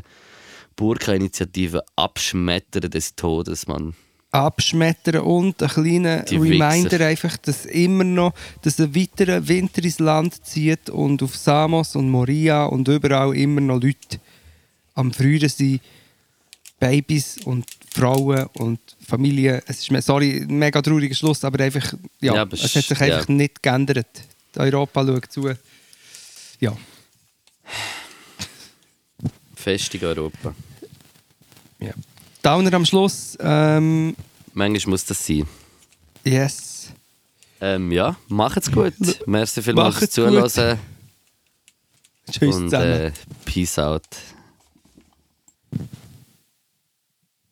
Burka-Initiative 0.76 1.84
abschmettern 1.96 2.90
des 2.90 3.16
Todes, 3.16 3.68
Mann. 3.68 3.96
Abschmettern 4.36 5.22
und 5.22 5.62
ein 5.64 5.70
kleiner 5.70 6.24
Die 6.24 6.36
Reminder 6.38 6.92
Wichser. 6.92 7.06
einfach, 7.06 7.38
dass 7.38 7.66
immer 7.66 8.04
noch, 8.04 8.34
dass 8.62 8.80
ein 8.80 8.94
weiterer 8.96 9.48
Winter 9.48 9.84
ins 9.84 10.00
Land 10.00 10.46
zieht 10.46 10.90
und 10.90 11.22
auf 11.24 11.36
Samos 11.36 11.96
und 11.96 12.10
Moria 12.10 12.66
und 12.66 12.88
überall 12.88 13.36
immer 13.36 13.62
noch 13.62 13.82
Leute 13.82 14.20
am 14.94 15.12
Frieren 15.14 15.50
sind, 15.50 15.82
Babys 16.80 17.38
und 17.46 17.66
Frauen 17.94 18.46
und 18.54 18.80
Familien. 19.08 19.62
Es 19.68 19.88
ist, 19.90 20.06
sorry, 20.06 20.42
ein 20.42 20.58
mega 20.60 20.82
trauriger 20.82 21.16
Schluss, 21.16 21.44
aber 21.46 21.64
einfach, 21.64 21.94
ja, 22.22 22.36
Ja, 22.36 22.42
aber 22.42 22.54
es 22.56 22.76
hat 22.76 22.84
sich 22.86 23.00
ja. 23.00 23.06
einfach 23.06 23.28
nicht 23.30 23.64
geändert. 23.64 24.08
Europa 24.58 25.06
schaut 25.06 25.32
zu. 25.32 25.50
Ja, 26.60 26.76
Festung 29.56 30.02
Europa. 30.04 30.54
ja. 31.80 31.94
Downer 32.46 32.74
am 32.74 32.86
Schluss, 32.86 33.36
ähm, 33.42 34.16
Manchmal 34.54 34.92
muss 34.92 35.06
das 35.06 35.26
sein. 35.26 35.48
yes. 36.24 36.90
Ähm, 37.60 37.92
ja, 37.92 38.16
macht's 38.28 38.72
gut. 38.72 38.94
Merci 39.26 39.62
vielmals 39.64 39.98
fürs. 39.98 40.12
Zuhören. 40.12 40.80
Tschüss 42.30 42.56
Und 42.56 42.66
zusammen. 42.70 42.86
äh, 42.86 43.12
Peace 43.46 43.80
out. 43.80 44.04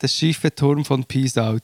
Der 0.02 0.08
schiefe 0.10 0.54
Turm 0.54 0.86
von 0.86 1.06
Peace 1.06 1.38
Out. 1.38 1.64